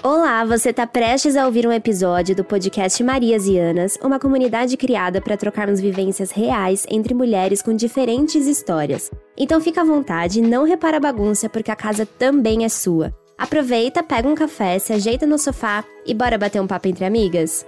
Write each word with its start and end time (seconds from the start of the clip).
Olá, 0.00 0.44
você 0.44 0.70
está 0.70 0.86
prestes 0.86 1.36
a 1.36 1.44
ouvir 1.44 1.66
um 1.66 1.72
episódio 1.72 2.34
do 2.34 2.44
podcast 2.44 3.02
Marias 3.02 3.48
e 3.48 3.58
Anas, 3.58 3.98
uma 4.00 4.20
comunidade 4.20 4.76
criada 4.76 5.20
para 5.20 5.36
trocarmos 5.36 5.80
vivências 5.80 6.30
reais 6.30 6.86
entre 6.88 7.12
mulheres 7.12 7.60
com 7.60 7.74
diferentes 7.74 8.46
histórias. 8.46 9.10
Então 9.36 9.60
fica 9.60 9.80
à 9.80 9.84
vontade, 9.84 10.40
não 10.40 10.62
repara 10.62 10.98
a 10.98 11.00
bagunça 11.00 11.48
porque 11.48 11.72
a 11.72 11.76
casa 11.76 12.06
também 12.06 12.64
é 12.64 12.68
sua. 12.68 13.12
Aproveita, 13.36 14.00
pega 14.00 14.28
um 14.28 14.36
café, 14.36 14.78
se 14.78 14.92
ajeita 14.92 15.26
no 15.26 15.36
sofá 15.36 15.84
e 16.06 16.14
bora 16.14 16.38
bater 16.38 16.62
um 16.62 16.66
papo 16.66 16.86
entre 16.86 17.04
amigas? 17.04 17.66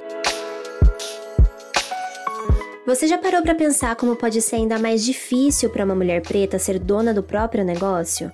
Você 2.86 3.08
já 3.08 3.18
parou 3.18 3.42
para 3.42 3.56
pensar 3.56 3.96
como 3.96 4.14
pode 4.14 4.40
ser 4.40 4.56
ainda 4.56 4.78
mais 4.78 5.04
difícil 5.04 5.68
para 5.68 5.84
uma 5.84 5.96
mulher 5.96 6.22
preta 6.22 6.60
ser 6.60 6.78
dona 6.78 7.12
do 7.12 7.24
próprio 7.24 7.64
negócio? 7.64 8.30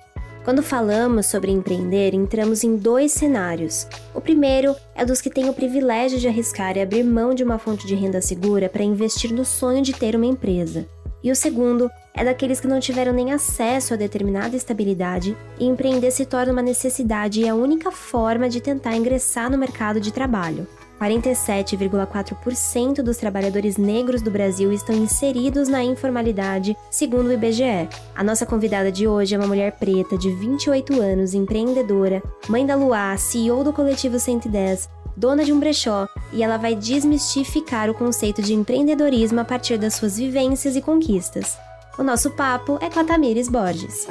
Quando 0.47 0.63
falamos 0.63 1.25
sobre 1.25 1.51
empreender, 1.51 2.13
entramos 2.13 2.63
em 2.63 2.77
dois 2.77 3.11
cenários. 3.11 3.85
O 4.15 4.21
primeiro 4.21 4.77
é 4.95 5.03
dos 5.03 5.19
que 5.19 5.29
têm 5.29 5.49
o 5.49 5.53
privilégio 5.53 6.17
de 6.17 6.25
arriscar 6.25 6.77
e 6.77 6.81
abrir 6.81 7.03
mão 7.03 7.33
de 7.33 7.43
uma 7.43 7.59
fonte 7.59 7.85
de 7.85 7.93
renda 7.93 8.21
segura 8.21 8.69
para 8.69 8.81
investir 8.81 9.33
no 9.33 9.43
sonho 9.43 9.81
de 9.81 9.91
ter 9.91 10.15
uma 10.15 10.25
empresa. 10.25 10.87
E 11.21 11.29
o 11.29 11.35
segundo 11.35 11.91
é 12.13 12.23
daqueles 12.23 12.61
que 12.61 12.67
não 12.67 12.79
tiveram 12.79 13.11
nem 13.11 13.33
acesso 13.33 13.93
a 13.93 13.97
determinada 13.97 14.55
estabilidade 14.55 15.35
e 15.59 15.65
empreender 15.65 16.11
se 16.11 16.25
torna 16.25 16.53
uma 16.53 16.61
necessidade 16.61 17.41
e 17.41 17.49
a 17.49 17.53
única 17.53 17.91
forma 17.91 18.47
de 18.47 18.61
tentar 18.61 18.95
ingressar 18.95 19.51
no 19.51 19.57
mercado 19.57 19.99
de 19.99 20.13
trabalho. 20.13 20.65
47,4% 20.99 23.01
dos 23.01 23.17
trabalhadores 23.17 23.77
negros 23.77 24.21
do 24.21 24.31
Brasil 24.31 24.71
estão 24.71 24.95
inseridos 24.95 25.67
na 25.67 25.83
informalidade, 25.83 26.75
segundo 26.89 27.27
o 27.27 27.33
IBGE. 27.33 27.87
A 28.15 28.23
nossa 28.23 28.45
convidada 28.45 28.91
de 28.91 29.07
hoje 29.07 29.35
é 29.35 29.37
uma 29.37 29.47
mulher 29.47 29.73
preta 29.73 30.17
de 30.17 30.31
28 30.31 31.01
anos, 31.01 31.33
empreendedora, 31.33 32.21
mãe 32.49 32.65
da 32.65 32.75
Luá, 32.75 33.15
CEO 33.17 33.63
do 33.63 33.71
Coletivo 33.71 34.19
110, 34.19 34.89
dona 35.15 35.43
de 35.43 35.51
um 35.51 35.59
brechó, 35.59 36.07
e 36.31 36.43
ela 36.43 36.57
vai 36.57 36.75
desmistificar 36.75 37.89
o 37.89 37.93
conceito 37.93 38.41
de 38.41 38.53
empreendedorismo 38.53 39.39
a 39.39 39.45
partir 39.45 39.77
das 39.77 39.95
suas 39.95 40.17
vivências 40.17 40.75
e 40.75 40.81
conquistas. 40.81 41.57
O 41.97 42.03
nosso 42.03 42.31
papo 42.31 42.77
é 42.81 42.89
com 42.89 42.99
a 42.99 43.03
Tamires 43.03 43.49
Borges. 43.49 44.07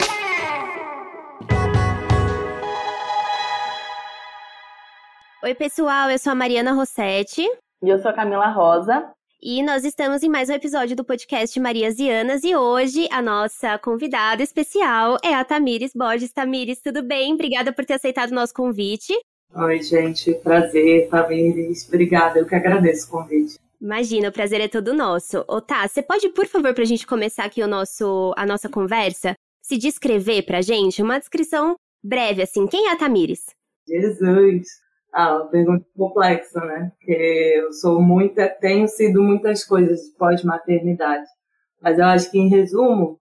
Oi, 5.47 5.55
pessoal, 5.55 6.11
eu 6.11 6.19
sou 6.19 6.33
a 6.33 6.35
Mariana 6.35 6.73
Rossetti. 6.73 7.43
E 7.81 7.89
eu 7.89 8.01
sou 8.01 8.11
a 8.11 8.15
Camila 8.15 8.49
Rosa. 8.49 9.13
E 9.41 9.63
nós 9.63 9.85
estamos 9.85 10.25
em 10.25 10.29
mais 10.29 10.49
um 10.49 10.55
episódio 10.55 10.97
do 10.97 11.05
podcast 11.05 11.61
Marias 11.61 12.01
e 12.01 12.11
Anas 12.11 12.43
e 12.43 12.57
hoje 12.57 13.07
a 13.13 13.23
nossa 13.23 13.79
convidada 13.79 14.43
especial 14.43 15.17
é 15.23 15.33
a 15.33 15.45
Tamires 15.45 15.93
Borges. 15.95 16.33
Tamires, 16.33 16.81
tudo 16.81 17.01
bem? 17.01 17.35
Obrigada 17.35 17.73
por 17.73 17.85
ter 17.85 17.93
aceitado 17.93 18.33
o 18.33 18.35
nosso 18.35 18.53
convite. 18.53 19.15
Oi, 19.55 19.81
gente, 19.85 20.35
prazer, 20.35 21.09
Tamires. 21.11 21.87
Obrigada, 21.87 22.41
eu 22.41 22.47
que 22.47 22.57
agradeço 22.57 23.07
o 23.07 23.11
convite. 23.13 23.57
Imagina, 23.81 24.31
o 24.31 24.33
prazer 24.33 24.61
é 24.61 24.67
todo 24.67 24.93
nosso. 24.93 25.45
Ô, 25.47 25.61
tá, 25.61 25.87
você 25.87 26.03
pode, 26.03 26.29
por 26.31 26.47
favor, 26.47 26.75
pra 26.75 26.85
gente 26.85 27.07
começar 27.07 27.45
aqui 27.45 27.63
o 27.63 27.69
nosso, 27.69 28.35
a 28.37 28.45
nossa 28.45 28.69
conversa, 28.69 29.37
se 29.63 29.79
descrever 29.79 30.43
pra 30.43 30.61
gente, 30.61 31.01
uma 31.01 31.21
descrição 31.21 31.77
breve, 32.03 32.43
assim, 32.43 32.67
quem 32.67 32.89
é 32.89 32.91
a 32.91 32.97
Tamires? 32.97 33.45
Jesus! 33.87 34.85
Ah, 35.13 35.39
pergunta 35.51 35.85
complexa, 35.97 36.61
né? 36.61 36.93
Porque 36.99 37.55
eu 37.57 37.73
sou 37.73 38.03
muita, 38.03 38.49
tenho 38.49 38.87
sido 38.87 39.23
muitas 39.23 39.65
coisas 39.65 40.01
pós-maternidade. 40.19 41.27
Mas 41.81 41.99
eu 41.99 42.05
acho 42.05 42.31
que, 42.31 42.39
em 42.39 42.49
resumo, 42.49 43.19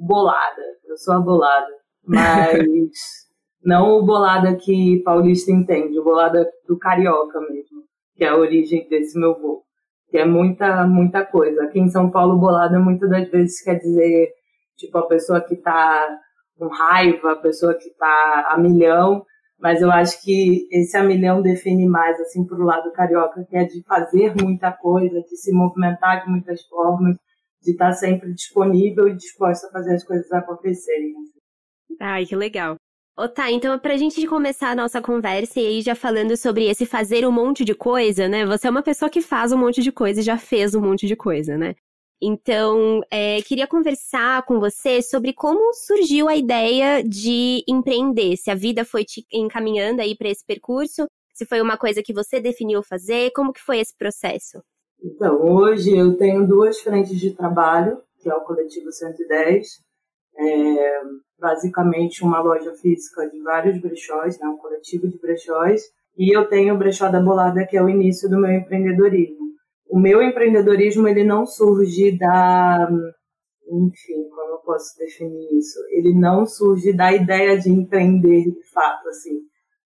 bolada. 0.00 0.62
Eu 0.84 0.96
sou 0.96 1.14
a 1.14 1.20
bolada. 1.20 1.72
Mas 2.04 2.90
não 3.64 3.98
o 3.98 4.04
bolada 4.04 4.56
que 4.56 5.02
paulista 5.04 5.50
entende, 5.50 5.98
o 5.98 6.04
bolada 6.04 6.48
do 6.68 6.78
carioca 6.78 7.40
mesmo, 7.40 7.82
que 8.14 8.24
é 8.24 8.28
a 8.28 8.36
origem 8.36 8.88
desse 8.88 9.18
meu 9.18 9.38
voo. 9.38 9.62
Que 10.10 10.18
é 10.18 10.24
muita, 10.24 10.86
muita 10.86 11.24
coisa. 11.24 11.64
Aqui 11.64 11.80
em 11.80 11.88
São 11.88 12.10
Paulo, 12.10 12.38
bolada 12.38 12.78
muitas 12.78 13.10
das 13.10 13.28
vezes 13.28 13.62
quer 13.62 13.74
dizer, 13.76 14.30
tipo, 14.76 14.96
a 14.98 15.06
pessoa 15.06 15.40
que 15.40 15.56
tá 15.56 16.18
com 16.58 16.68
raiva, 16.68 17.32
a 17.32 17.36
pessoa 17.36 17.74
que 17.74 17.90
tá 17.98 18.48
a 18.50 18.58
milhão 18.58 19.24
mas 19.58 19.80
eu 19.80 19.90
acho 19.90 20.22
que 20.22 20.68
esse 20.70 20.96
a 20.96 21.02
milhão 21.02 21.40
define 21.40 21.86
mais 21.86 22.20
assim 22.20 22.44
para 22.44 22.58
o 22.58 22.64
lado 22.64 22.92
carioca, 22.92 23.44
que 23.48 23.56
é 23.56 23.64
de 23.64 23.82
fazer 23.84 24.34
muita 24.40 24.70
coisa, 24.72 25.20
de 25.22 25.36
se 25.36 25.52
movimentar 25.52 26.24
de 26.24 26.30
muitas 26.30 26.62
formas, 26.66 27.16
de 27.62 27.72
estar 27.72 27.92
sempre 27.92 28.32
disponível 28.32 29.08
e 29.08 29.16
disposta 29.16 29.66
a 29.66 29.70
fazer 29.70 29.94
as 29.94 30.04
coisas 30.04 30.30
acontecerem. 30.32 31.14
Ai, 31.98 32.26
que 32.26 32.36
legal. 32.36 32.76
Ô, 33.18 33.26
tá, 33.26 33.50
então 33.50 33.78
pra 33.78 33.96
gente 33.96 34.26
começar 34.26 34.72
a 34.72 34.74
nossa 34.74 35.00
conversa 35.00 35.58
e 35.58 35.66
aí 35.66 35.80
já 35.80 35.94
falando 35.94 36.36
sobre 36.36 36.68
esse 36.68 36.84
fazer 36.84 37.26
um 37.26 37.32
monte 37.32 37.64
de 37.64 37.74
coisa, 37.74 38.28
né? 38.28 38.44
Você 38.44 38.66
é 38.66 38.70
uma 38.70 38.82
pessoa 38.82 39.10
que 39.10 39.22
faz 39.22 39.52
um 39.52 39.58
monte 39.58 39.82
de 39.82 39.90
coisa 39.90 40.20
e 40.20 40.22
já 40.22 40.36
fez 40.36 40.74
um 40.74 40.82
monte 40.82 41.06
de 41.06 41.16
coisa, 41.16 41.56
né? 41.56 41.74
Então, 42.20 43.02
é, 43.10 43.42
queria 43.42 43.66
conversar 43.66 44.42
com 44.46 44.58
você 44.58 45.02
sobre 45.02 45.34
como 45.34 45.74
surgiu 45.74 46.28
a 46.28 46.36
ideia 46.36 47.02
de 47.02 47.62
empreender, 47.68 48.36
se 48.36 48.50
a 48.50 48.54
vida 48.54 48.84
foi 48.84 49.04
te 49.04 49.26
encaminhando 49.30 50.00
aí 50.00 50.16
para 50.16 50.30
esse 50.30 50.44
percurso, 50.44 51.06
se 51.34 51.44
foi 51.44 51.60
uma 51.60 51.76
coisa 51.76 52.02
que 52.02 52.14
você 52.14 52.40
definiu 52.40 52.82
fazer, 52.82 53.30
como 53.32 53.52
que 53.52 53.60
foi 53.60 53.80
esse 53.80 53.94
processo? 53.96 54.62
Então, 55.02 55.42
hoje 55.42 55.94
eu 55.94 56.16
tenho 56.16 56.46
duas 56.46 56.80
frentes 56.80 57.20
de 57.20 57.34
trabalho, 57.34 58.00
que 58.18 58.30
é 58.30 58.34
o 58.34 58.40
Coletivo 58.40 58.90
110, 58.90 59.66
é 60.38 61.00
basicamente 61.38 62.24
uma 62.24 62.40
loja 62.40 62.72
física 62.74 63.28
de 63.28 63.42
vários 63.42 63.78
brechós, 63.78 64.38
né, 64.38 64.48
um 64.48 64.56
coletivo 64.56 65.06
de 65.06 65.18
brechós, 65.18 65.82
e 66.16 66.34
eu 66.34 66.48
tenho 66.48 66.74
o 66.74 66.78
Brechó 66.78 67.10
da 67.10 67.20
Bolada, 67.20 67.66
que 67.66 67.76
é 67.76 67.82
o 67.82 67.90
início 67.90 68.26
do 68.28 68.38
meu 68.38 68.50
empreendedorismo 68.50 69.46
o 69.88 69.98
meu 69.98 70.22
empreendedorismo 70.22 71.08
ele 71.08 71.24
não 71.24 71.46
surge 71.46 72.16
da 72.18 72.88
enfim 73.68 74.28
como 74.30 74.52
eu 74.52 74.58
posso 74.58 74.96
definir 74.98 75.58
isso? 75.58 75.78
Ele 75.90 76.14
não 76.14 76.46
surge 76.46 76.92
da 76.92 77.12
ideia 77.12 77.58
de 77.58 77.70
empreender 77.70 78.44
de 78.44 78.62
fato 78.72 79.08
assim. 79.08 79.40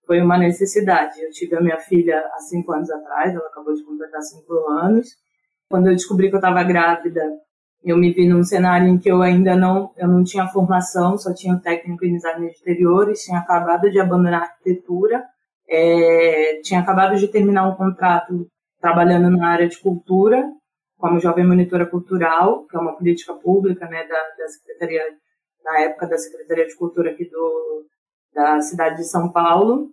Foi 0.07 0.21
uma 0.21 0.37
necessidade. 0.37 1.21
Eu 1.23 1.31
tive 1.31 1.57
a 1.57 1.61
minha 1.61 1.79
filha 1.79 2.19
há 2.35 2.39
cinco 2.41 2.73
anos 2.73 2.91
atrás 2.91 3.35
ela 3.35 3.47
acabou 3.47 3.75
de 3.75 3.85
completar 3.85 4.21
cinco 4.23 4.53
anos. 4.71 5.09
Quando 5.69 5.87
eu 5.87 5.93
descobri 5.93 6.29
que 6.29 6.35
eu 6.35 6.41
estava 6.41 6.63
grávida 6.65 7.23
eu 7.83 7.97
me 7.97 8.13
vi 8.13 8.29
num 8.29 8.43
cenário 8.43 8.89
em 8.89 8.99
que 8.99 9.11
eu 9.11 9.23
ainda 9.23 9.57
não 9.57 9.91
eu 9.97 10.07
não 10.07 10.23
tinha 10.23 10.47
formação 10.49 11.17
só 11.17 11.33
tinha 11.33 11.55
um 11.55 11.59
técnico 11.59 12.05
em 12.05 12.15
design 12.15 12.47
de 12.47 12.53
exteriores 12.53 13.23
tinha 13.23 13.39
acabado 13.39 13.91
de 13.91 13.99
abandonar 13.99 14.43
a 14.43 14.45
arquitetura 14.45 15.25
é, 15.69 16.61
tinha 16.63 16.81
acabado 16.81 17.17
de 17.17 17.29
terminar 17.29 17.69
um 17.69 17.77
contrato 17.77 18.47
trabalhando 18.81 19.31
na 19.31 19.49
área 19.49 19.69
de 19.69 19.79
cultura, 19.79 20.51
como 20.99 21.21
jovem 21.21 21.47
monitora 21.47 21.87
cultural, 21.87 22.67
que 22.67 22.77
é 22.77 22.81
uma 22.81 22.97
política 22.97 23.35
pública 23.35 23.87
né, 23.87 24.07
da, 24.07 24.23
da 24.39 24.49
Secretaria, 24.49 25.03
na 25.65 25.81
época 25.81 26.07
da 26.07 26.19
Secretaria 26.19 26.67
de 26.67 26.77
Cultura 26.77 27.11
aqui 27.11 27.29
do, 27.29 27.87
da 28.35 28.61
cidade 28.61 28.97
de 28.97 29.09
São 29.09 29.31
Paulo. 29.31 29.91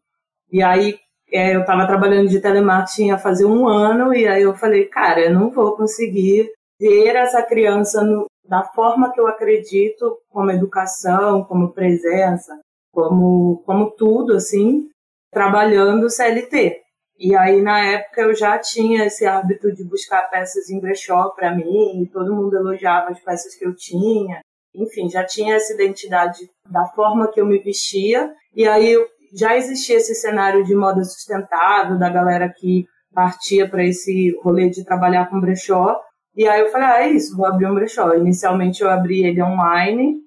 E 0.51 0.61
aí 0.61 0.97
é, 1.31 1.55
eu 1.55 1.61
estava 1.61 1.87
trabalhando 1.87 2.29
de 2.29 2.39
telemarketing 2.39 3.11
há 3.11 3.17
fazer 3.17 3.45
um 3.45 3.67
ano, 3.67 4.13
e 4.13 4.27
aí 4.27 4.43
eu 4.43 4.55
falei, 4.55 4.85
cara, 4.85 5.21
eu 5.21 5.33
não 5.33 5.49
vou 5.49 5.75
conseguir 5.75 6.49
ver 6.79 7.15
essa 7.15 7.41
criança 7.41 8.03
no, 8.03 8.27
da 8.47 8.63
forma 8.63 9.11
que 9.11 9.19
eu 9.19 9.27
acredito, 9.27 10.17
como 10.29 10.51
educação, 10.51 11.43
como 11.43 11.73
presença, 11.73 12.57
como, 12.91 13.61
como 13.65 13.91
tudo, 13.91 14.33
assim, 14.33 14.87
trabalhando 15.31 16.09
CLT. 16.09 16.81
E 17.19 17.35
aí, 17.35 17.61
na 17.61 17.79
época, 17.79 18.21
eu 18.21 18.35
já 18.35 18.57
tinha 18.59 19.05
esse 19.05 19.25
hábito 19.25 19.73
de 19.73 19.83
buscar 19.83 20.29
peças 20.29 20.69
em 20.69 20.79
brechó 20.79 21.29
para 21.29 21.55
mim, 21.55 22.03
e 22.03 22.09
todo 22.11 22.35
mundo 22.35 22.55
elogiava 22.55 23.09
as 23.09 23.19
peças 23.19 23.55
que 23.55 23.65
eu 23.65 23.75
tinha. 23.75 24.41
Enfim, 24.75 25.09
já 25.09 25.25
tinha 25.25 25.55
essa 25.55 25.73
identidade 25.73 26.39
da 26.69 26.85
forma 26.89 27.31
que 27.31 27.41
eu 27.41 27.45
me 27.45 27.57
vestia. 27.57 28.31
E 28.55 28.67
aí, 28.67 28.95
já 29.33 29.57
existia 29.57 29.97
esse 29.97 30.13
cenário 30.15 30.63
de 30.63 30.75
moda 30.75 31.03
sustentável, 31.03 31.97
da 31.97 32.09
galera 32.09 32.53
que 32.55 32.85
partia 33.13 33.67
para 33.67 33.83
esse 33.83 34.37
rolê 34.43 34.69
de 34.69 34.85
trabalhar 34.85 35.29
com 35.29 35.41
brechó. 35.41 35.99
E 36.35 36.47
aí 36.47 36.61
eu 36.61 36.69
falei, 36.69 36.87
ah, 36.87 37.03
é 37.03 37.09
isso, 37.09 37.35
vou 37.35 37.47
abrir 37.47 37.65
um 37.65 37.73
brechó. 37.73 38.13
Inicialmente 38.13 38.83
eu 38.83 38.89
abri 38.91 39.25
ele 39.25 39.41
online, 39.41 40.17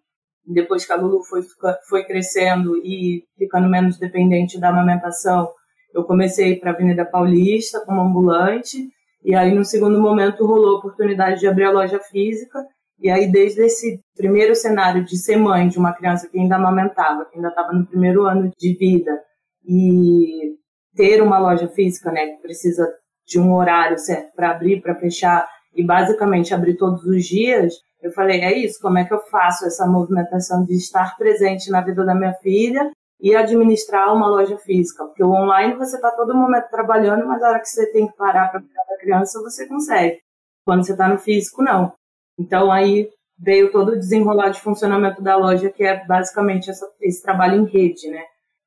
depois 0.44 0.84
que 0.84 0.92
a 0.92 0.96
Lulu 0.96 1.22
foi, 1.22 1.42
foi 1.88 2.04
crescendo 2.04 2.76
e 2.78 3.22
ficando 3.38 3.68
menos 3.68 3.96
dependente 3.96 4.58
da 4.58 4.70
amamentação, 4.70 5.52
eu 5.94 6.04
comecei 6.04 6.56
para 6.56 6.70
a 6.70 6.74
Avenida 6.74 7.04
Paulista 7.04 7.80
como 7.84 8.00
ambulante, 8.00 8.88
e 9.24 9.34
aí 9.34 9.54
no 9.54 9.64
segundo 9.64 10.00
momento 10.00 10.46
rolou 10.46 10.76
a 10.76 10.78
oportunidade 10.78 11.40
de 11.40 11.46
abrir 11.46 11.64
a 11.64 11.72
loja 11.72 11.98
física, 11.98 12.58
e 12.98 13.10
aí 13.10 13.30
desde 13.30 13.62
esse 13.62 14.00
primeiro 14.16 14.54
cenário 14.54 15.04
de 15.04 15.16
ser 15.16 15.36
mãe 15.36 15.68
de 15.68 15.78
uma 15.78 15.92
criança 15.92 16.28
que 16.28 16.38
ainda 16.38 16.56
amamentava, 16.56 17.24
que 17.26 17.36
ainda 17.36 17.48
estava 17.48 17.72
no 17.72 17.86
primeiro 17.86 18.24
ano 18.24 18.50
de 18.58 18.76
vida, 18.76 19.20
e 19.64 20.54
ter 20.94 21.22
uma 21.22 21.38
loja 21.38 21.68
física, 21.68 22.10
né, 22.10 22.26
que 22.26 22.42
precisa 22.42 22.86
de 23.26 23.38
um 23.38 23.54
horário 23.54 23.98
certo 23.98 24.34
para 24.34 24.50
abrir, 24.50 24.80
para 24.80 24.94
fechar, 24.96 25.46
e 25.74 25.84
basicamente 25.84 26.52
abrir 26.52 26.76
todos 26.76 27.04
os 27.04 27.24
dias, 27.24 27.74
eu 28.02 28.10
falei, 28.12 28.40
é 28.40 28.56
isso, 28.56 28.80
como 28.80 28.98
é 28.98 29.04
que 29.04 29.12
eu 29.12 29.20
faço 29.30 29.66
essa 29.66 29.86
movimentação 29.86 30.64
de 30.64 30.74
estar 30.74 31.16
presente 31.16 31.70
na 31.70 31.80
vida 31.80 32.04
da 32.04 32.14
minha 32.14 32.32
filha 32.34 32.90
e 33.20 33.36
administrar 33.36 34.14
uma 34.14 34.28
loja 34.28 34.56
física, 34.58 35.04
porque 35.04 35.22
o 35.22 35.30
online 35.30 35.74
você 35.74 35.96
está 35.96 36.10
todo 36.10 36.34
momento 36.34 36.70
trabalhando, 36.70 37.26
mas 37.26 37.42
a 37.42 37.50
hora 37.50 37.60
que 37.60 37.68
você 37.68 37.86
tem 37.92 38.06
que 38.06 38.16
parar 38.16 38.48
para 38.48 38.60
cuidar 38.60 38.84
da 38.88 38.96
criança, 38.98 39.40
você 39.40 39.66
consegue. 39.66 40.20
Quando 40.64 40.84
você 40.84 40.92
está 40.92 41.08
no 41.08 41.18
físico, 41.18 41.62
não. 41.62 41.92
Então 42.38 42.72
aí 42.72 43.10
veio 43.38 43.70
todo 43.70 43.92
o 43.92 43.98
desenrolar 43.98 44.50
de 44.50 44.60
funcionamento 44.60 45.22
da 45.22 45.36
loja, 45.36 45.70
que 45.70 45.84
é 45.84 46.04
basicamente 46.06 46.70
essa, 46.70 46.86
esse 47.00 47.22
trabalho 47.22 47.60
em 47.60 47.66
rede, 47.66 48.08
né? 48.08 48.22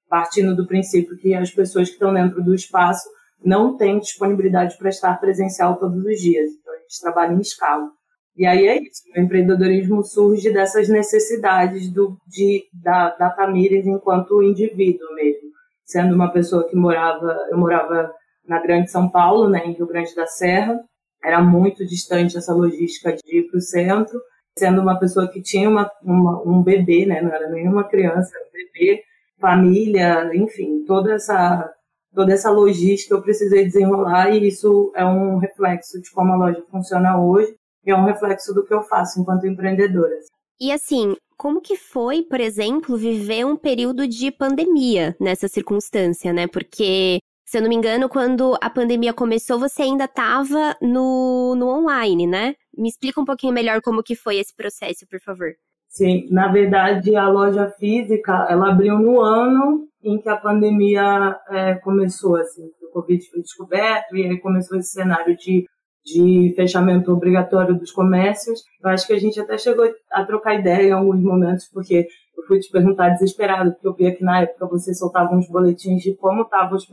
Partindo 0.07 0.55
do 0.55 0.67
princípio 0.67 1.17
que 1.17 1.33
as 1.33 1.51
pessoas 1.51 1.87
que 1.87 1.95
estão 1.95 2.13
dentro 2.13 2.43
do 2.43 2.53
espaço 2.53 3.07
não 3.43 3.75
têm 3.75 3.99
disponibilidade 3.99 4.77
para 4.77 4.89
estar 4.89 5.19
presencial 5.19 5.77
todos 5.77 6.03
os 6.05 6.19
dias. 6.19 6.51
Então 6.51 6.73
a 6.73 6.77
gente 6.77 7.01
trabalha 7.01 7.33
em 7.33 7.39
escala. 7.39 7.89
E 8.35 8.47
aí 8.47 8.67
é 8.67 8.81
isso, 8.81 9.03
o 9.15 9.19
empreendedorismo 9.19 10.03
surge 10.03 10.51
dessas 10.51 10.89
necessidades 10.89 11.87
do, 11.91 12.17
de, 12.27 12.63
da, 12.73 13.09
da 13.15 13.29
Tamires 13.29 13.85
enquanto 13.85 14.41
indivíduo 14.41 15.13
mesmo. 15.13 15.49
Sendo 15.85 16.15
uma 16.15 16.31
pessoa 16.31 16.67
que 16.67 16.75
morava, 16.75 17.37
eu 17.51 17.57
morava 17.57 18.11
na 18.47 18.59
Grande 18.59 18.89
São 18.89 19.07
Paulo, 19.09 19.47
né, 19.47 19.63
em 19.65 19.73
Rio 19.73 19.85
Grande 19.85 20.15
da 20.15 20.25
Serra, 20.25 20.79
era 21.23 21.41
muito 21.41 21.85
distante 21.85 22.35
essa 22.35 22.53
logística 22.53 23.15
de 23.15 23.37
ir 23.37 23.43
para 23.49 23.57
o 23.57 23.61
centro, 23.61 24.19
sendo 24.57 24.81
uma 24.81 24.99
pessoa 24.99 25.27
que 25.31 25.41
tinha 25.41 25.69
uma, 25.69 25.89
uma, 26.01 26.41
um 26.43 26.63
bebê, 26.63 27.05
né, 27.05 27.21
não 27.21 27.31
era 27.31 27.49
nenhuma 27.49 27.83
criança, 27.83 28.31
era 28.35 28.47
um 28.47 28.51
bebê, 28.51 29.03
família, 29.39 30.31
enfim, 30.33 30.83
toda 30.85 31.13
essa 31.13 31.71
toda 32.15 32.31
essa 32.31 32.51
logística 32.51 33.15
eu 33.15 33.23
precisei 33.23 33.65
desenrolar 33.65 34.29
e 34.29 34.47
isso 34.47 34.91
é 34.95 35.03
um 35.03 35.37
reflexo 35.37 35.99
de 35.99 36.11
como 36.11 36.31
a 36.31 36.35
loja 36.35 36.63
funciona 36.69 37.19
hoje 37.19 37.55
é 37.91 37.95
um 37.95 38.05
reflexo 38.05 38.53
do 38.53 38.65
que 38.65 38.73
eu 38.73 38.83
faço 38.83 39.19
enquanto 39.19 39.47
empreendedora. 39.47 40.15
E 40.59 40.71
assim, 40.71 41.15
como 41.37 41.61
que 41.61 41.75
foi, 41.75 42.21
por 42.21 42.39
exemplo, 42.39 42.95
viver 42.95 43.45
um 43.45 43.55
período 43.55 44.07
de 44.07 44.31
pandemia 44.31 45.15
nessa 45.19 45.47
circunstância, 45.47 46.31
né? 46.31 46.47
Porque 46.47 47.19
se 47.45 47.57
eu 47.57 47.61
não 47.61 47.69
me 47.69 47.75
engano, 47.75 48.09
quando 48.09 48.57
a 48.61 48.69
pandemia 48.69 49.13
começou, 49.13 49.59
você 49.59 49.83
ainda 49.83 50.05
estava 50.05 50.75
no, 50.81 51.53
no 51.55 51.67
online, 51.67 52.25
né? 52.25 52.55
Me 52.75 52.89
explica 52.89 53.21
um 53.21 53.25
pouquinho 53.25 53.53
melhor 53.53 53.81
como 53.81 54.01
que 54.01 54.15
foi 54.15 54.37
esse 54.37 54.55
processo, 54.55 55.05
por 55.07 55.19
favor. 55.19 55.51
Sim, 55.87 56.27
na 56.31 56.51
verdade, 56.51 57.15
a 57.15 57.29
loja 57.29 57.69
física, 57.77 58.47
ela 58.49 58.71
abriu 58.71 58.97
no 58.97 59.21
ano 59.21 59.87
em 60.03 60.19
que 60.19 60.27
a 60.27 60.37
pandemia 60.37 61.37
é, 61.49 61.75
começou, 61.75 62.35
assim, 62.37 62.63
o 62.81 62.91
Covid 62.91 63.23
foi 63.29 63.41
descoberto 63.41 64.15
e 64.15 64.25
aí 64.25 64.39
começou 64.39 64.79
esse 64.79 64.89
cenário 64.89 65.37
de, 65.37 65.63
de 66.03 66.53
fechamento 66.55 67.11
obrigatório 67.11 67.77
dos 67.77 67.91
comércios. 67.91 68.61
Eu 68.83 68.89
acho 68.89 69.07
que 69.07 69.13
a 69.13 69.19
gente 69.19 69.39
até 69.39 69.57
chegou 69.57 69.89
a 70.11 70.25
trocar 70.25 70.55
ideia 70.55 70.89
em 70.89 70.91
alguns 70.91 71.21
momentos, 71.21 71.69
porque 71.71 72.07
eu 72.37 72.43
fui 72.45 72.59
te 72.59 72.69
perguntar 72.69 73.09
desesperado, 73.09 73.71
porque 73.71 73.87
eu 73.87 73.93
vi 73.93 74.17
que 74.17 74.23
na 74.23 74.41
época 74.41 74.67
você 74.67 74.93
soltava 74.93 75.33
uns 75.33 75.47
boletins 75.49 76.01
de 76.01 76.15
como 76.15 76.43
estavam 76.43 76.75
os 76.75 76.85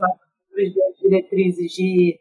diretrizes 1.01 1.71
de, 1.71 2.17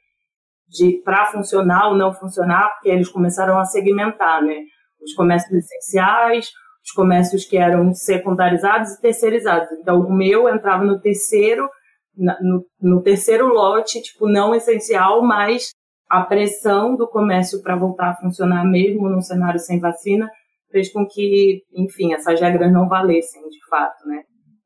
de 0.68 1.00
para 1.04 1.26
funcionar 1.26 1.88
ou 1.88 1.96
não 1.96 2.12
funcionar, 2.12 2.70
porque 2.74 2.88
eles 2.88 3.08
começaram 3.08 3.58
a 3.58 3.64
segmentar, 3.64 4.42
né? 4.42 4.56
Os 5.02 5.14
comércios 5.14 5.52
essenciais, 5.52 6.50
os 6.84 6.92
comércios 6.92 7.44
que 7.44 7.56
eram 7.56 7.92
secundarizados 7.94 8.92
e 8.92 9.00
terceirizados. 9.00 9.70
Então, 9.80 10.00
o 10.00 10.12
meu 10.12 10.48
entrava 10.48 10.84
no 10.84 11.00
terceiro, 11.00 11.68
no, 12.16 12.66
no 12.80 13.02
terceiro 13.02 13.46
lote, 13.48 14.02
tipo, 14.02 14.28
não 14.28 14.54
essencial, 14.54 15.22
mas 15.22 15.70
a 16.10 16.22
pressão 16.22 16.96
do 16.96 17.06
comércio 17.06 17.62
para 17.62 17.76
voltar 17.76 18.10
a 18.10 18.16
funcionar 18.16 18.64
mesmo 18.64 19.08
num 19.08 19.20
cenário 19.20 19.60
sem 19.60 19.78
vacina 19.78 20.28
fez 20.70 20.92
com 20.92 21.06
que, 21.06 21.62
enfim, 21.72 22.12
essas 22.12 22.40
regras 22.40 22.72
não 22.72 22.88
valessem 22.88 23.42
de 23.48 23.66
fato, 23.68 24.06
né? 24.06 24.22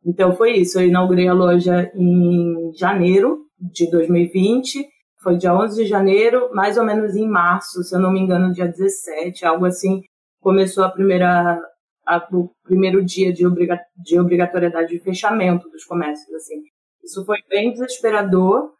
Então 0.06 0.34
foi 0.34 0.52
isso, 0.52 0.80
eu 0.80 0.88
inaugurei 0.88 1.28
a 1.28 1.34
loja 1.34 1.90
em 1.94 2.72
janeiro 2.76 3.38
de 3.58 3.90
2020. 3.90 4.86
Foi 5.22 5.36
dia 5.36 5.54
11 5.54 5.82
de 5.82 5.88
janeiro, 5.88 6.50
mais 6.52 6.76
ou 6.76 6.84
menos 6.84 7.14
em 7.14 7.26
março, 7.26 7.82
se 7.82 7.94
eu 7.94 8.00
não 8.00 8.12
me 8.12 8.20
engano, 8.20 8.52
dia 8.52 8.66
17, 8.66 9.46
algo 9.46 9.64
assim, 9.64 10.02
começou 10.40 10.84
a 10.84 10.90
primeira 10.90 11.58
a, 12.06 12.26
o 12.32 12.50
primeiro 12.62 13.02
dia 13.02 13.32
de, 13.32 13.46
obriga, 13.46 13.80
de 13.96 14.18
obrigatoriedade 14.20 14.88
de 14.88 15.00
fechamento 15.00 15.68
dos 15.70 15.84
comércios, 15.84 16.32
assim. 16.34 16.56
Isso 17.02 17.24
foi 17.24 17.38
bem 17.48 17.72
desesperador, 17.72 18.70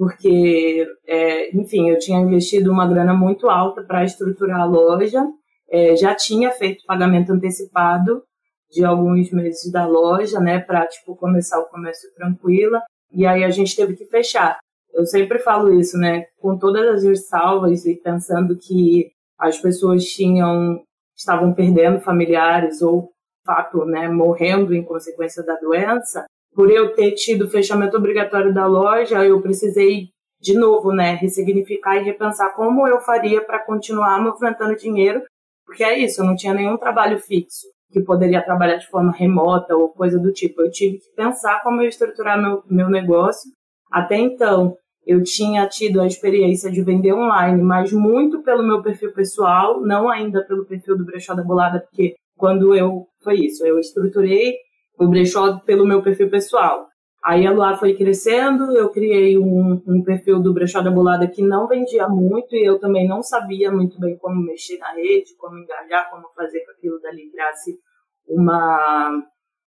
porque, 0.00 0.86
é, 1.06 1.54
enfim, 1.54 1.90
eu 1.90 1.98
tinha 1.98 2.18
investido 2.18 2.72
uma 2.72 2.88
grana 2.88 3.12
muito 3.12 3.50
alta 3.50 3.82
para 3.82 4.02
estruturar 4.02 4.62
a 4.62 4.64
loja, 4.64 5.22
é, 5.70 5.94
já 5.94 6.14
tinha 6.14 6.50
feito 6.52 6.86
pagamento 6.86 7.30
antecipado 7.30 8.22
de 8.70 8.82
alguns 8.82 9.30
meses 9.30 9.70
da 9.70 9.86
loja, 9.86 10.40
né, 10.40 10.58
para 10.58 10.86
tipo 10.86 11.14
começar 11.16 11.60
o 11.60 11.68
comércio 11.68 12.08
tranquila. 12.14 12.80
E 13.12 13.26
aí 13.26 13.44
a 13.44 13.50
gente 13.50 13.76
teve 13.76 13.94
que 13.94 14.06
fechar. 14.06 14.58
Eu 14.94 15.04
sempre 15.04 15.38
falo 15.38 15.78
isso, 15.78 15.98
né? 15.98 16.24
Com 16.38 16.56
todas 16.56 16.88
as 16.88 17.04
ressalvas 17.04 17.84
e 17.84 17.94
pensando 17.94 18.56
que 18.56 19.10
as 19.38 19.58
pessoas 19.58 20.06
tinham 20.06 20.82
estavam 21.14 21.52
perdendo 21.52 22.00
familiares 22.00 22.80
ou 22.80 23.10
fato, 23.44 23.84
né, 23.84 24.08
morrendo 24.08 24.74
em 24.74 24.82
consequência 24.82 25.44
da 25.44 25.56
doença. 25.56 26.24
Por 26.54 26.70
eu 26.70 26.94
ter 26.94 27.12
tido 27.12 27.48
fechamento 27.48 27.96
obrigatório 27.96 28.52
da 28.52 28.66
loja, 28.66 29.24
eu 29.24 29.40
precisei 29.40 30.08
de 30.40 30.54
novo, 30.54 30.92
né, 30.92 31.14
ressignificar 31.14 31.96
e 31.96 32.04
repensar 32.04 32.54
como 32.54 32.88
eu 32.88 33.00
faria 33.00 33.44
para 33.44 33.58
continuar 33.58 34.20
movimentando 34.22 34.74
dinheiro, 34.74 35.22
porque 35.66 35.84
é 35.84 35.98
isso, 35.98 36.22
eu 36.22 36.24
não 36.24 36.34
tinha 36.34 36.54
nenhum 36.54 36.76
trabalho 36.78 37.18
fixo 37.18 37.66
que 37.92 38.00
poderia 38.00 38.42
trabalhar 38.42 38.76
de 38.76 38.88
forma 38.88 39.12
remota 39.12 39.76
ou 39.76 39.88
coisa 39.88 40.18
do 40.18 40.32
tipo. 40.32 40.62
Eu 40.62 40.70
tive 40.70 40.98
que 40.98 41.10
pensar 41.14 41.60
como 41.62 41.82
eu 41.82 41.88
estruturar 41.88 42.40
meu, 42.40 42.62
meu 42.70 42.88
negócio. 42.88 43.50
Até 43.90 44.16
então, 44.16 44.76
eu 45.04 45.22
tinha 45.22 45.66
tido 45.66 46.00
a 46.00 46.06
experiência 46.06 46.70
de 46.70 46.82
vender 46.82 47.12
online, 47.12 47.60
mas 47.62 47.92
muito 47.92 48.42
pelo 48.42 48.62
meu 48.62 48.82
perfil 48.82 49.12
pessoal, 49.12 49.80
não 49.80 50.08
ainda 50.08 50.44
pelo 50.44 50.64
perfil 50.64 50.96
do 50.96 51.04
Brechó 51.04 51.34
da 51.34 51.42
Bolada, 51.42 51.80
porque 51.80 52.14
quando 52.36 52.74
eu. 52.74 53.06
Foi 53.22 53.34
isso, 53.34 53.66
eu 53.66 53.78
estruturei 53.78 54.54
o 55.00 55.08
brechó 55.08 55.58
pelo 55.60 55.86
meu 55.86 56.02
perfil 56.02 56.28
pessoal. 56.30 56.86
Aí 57.24 57.46
a 57.46 57.52
Luar 57.52 57.78
foi 57.78 57.94
crescendo, 57.94 58.76
eu 58.76 58.90
criei 58.90 59.38
um, 59.38 59.82
um, 59.86 60.02
perfil 60.02 60.40
do 60.40 60.54
Brechó 60.54 60.80
da 60.80 60.90
Bolada 60.90 61.28
que 61.28 61.42
não 61.42 61.68
vendia 61.68 62.08
muito 62.08 62.56
e 62.56 62.64
eu 62.64 62.78
também 62.78 63.06
não 63.06 63.22
sabia 63.22 63.70
muito 63.70 64.00
bem 64.00 64.16
como 64.16 64.40
mexer 64.42 64.78
na 64.78 64.92
rede, 64.92 65.36
como 65.38 65.58
engajar, 65.58 66.10
como 66.10 66.30
fazer 66.34 66.60
com 66.64 66.70
aquilo 66.70 66.98
dali 67.00 67.28
virasse 67.30 67.78
uma, 68.26 69.22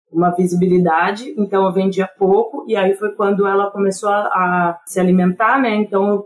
uma 0.09 0.29
visibilidade. 0.31 1.33
Então 1.37 1.65
eu 1.65 1.73
vendia 1.73 2.07
pouco 2.07 2.63
e 2.65 2.77
aí 2.77 2.93
foi 2.93 3.13
quando 3.13 3.45
ela 3.45 3.69
começou 3.71 4.09
a, 4.09 4.21
a 4.21 4.81
se 4.85 5.01
alimentar, 5.01 5.61
né? 5.61 5.75
Então 5.75 6.07
eu 6.07 6.25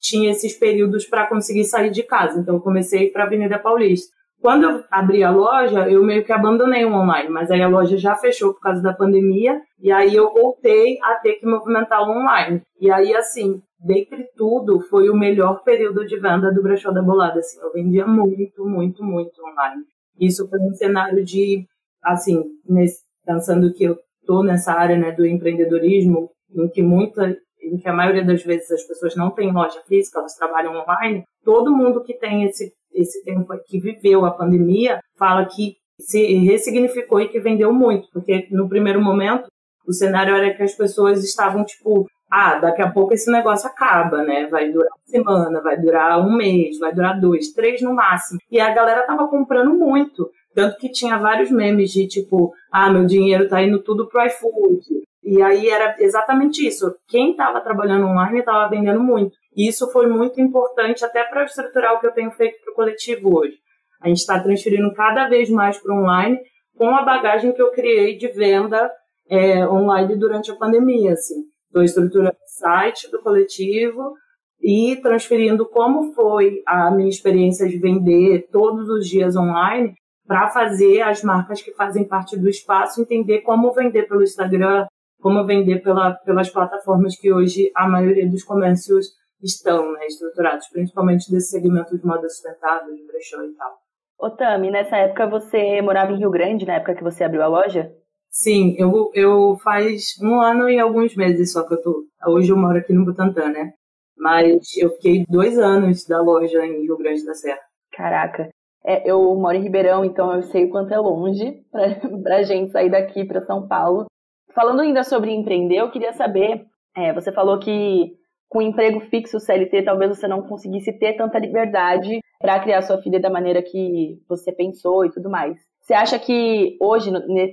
tinha 0.00 0.32
esses 0.32 0.58
períodos 0.58 1.06
para 1.06 1.28
conseguir 1.28 1.64
sair 1.64 1.90
de 1.90 2.02
casa. 2.02 2.40
Então 2.40 2.56
eu 2.56 2.60
comecei 2.60 3.08
para 3.10 3.22
a 3.22 3.26
Avenida 3.26 3.56
Paulista. 3.56 4.15
Quando 4.46 4.62
eu 4.62 4.84
abri 4.92 5.24
a 5.24 5.30
loja, 5.32 5.90
eu 5.90 6.04
meio 6.04 6.24
que 6.24 6.30
abandonei 6.30 6.84
o 6.84 6.92
online, 6.94 7.28
mas 7.28 7.50
aí 7.50 7.60
a 7.60 7.68
loja 7.68 7.98
já 7.98 8.14
fechou 8.14 8.54
por 8.54 8.60
causa 8.60 8.80
da 8.80 8.92
pandemia, 8.92 9.60
e 9.80 9.90
aí 9.90 10.14
eu 10.14 10.32
voltei 10.32 11.00
a 11.02 11.16
ter 11.16 11.32
que 11.32 11.44
movimentar 11.44 12.00
o 12.02 12.12
online. 12.12 12.62
E 12.80 12.88
aí, 12.88 13.12
assim, 13.12 13.60
dentre 13.80 14.24
tudo, 14.36 14.78
foi 14.82 15.10
o 15.10 15.16
melhor 15.16 15.64
período 15.64 16.06
de 16.06 16.16
venda 16.20 16.54
do 16.54 16.62
brechó 16.62 16.92
da 16.92 17.02
bolada. 17.02 17.40
Assim, 17.40 17.58
eu 17.60 17.72
vendia 17.72 18.06
muito, 18.06 18.64
muito, 18.64 19.02
muito 19.02 19.34
online. 19.44 19.82
Isso 20.20 20.48
foi 20.48 20.60
um 20.60 20.72
cenário 20.74 21.24
de, 21.24 21.66
assim, 22.04 22.44
nesse, 22.68 23.00
pensando 23.24 23.72
que 23.72 23.82
eu 23.82 23.96
estou 24.20 24.44
nessa 24.44 24.74
área 24.74 24.96
né, 24.96 25.10
do 25.10 25.26
empreendedorismo, 25.26 26.30
em 26.54 26.68
que 26.68 26.84
muita 26.84 27.36
em 27.60 27.78
que 27.78 27.88
a 27.88 27.92
maioria 27.92 28.24
das 28.24 28.44
vezes 28.44 28.70
as 28.70 28.86
pessoas 28.86 29.16
não 29.16 29.30
têm 29.32 29.52
loja 29.52 29.80
física, 29.88 30.20
elas 30.20 30.36
trabalham 30.36 30.72
online, 30.72 31.24
todo 31.44 31.74
mundo 31.74 32.02
que 32.04 32.14
tem 32.14 32.44
esse 32.44 32.72
esse 32.96 33.22
tempo 33.24 33.46
que 33.66 33.78
viveu 33.78 34.24
a 34.24 34.30
pandemia, 34.30 34.98
fala 35.18 35.44
que 35.44 35.76
se 36.00 36.34
ressignificou 36.38 37.20
e 37.20 37.28
que 37.28 37.40
vendeu 37.40 37.72
muito, 37.72 38.08
porque 38.12 38.48
no 38.50 38.68
primeiro 38.68 39.00
momento 39.00 39.48
o 39.86 39.92
cenário 39.92 40.34
era 40.34 40.54
que 40.54 40.62
as 40.62 40.74
pessoas 40.74 41.22
estavam 41.24 41.64
tipo, 41.64 42.06
ah, 42.30 42.58
daqui 42.58 42.82
a 42.82 42.90
pouco 42.90 43.14
esse 43.14 43.30
negócio 43.30 43.68
acaba, 43.68 44.22
né? 44.22 44.48
Vai 44.50 44.70
durar 44.70 44.88
uma 44.88 45.06
semana, 45.06 45.60
vai 45.62 45.80
durar 45.80 46.20
um 46.20 46.36
mês, 46.36 46.78
vai 46.78 46.92
durar 46.92 47.20
dois, 47.20 47.52
três 47.52 47.80
no 47.80 47.94
máximo. 47.94 48.40
E 48.50 48.58
a 48.58 48.74
galera 48.74 49.06
tava 49.06 49.28
comprando 49.28 49.72
muito. 49.74 50.28
Tanto 50.54 50.76
que 50.78 50.90
tinha 50.90 51.18
vários 51.18 51.50
memes 51.50 51.92
de 51.92 52.08
tipo, 52.08 52.52
ah, 52.72 52.90
meu 52.90 53.06
dinheiro 53.06 53.48
tá 53.48 53.62
indo 53.62 53.78
tudo 53.82 54.08
pro 54.08 54.24
iFood. 54.26 54.80
E 55.22 55.42
aí 55.42 55.68
era 55.68 55.96
exatamente 55.98 56.66
isso. 56.66 56.94
Quem 57.08 57.32
estava 57.32 57.60
trabalhando 57.60 58.06
online 58.06 58.40
estava 58.40 58.68
vendendo 58.68 59.00
muito. 59.00 59.36
E 59.56 59.68
isso 59.68 59.90
foi 59.90 60.06
muito 60.06 60.40
importante 60.40 61.04
até 61.04 61.24
para 61.24 61.44
estruturar 61.44 61.94
o 61.94 62.00
que 62.00 62.06
eu 62.06 62.12
tenho 62.12 62.30
feito 62.32 62.62
para 62.62 62.72
o 62.72 62.74
coletivo 62.74 63.38
hoje. 63.38 63.56
A 64.02 64.08
gente 64.08 64.18
está 64.18 64.38
transferindo 64.38 64.92
cada 64.92 65.28
vez 65.28 65.48
mais 65.48 65.78
para 65.78 65.94
online 65.94 66.38
com 66.76 66.94
a 66.94 67.02
bagagem 67.02 67.52
que 67.52 67.62
eu 67.62 67.72
criei 67.72 68.18
de 68.18 68.28
venda 68.28 68.90
é, 69.28 69.66
online 69.66 70.14
durante 70.16 70.50
a 70.50 70.56
pandemia. 70.56 71.12
Estou 71.12 71.80
assim. 71.80 71.84
estruturando 71.84 72.36
o 72.36 72.60
site 72.60 73.10
do 73.10 73.22
coletivo 73.22 74.12
e 74.60 74.96
transferindo 74.96 75.66
como 75.66 76.12
foi 76.12 76.62
a 76.66 76.90
minha 76.90 77.08
experiência 77.08 77.66
de 77.66 77.78
vender 77.78 78.48
todos 78.52 78.88
os 78.90 79.08
dias 79.08 79.36
online 79.36 79.94
para 80.26 80.48
fazer 80.48 81.00
as 81.02 81.22
marcas 81.22 81.62
que 81.62 81.72
fazem 81.72 82.04
parte 82.06 82.36
do 82.36 82.48
espaço 82.48 83.00
entender 83.00 83.40
como 83.40 83.72
vender 83.72 84.08
pelo 84.08 84.22
Instagram, 84.22 84.86
como 85.20 85.46
vender 85.46 85.82
pela, 85.82 86.12
pelas 86.12 86.50
plataformas 86.50 87.16
que 87.16 87.32
hoje 87.32 87.70
a 87.74 87.88
maioria 87.88 88.28
dos 88.28 88.42
comércios 88.42 89.06
estão 89.46 89.92
né, 89.92 90.06
estruturados, 90.06 90.68
principalmente 90.68 91.30
desse 91.30 91.50
segmento 91.50 91.96
de 91.96 92.04
moda 92.04 92.28
sustentável, 92.28 92.94
de 92.94 93.06
brechó 93.06 93.42
e 93.42 93.52
tal. 93.54 93.78
Ô 94.18 94.30
Tami, 94.30 94.70
nessa 94.70 94.96
época 94.96 95.26
você 95.26 95.80
morava 95.82 96.12
em 96.12 96.18
Rio 96.18 96.30
Grande, 96.30 96.66
na 96.66 96.74
época 96.74 96.94
que 96.94 97.02
você 97.02 97.24
abriu 97.24 97.42
a 97.42 97.46
loja? 97.46 97.92
Sim, 98.30 98.74
eu, 98.78 99.10
eu 99.14 99.56
faz 99.62 100.14
um 100.22 100.40
ano 100.40 100.68
e 100.68 100.78
alguns 100.78 101.14
meses 101.16 101.52
só 101.52 101.66
que 101.66 101.74
eu 101.74 101.82
tô. 101.82 102.04
Hoje 102.26 102.50
eu 102.50 102.56
moro 102.56 102.78
aqui 102.78 102.92
no 102.92 103.04
Butantã, 103.04 103.48
né? 103.48 103.72
Mas 104.16 104.76
eu 104.76 104.90
fiquei 104.90 105.24
dois 105.28 105.58
anos 105.58 106.04
da 106.06 106.20
loja 106.20 106.64
em 106.64 106.82
Rio 106.82 106.96
Grande 106.96 107.24
da 107.24 107.34
Serra. 107.34 107.60
Caraca. 107.92 108.48
É, 108.84 109.10
eu 109.10 109.34
moro 109.34 109.56
em 109.56 109.62
Ribeirão, 109.62 110.04
então 110.04 110.34
eu 110.34 110.42
sei 110.44 110.64
o 110.64 110.70
quanto 110.70 110.94
é 110.94 110.98
longe 110.98 111.64
pra, 111.72 112.20
pra 112.22 112.42
gente 112.42 112.72
sair 112.72 112.90
daqui 112.90 113.24
para 113.24 113.44
São 113.44 113.66
Paulo. 113.66 114.06
Falando 114.54 114.80
ainda 114.80 115.02
sobre 115.02 115.32
empreender, 115.32 115.76
eu 115.76 115.90
queria 115.90 116.12
saber, 116.12 116.66
é, 116.96 117.12
você 117.12 117.30
falou 117.32 117.58
que 117.58 118.16
com 118.48 118.62
emprego 118.62 119.00
fixo 119.00 119.40
CLT 119.40 119.82
talvez 119.82 120.16
você 120.16 120.28
não 120.28 120.42
conseguisse 120.42 120.92
ter 120.92 121.14
tanta 121.14 121.38
liberdade 121.38 122.20
para 122.40 122.60
criar 122.60 122.82
sua 122.82 123.00
filha 123.02 123.18
da 123.18 123.30
maneira 123.30 123.62
que 123.62 124.20
você 124.28 124.52
pensou 124.52 125.04
e 125.04 125.10
tudo 125.10 125.30
mais. 125.30 125.56
Você 125.80 125.94
acha 125.94 126.18
que 126.18 126.76
hoje, 126.80 127.12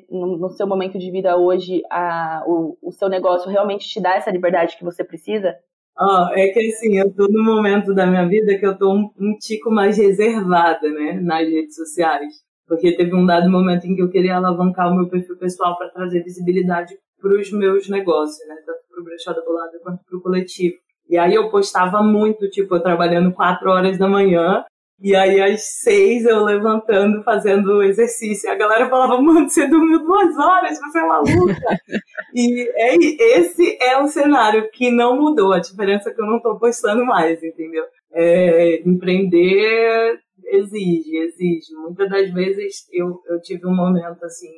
no, 0.09 0.49
seu 0.49 0.65
momento 0.65 0.97
de 0.97 1.11
vida 1.11 1.37
hoje, 1.37 1.83
a, 1.89 2.43
o, 2.47 2.75
o, 2.81 2.91
seu 2.91 3.07
negócio 3.07 3.49
realmente 3.49 3.87
te 3.87 4.01
dá 4.01 4.15
essa 4.15 4.31
liberdade 4.31 4.75
que 4.75 4.83
você 4.83 5.03
precisa? 5.03 5.55
Oh, 5.95 6.27
é 6.33 6.47
que 6.47 6.59
assim, 6.59 6.97
eu 6.97 7.13
tô 7.13 7.27
no 7.27 7.43
momento 7.43 7.93
da 7.93 8.07
minha 8.07 8.27
vida 8.27 8.57
que 8.57 8.65
eu 8.65 8.75
tô 8.75 8.91
um, 8.91 9.11
um 9.19 9.37
tico 9.37 9.69
mais 9.69 9.99
reservada, 9.99 10.89
né, 10.89 11.19
nas 11.21 11.47
redes 11.47 11.75
sociais. 11.75 12.33
Porque 12.67 12.95
teve 12.95 13.13
um 13.13 13.25
dado 13.25 13.51
momento 13.51 13.85
em 13.85 13.95
que 13.95 14.01
eu 14.01 14.09
queria 14.09 14.37
alavancar 14.37 14.91
o 14.91 14.95
meu 14.95 15.07
perfil 15.07 15.37
pessoal 15.37 15.77
para 15.77 15.89
trazer 15.89 16.23
visibilidade 16.23 16.97
para 17.21 17.39
os 17.39 17.51
meus 17.51 17.87
negócios, 17.87 18.47
né, 18.47 18.55
tanto 18.65 18.82
para 18.93 19.01
o 19.01 19.03
Brechó 19.03 19.33
da 19.33 19.43
Bolada 19.43 19.79
quanto 19.81 20.03
para 20.05 20.17
o 20.17 20.21
coletivo. 20.21 20.75
E 21.09 21.17
aí 21.17 21.33
eu 21.33 21.49
postava 21.49 22.01
muito, 22.01 22.49
tipo, 22.49 22.75
eu 22.75 22.81
trabalhando 22.81 23.33
quatro 23.33 23.69
horas 23.69 23.97
da 23.97 24.07
manhã, 24.07 24.63
e 24.99 25.15
aí 25.15 25.41
às 25.41 25.81
seis 25.81 26.23
eu 26.23 26.43
levantando, 26.43 27.23
fazendo 27.23 27.83
exercício. 27.83 28.49
A 28.49 28.55
galera 28.55 28.89
falava, 28.89 29.21
mano, 29.21 29.49
você 29.49 29.67
dormiu 29.67 29.99
duas 29.99 30.37
horas, 30.37 30.79
você 30.79 30.99
é 30.99 31.07
maluca. 31.07 31.55
e 32.33 32.69
é, 32.75 32.95
esse 33.39 33.77
é 33.81 33.97
o 33.97 34.07
cenário 34.07 34.69
que 34.71 34.89
não 34.89 35.19
mudou. 35.19 35.51
A 35.51 35.59
diferença 35.59 36.09
é 36.09 36.13
que 36.13 36.21
eu 36.21 36.25
não 36.25 36.37
estou 36.37 36.57
postando 36.57 37.03
mais, 37.05 37.43
entendeu? 37.43 37.83
É, 38.13 38.81
empreender 38.87 40.19
exige, 40.45 41.17
exige. 41.17 41.73
Muitas 41.75 42.09
das 42.09 42.31
vezes 42.31 42.87
eu, 42.91 43.19
eu 43.27 43.41
tive 43.41 43.67
um 43.67 43.75
momento 43.75 44.23
assim 44.23 44.51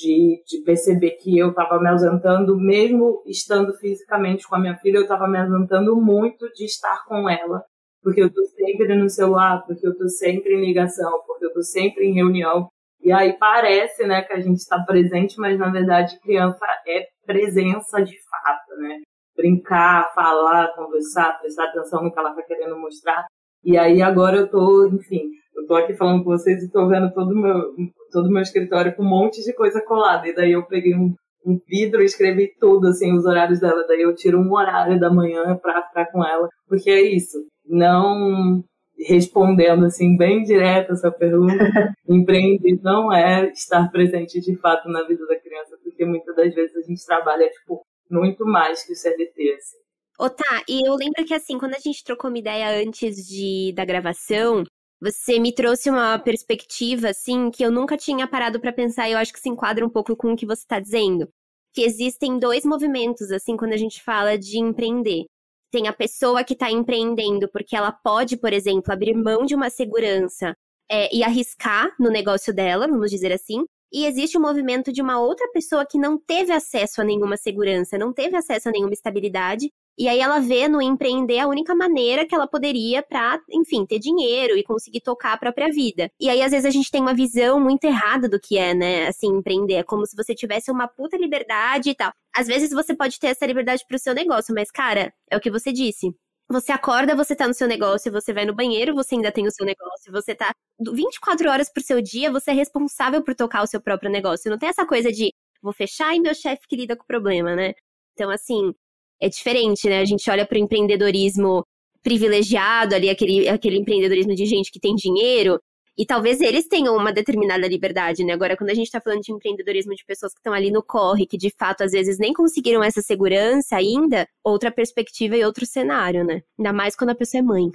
de, 0.00 0.42
de 0.46 0.62
perceber 0.64 1.12
que 1.12 1.38
eu 1.38 1.50
estava 1.50 1.78
me 1.80 1.88
ausentando, 1.88 2.56
mesmo 2.56 3.22
estando 3.26 3.72
fisicamente 3.74 4.48
com 4.48 4.56
a 4.56 4.58
minha 4.58 4.76
filha, 4.76 4.96
eu 4.96 5.02
estava 5.02 5.28
me 5.28 5.38
ausentando 5.38 5.96
muito 5.96 6.48
de 6.54 6.64
estar 6.64 7.04
com 7.06 7.28
ela 7.28 7.62
porque 8.02 8.22
eu 8.22 8.28
estou 8.28 8.44
sempre 8.44 8.94
no 8.96 9.08
celular, 9.08 9.62
porque 9.66 9.86
eu 9.86 9.92
estou 9.92 10.08
sempre 10.08 10.54
em 10.54 10.64
ligação, 10.64 11.10
porque 11.26 11.44
eu 11.44 11.48
estou 11.48 11.62
sempre 11.62 12.06
em 12.06 12.14
reunião. 12.14 12.68
E 13.02 13.12
aí 13.12 13.36
parece, 13.38 14.06
né, 14.06 14.22
que 14.22 14.32
a 14.32 14.40
gente 14.40 14.58
está 14.58 14.82
presente, 14.84 15.38
mas 15.38 15.58
na 15.58 15.70
verdade 15.70 16.18
criança 16.20 16.64
é 16.86 17.06
presença 17.24 18.02
de 18.02 18.16
fato, 18.28 18.76
né? 18.78 19.00
Brincar, 19.36 20.12
falar, 20.14 20.74
conversar, 20.74 21.38
prestar 21.40 21.64
atenção 21.64 22.02
no 22.02 22.12
que 22.12 22.18
ela 22.18 22.30
está 22.30 22.42
querendo 22.42 22.78
mostrar. 22.78 23.24
E 23.64 23.78
aí 23.78 24.02
agora 24.02 24.36
eu 24.36 24.50
tô, 24.50 24.86
enfim, 24.88 25.30
eu 25.60 25.66
tô 25.66 25.74
aqui 25.74 25.94
falando 25.94 26.24
com 26.24 26.30
vocês 26.30 26.62
e 26.62 26.70
tô 26.70 26.88
vendo 26.88 27.12
todo 27.12 27.34
meu 27.34 27.74
todo 28.10 28.26
o 28.26 28.32
meu 28.32 28.42
escritório 28.42 28.94
com 28.94 29.02
um 29.02 29.08
monte 29.08 29.42
de 29.42 29.52
coisa 29.54 29.80
colada. 29.80 30.26
E 30.26 30.34
daí 30.34 30.52
eu 30.52 30.66
peguei 30.66 30.94
um, 30.94 31.14
um 31.46 31.60
vidro 31.68 32.02
e 32.02 32.06
escrevi 32.06 32.52
tudo, 32.58 32.88
assim, 32.88 33.12
os 33.12 33.24
horários 33.24 33.60
dela. 33.60 33.84
Daí 33.86 34.02
eu 34.02 34.14
tiro 34.14 34.40
um 34.40 34.52
horário 34.52 34.98
da 34.98 35.10
manhã 35.10 35.56
para 35.56 35.82
ficar 35.86 36.06
com 36.06 36.24
ela, 36.24 36.48
porque 36.68 36.90
é 36.90 37.02
isso 37.02 37.38
não 37.64 38.64
respondendo 38.98 39.86
assim 39.86 40.16
bem 40.16 40.42
direto 40.42 40.92
essa 40.92 41.10
pergunta, 41.10 41.54
empreender 42.08 42.78
não 42.82 43.12
é 43.12 43.50
estar 43.50 43.90
presente 43.90 44.40
de 44.40 44.56
fato 44.56 44.88
na 44.88 45.02
vida 45.04 45.26
da 45.26 45.38
criança, 45.40 45.78
porque 45.82 46.04
muitas 46.04 46.34
das 46.36 46.54
vezes 46.54 46.76
a 46.76 46.82
gente 46.82 47.06
trabalha 47.06 47.48
tipo 47.48 47.82
muito 48.10 48.44
mais 48.44 48.84
que 48.84 48.92
o 48.92 48.96
CLT. 48.96 49.54
Assim. 49.54 49.78
Ô, 50.18 50.28
tá, 50.28 50.62
e 50.68 50.86
eu 50.86 50.94
lembro 50.96 51.24
que 51.24 51.32
assim, 51.32 51.56
quando 51.58 51.74
a 51.74 51.78
gente 51.78 52.04
trocou 52.04 52.28
uma 52.28 52.38
ideia 52.38 52.82
antes 52.82 53.16
de, 53.26 53.72
da 53.74 53.84
gravação, 53.84 54.64
você 55.00 55.38
me 55.38 55.52
trouxe 55.52 55.88
uma 55.88 56.18
perspectiva, 56.18 57.08
assim, 57.08 57.50
que 57.50 57.64
eu 57.64 57.72
nunca 57.72 57.96
tinha 57.96 58.28
parado 58.28 58.60
para 58.60 58.72
pensar 58.72 59.08
e 59.08 59.12
eu 59.12 59.18
acho 59.18 59.32
que 59.32 59.40
se 59.40 59.48
enquadra 59.48 59.84
um 59.84 59.88
pouco 59.88 60.14
com 60.14 60.32
o 60.32 60.36
que 60.36 60.44
você 60.46 60.62
está 60.62 60.78
dizendo. 60.78 61.28
Que 61.72 61.82
existem 61.82 62.38
dois 62.38 62.64
movimentos, 62.64 63.30
assim, 63.30 63.56
quando 63.56 63.72
a 63.72 63.76
gente 63.76 64.02
fala 64.02 64.36
de 64.36 64.58
empreender. 64.58 65.24
Tem 65.72 65.88
a 65.88 65.92
pessoa 65.92 66.44
que 66.44 66.52
está 66.52 66.70
empreendendo 66.70 67.48
porque 67.50 67.76
ela 67.76 67.92
pode, 67.92 68.36
por 68.36 68.52
exemplo, 68.52 68.92
abrir 68.92 69.14
mão 69.14 69.46
de 69.46 69.54
uma 69.54 69.70
segurança 69.70 70.54
é, 70.90 71.14
e 71.14 71.22
arriscar 71.22 71.94
no 71.98 72.10
negócio 72.10 72.52
dela, 72.52 72.88
vamos 72.88 73.10
dizer 73.10 73.32
assim. 73.32 73.64
E 73.92 74.04
existe 74.06 74.36
o 74.36 74.40
movimento 74.40 74.92
de 74.92 75.00
uma 75.00 75.20
outra 75.20 75.48
pessoa 75.52 75.86
que 75.86 75.98
não 75.98 76.18
teve 76.18 76.52
acesso 76.52 77.00
a 77.00 77.04
nenhuma 77.04 77.36
segurança, 77.36 77.96
não 77.96 78.12
teve 78.12 78.36
acesso 78.36 78.68
a 78.68 78.72
nenhuma 78.72 78.92
estabilidade 78.92 79.70
e 80.00 80.08
aí 80.08 80.18
ela 80.18 80.38
vê 80.40 80.66
no 80.66 80.80
empreender 80.80 81.40
a 81.40 81.46
única 81.46 81.74
maneira 81.74 82.26
que 82.26 82.34
ela 82.34 82.48
poderia 82.48 83.02
para, 83.02 83.38
enfim, 83.50 83.84
ter 83.84 83.98
dinheiro 83.98 84.56
e 84.56 84.64
conseguir 84.64 85.02
tocar 85.02 85.34
a 85.34 85.36
própria 85.36 85.70
vida. 85.70 86.10
E 86.18 86.30
aí 86.30 86.40
às 86.40 86.52
vezes 86.52 86.64
a 86.64 86.70
gente 86.70 86.90
tem 86.90 87.02
uma 87.02 87.12
visão 87.12 87.60
muito 87.60 87.84
errada 87.84 88.26
do 88.26 88.40
que 88.40 88.56
é, 88.56 88.72
né, 88.72 89.08
assim, 89.08 89.26
empreender, 89.26 89.74
é 89.74 89.82
como 89.82 90.06
se 90.06 90.16
você 90.16 90.34
tivesse 90.34 90.70
uma 90.70 90.88
puta 90.88 91.18
liberdade 91.18 91.90
e 91.90 91.94
tal. 91.94 92.10
Às 92.34 92.46
vezes 92.46 92.70
você 92.70 92.96
pode 92.96 93.18
ter 93.18 93.26
essa 93.26 93.44
liberdade 93.44 93.84
pro 93.86 93.98
seu 93.98 94.14
negócio, 94.14 94.54
mas 94.54 94.70
cara, 94.70 95.12
é 95.30 95.36
o 95.36 95.40
que 95.40 95.50
você 95.50 95.70
disse. 95.70 96.10
Você 96.48 96.72
acorda, 96.72 97.14
você 97.14 97.36
tá 97.36 97.46
no 97.46 97.52
seu 97.52 97.68
negócio, 97.68 98.10
você 98.10 98.32
vai 98.32 98.46
no 98.46 98.54
banheiro, 98.54 98.94
você 98.94 99.16
ainda 99.16 99.30
tem 99.30 99.46
o 99.46 99.52
seu 99.52 99.66
negócio, 99.66 100.10
você 100.10 100.34
tá 100.34 100.50
24 100.80 101.50
horas 101.50 101.70
por 101.70 101.82
seu 101.82 102.00
dia, 102.00 102.32
você 102.32 102.52
é 102.52 102.54
responsável 102.54 103.22
por 103.22 103.34
tocar 103.34 103.62
o 103.62 103.66
seu 103.66 103.82
próprio 103.82 104.10
negócio. 104.10 104.50
Não 104.50 104.58
tem 104.58 104.70
essa 104.70 104.86
coisa 104.86 105.12
de 105.12 105.30
vou 105.60 105.74
fechar 105.74 106.14
e 106.16 106.20
meu 106.20 106.34
chefe 106.34 106.66
que 106.66 106.76
lida 106.76 106.96
com 106.96 107.04
o 107.04 107.06
problema, 107.06 107.54
né? 107.54 107.74
Então, 108.14 108.30
assim, 108.30 108.72
é 109.20 109.28
diferente, 109.28 109.88
né? 109.88 110.00
A 110.00 110.04
gente 110.04 110.28
olha 110.30 110.46
para 110.46 110.56
o 110.56 110.60
empreendedorismo 110.60 111.64
privilegiado 112.02 112.94
ali, 112.94 113.10
aquele, 113.10 113.48
aquele 113.48 113.76
empreendedorismo 113.76 114.34
de 114.34 114.46
gente 114.46 114.70
que 114.70 114.80
tem 114.80 114.94
dinheiro, 114.94 115.60
e 115.98 116.06
talvez 116.06 116.40
eles 116.40 116.66
tenham 116.66 116.96
uma 116.96 117.12
determinada 117.12 117.66
liberdade, 117.68 118.24
né? 118.24 118.32
Agora, 118.32 118.56
quando 118.56 118.70
a 118.70 118.74
gente 118.74 118.86
está 118.86 119.00
falando 119.00 119.20
de 119.20 119.32
empreendedorismo 119.32 119.94
de 119.94 120.04
pessoas 120.06 120.32
que 120.32 120.38
estão 120.38 120.54
ali 120.54 120.70
no 120.70 120.82
corre, 120.82 121.26
que 121.26 121.36
de 121.36 121.50
fato 121.50 121.82
às 121.82 121.92
vezes 121.92 122.18
nem 122.18 122.32
conseguiram 122.32 122.82
essa 122.82 123.02
segurança 123.02 123.76
ainda, 123.76 124.26
outra 124.42 124.70
perspectiva 124.70 125.36
e 125.36 125.44
outro 125.44 125.66
cenário, 125.66 126.24
né? 126.24 126.42
Ainda 126.58 126.72
mais 126.72 126.96
quando 126.96 127.10
a 127.10 127.14
pessoa 127.14 127.40
é 127.40 127.42
mãe. 127.42 127.70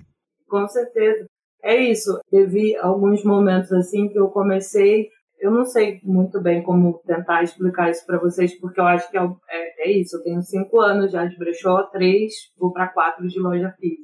Com 0.47 0.67
certeza. 0.67 1.27
É 1.63 1.75
isso. 1.75 2.19
Teve 2.31 2.75
alguns 2.77 3.23
momentos 3.23 3.71
assim 3.71 4.07
que 4.09 4.17
eu 4.17 4.29
comecei 4.29 5.09
eu 5.45 5.51
não 5.51 5.63
sei 5.63 5.99
muito 6.03 6.41
bem 6.41 6.63
como 6.63 6.99
tentar 7.05 7.43
explicar 7.43 7.91
isso 7.91 8.03
para 8.05 8.17
vocês, 8.17 8.59
porque 8.59 8.79
eu 8.79 8.85
acho 8.85 9.09
que 9.11 9.17
é, 9.17 9.21
é, 9.21 9.87
é, 9.87 9.91
isso. 9.91 10.17
Eu 10.17 10.23
tenho 10.23 10.41
cinco 10.41 10.81
anos 10.81 11.11
já 11.11 11.25
de 11.25 11.37
brechó, 11.37 11.83
três, 11.91 12.33
vou 12.57 12.73
para 12.73 12.87
quatro 12.87 13.27
de 13.27 13.39
loja 13.39 13.71
física. 13.79 14.01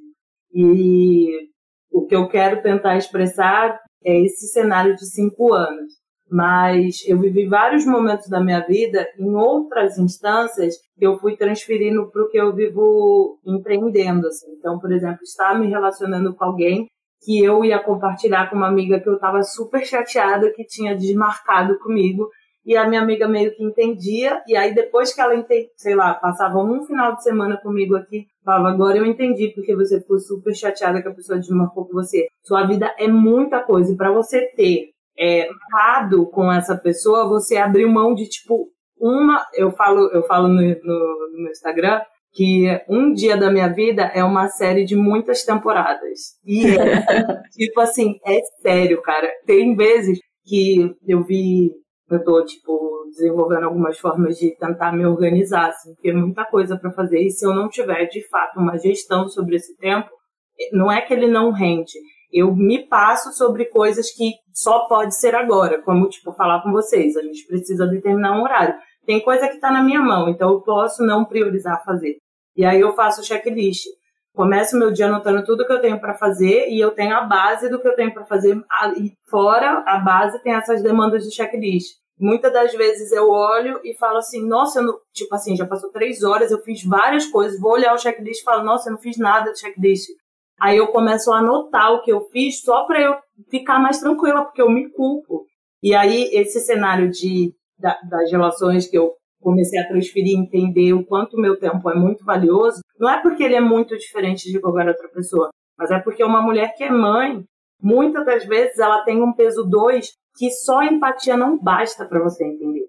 E 0.54 1.50
o 1.92 2.06
que 2.06 2.16
eu 2.16 2.28
quero 2.28 2.62
tentar 2.62 2.96
expressar 2.96 3.80
é 4.06 4.22
esse 4.22 4.50
cenário 4.50 4.96
de 4.96 5.06
cinco 5.10 5.54
anos. 5.54 5.94
Mas 6.30 7.04
eu 7.08 7.20
vivi 7.20 7.48
vários 7.48 7.86
momentos 7.86 8.30
da 8.30 8.40
minha 8.40 8.62
vida 8.62 9.06
em 9.18 9.36
outras 9.36 9.98
instâncias 9.98 10.76
que 10.96 11.06
eu 11.06 11.18
fui 11.18 11.36
transferindo 11.36 12.10
para 12.10 12.24
o 12.24 12.30
que 12.30 12.40
eu 12.40 12.54
vivo 12.54 13.40
empreendendo. 13.46 14.28
Assim. 14.28 14.50
Então, 14.58 14.80
por 14.80 14.92
exemplo, 14.92 15.24
estar 15.24 15.60
me 15.60 15.68
relacionando 15.68 16.36
com 16.36 16.46
alguém 16.46 16.88
que 17.22 17.44
eu 17.44 17.64
ia 17.64 17.80
compartilhar 17.80 18.50
com 18.50 18.56
uma 18.56 18.68
amiga 18.68 19.00
que 19.00 19.08
eu 19.08 19.16
estava 19.16 19.44
super 19.44 19.86
chateada 19.86 20.52
que 20.52 20.66
tinha 20.66 20.96
desmarcado 20.96 21.78
comigo. 21.80 22.30
E 22.64 22.76
a 22.78 22.88
minha 22.88 23.02
amiga 23.02 23.28
meio 23.28 23.56
que 23.56 23.64
entendia. 23.64 24.42
E 24.48 24.56
aí 24.56 24.74
depois 24.74 25.14
que 25.14 25.22
ela 25.22 25.34
sei 25.76 25.96
lá, 25.96 26.14
passava 26.14 26.60
um 26.60 26.84
final 26.84 27.16
de 27.16 27.24
semana 27.24 27.58
comigo 27.58 27.96
aqui, 27.96 28.28
falava, 28.44 28.70
agora 28.70 28.98
eu 28.98 29.06
entendi 29.06 29.52
porque 29.54 29.76
você 29.76 30.00
ficou 30.00 30.20
super 30.20 30.54
chateada 30.56 31.02
que 31.02 31.08
a 31.08 31.14
pessoa 31.14 31.40
desmarcou 31.40 31.86
com 31.86 31.94
você. 31.94 32.28
Sua 32.44 32.66
vida 32.66 32.94
é 32.98 33.08
muita 33.08 33.60
coisa. 33.62 33.92
E 33.92 33.98
para 33.98 34.12
você 34.12 34.48
ter 34.56 34.90
é, 35.18 35.48
marcado 35.50 36.26
com 36.28 36.52
essa 36.52 36.76
pessoa, 36.76 37.28
você 37.28 37.58
abriu 37.58 37.90
mão 37.90 38.14
de 38.14 38.28
tipo 38.28 38.68
uma, 39.00 39.44
eu 39.56 39.72
falo, 39.72 40.12
eu 40.12 40.24
falo 40.24 40.48
no, 40.48 40.62
no, 40.62 41.30
no 41.34 41.50
Instagram 41.50 42.02
que 42.34 42.66
um 42.88 43.12
dia 43.12 43.36
da 43.36 43.52
minha 43.52 43.68
vida 43.68 44.04
é 44.14 44.24
uma 44.24 44.48
série 44.48 44.86
de 44.86 44.96
muitas 44.96 45.44
temporadas. 45.44 46.38
E 46.46 46.66
é, 46.66 47.02
tipo 47.52 47.80
assim, 47.82 48.16
é 48.26 48.40
sério, 48.62 49.02
cara. 49.02 49.30
Tem 49.46 49.76
vezes 49.76 50.20
que 50.46 50.94
eu 51.06 51.24
vi, 51.24 51.72
eu 52.10 52.24
tô, 52.24 52.44
tipo, 52.46 53.06
desenvolvendo 53.10 53.66
algumas 53.66 54.00
formas 54.00 54.38
de 54.38 54.56
tentar 54.58 54.94
me 54.94 55.06
organizar, 55.06 55.70
assim, 55.70 55.94
porque 55.94 56.10
é 56.10 56.14
muita 56.14 56.46
coisa 56.46 56.78
para 56.78 56.92
fazer. 56.92 57.20
E 57.20 57.30
se 57.30 57.46
eu 57.46 57.54
não 57.54 57.68
tiver, 57.68 58.06
de 58.06 58.26
fato, 58.30 58.60
uma 58.60 58.78
gestão 58.78 59.28
sobre 59.28 59.58
esse 59.58 59.76
tempo, 59.78 60.10
não 60.72 60.92
é 60.92 61.02
que 61.02 61.14
ele 61.14 61.28
não 61.28 61.52
rende. 61.52 61.94
Eu 62.32 62.56
me 62.56 62.88
passo 62.88 63.34
sobre 63.34 63.66
coisas 63.66 64.10
que 64.10 64.32
só 64.54 64.88
pode 64.88 65.20
ser 65.20 65.36
agora, 65.36 65.82
como, 65.82 66.08
tipo, 66.08 66.32
falar 66.32 66.62
com 66.64 66.72
vocês. 66.72 67.18
A 67.18 67.22
gente 67.22 67.46
precisa 67.46 67.86
determinar 67.86 68.38
um 68.38 68.44
horário 68.44 68.76
tem 69.06 69.22
coisa 69.22 69.48
que 69.48 69.56
está 69.56 69.72
na 69.72 69.84
minha 69.84 70.02
mão, 70.02 70.30
então 70.30 70.52
eu 70.52 70.62
posso 70.62 71.04
não 71.04 71.26
priorizar 71.26 71.84
fazer. 71.84 72.18
E 72.56 72.66
aí 72.66 72.80
eu 72.80 72.94
faço 72.94 73.22
o 73.22 73.24
checklist. 73.24 73.86
Começo 74.34 74.78
meu 74.78 74.92
dia 74.92 75.08
anotando 75.08 75.44
tudo 75.44 75.66
que 75.66 75.74
eu 75.74 75.82
tenho 75.82 76.00
para 76.00 76.14
fazer 76.14 76.70
e 76.70 76.80
eu 76.80 76.92
tenho 76.92 77.16
a 77.16 77.22
base 77.22 77.70
do 77.70 77.80
que 77.82 77.88
eu 77.88 77.96
tenho 77.96 78.14
para 78.14 78.26
fazer. 78.26 78.56
E 78.98 79.12
fora 79.30 79.84
a 79.86 80.00
base 80.00 80.42
tem 80.42 80.54
essas 80.54 80.82
demandas 80.82 81.24
de 81.24 81.36
checklist. 81.36 82.02
Muitas 82.18 82.54
das 82.54 82.72
vezes 82.74 83.12
eu 83.12 83.30
olho 83.30 83.82
e 83.84 83.96
falo 83.98 84.18
assim, 84.18 84.48
nossa, 84.48 84.80
eu 84.80 84.84
não... 84.84 85.00
tipo 85.12 85.34
assim, 85.34 85.56
já 85.56 85.66
passou 85.66 85.92
três 85.92 86.24
horas, 86.24 86.52
eu 86.52 86.60
fiz 86.60 86.84
várias 86.86 87.26
coisas, 87.26 87.60
vou 87.60 87.72
olhar 87.72 87.94
o 87.94 87.98
checklist 87.98 88.42
e 88.42 88.44
falo, 88.44 88.64
nossa, 88.64 88.90
eu 88.90 88.94
não 88.94 89.00
fiz 89.00 89.18
nada 89.18 89.52
de 89.52 89.60
checklist. 89.60 90.08
Aí 90.60 90.78
eu 90.78 90.88
começo 90.90 91.34
a 91.34 91.40
anotar 91.40 91.92
o 91.92 92.04
que 92.04 92.12
eu 92.12 92.22
fiz 92.30 92.62
só 92.62 92.86
para 92.86 93.02
eu 93.02 93.16
ficar 93.50 93.80
mais 93.80 94.00
tranquila, 94.00 94.46
porque 94.46 94.62
eu 94.62 94.70
me 94.70 94.90
culpo. 94.92 95.46
E 95.82 95.96
aí 95.96 96.30
esse 96.32 96.60
cenário 96.60 97.10
de, 97.10 97.52
da, 97.82 98.00
das 98.10 98.32
relações 98.32 98.88
que 98.88 98.98
eu 98.98 99.14
comecei 99.42 99.80
a 99.80 99.88
transferir, 99.88 100.38
entender 100.38 100.94
o 100.94 101.04
quanto 101.04 101.36
o 101.36 101.42
meu 101.42 101.58
tempo 101.58 101.90
é 101.90 101.96
muito 101.96 102.24
valioso, 102.24 102.82
não 103.00 103.10
é 103.10 103.22
porque 103.22 103.44
ele 103.44 103.56
é 103.56 103.60
muito 103.60 103.98
diferente 103.98 104.52
de 104.52 104.60
qualquer 104.60 104.88
outra 104.88 105.10
pessoa, 105.10 105.50
mas 105.78 105.90
é 105.90 106.00
porque 106.00 106.24
uma 106.24 106.42
mulher 106.42 106.76
que 106.76 106.84
é 106.84 106.92
mãe, 106.92 107.44
muitas 107.82 108.24
das 108.26 108.46
vezes 108.46 108.78
ela 108.78 109.04
tem 109.04 109.22
um 109.22 109.34
peso 109.34 109.64
dois 109.64 110.12
que 110.38 110.50
só 110.52 110.80
a 110.80 110.86
empatia 110.86 111.36
não 111.36 111.58
basta 111.58 112.06
para 112.06 112.22
você 112.22 112.46
entender. 112.46 112.86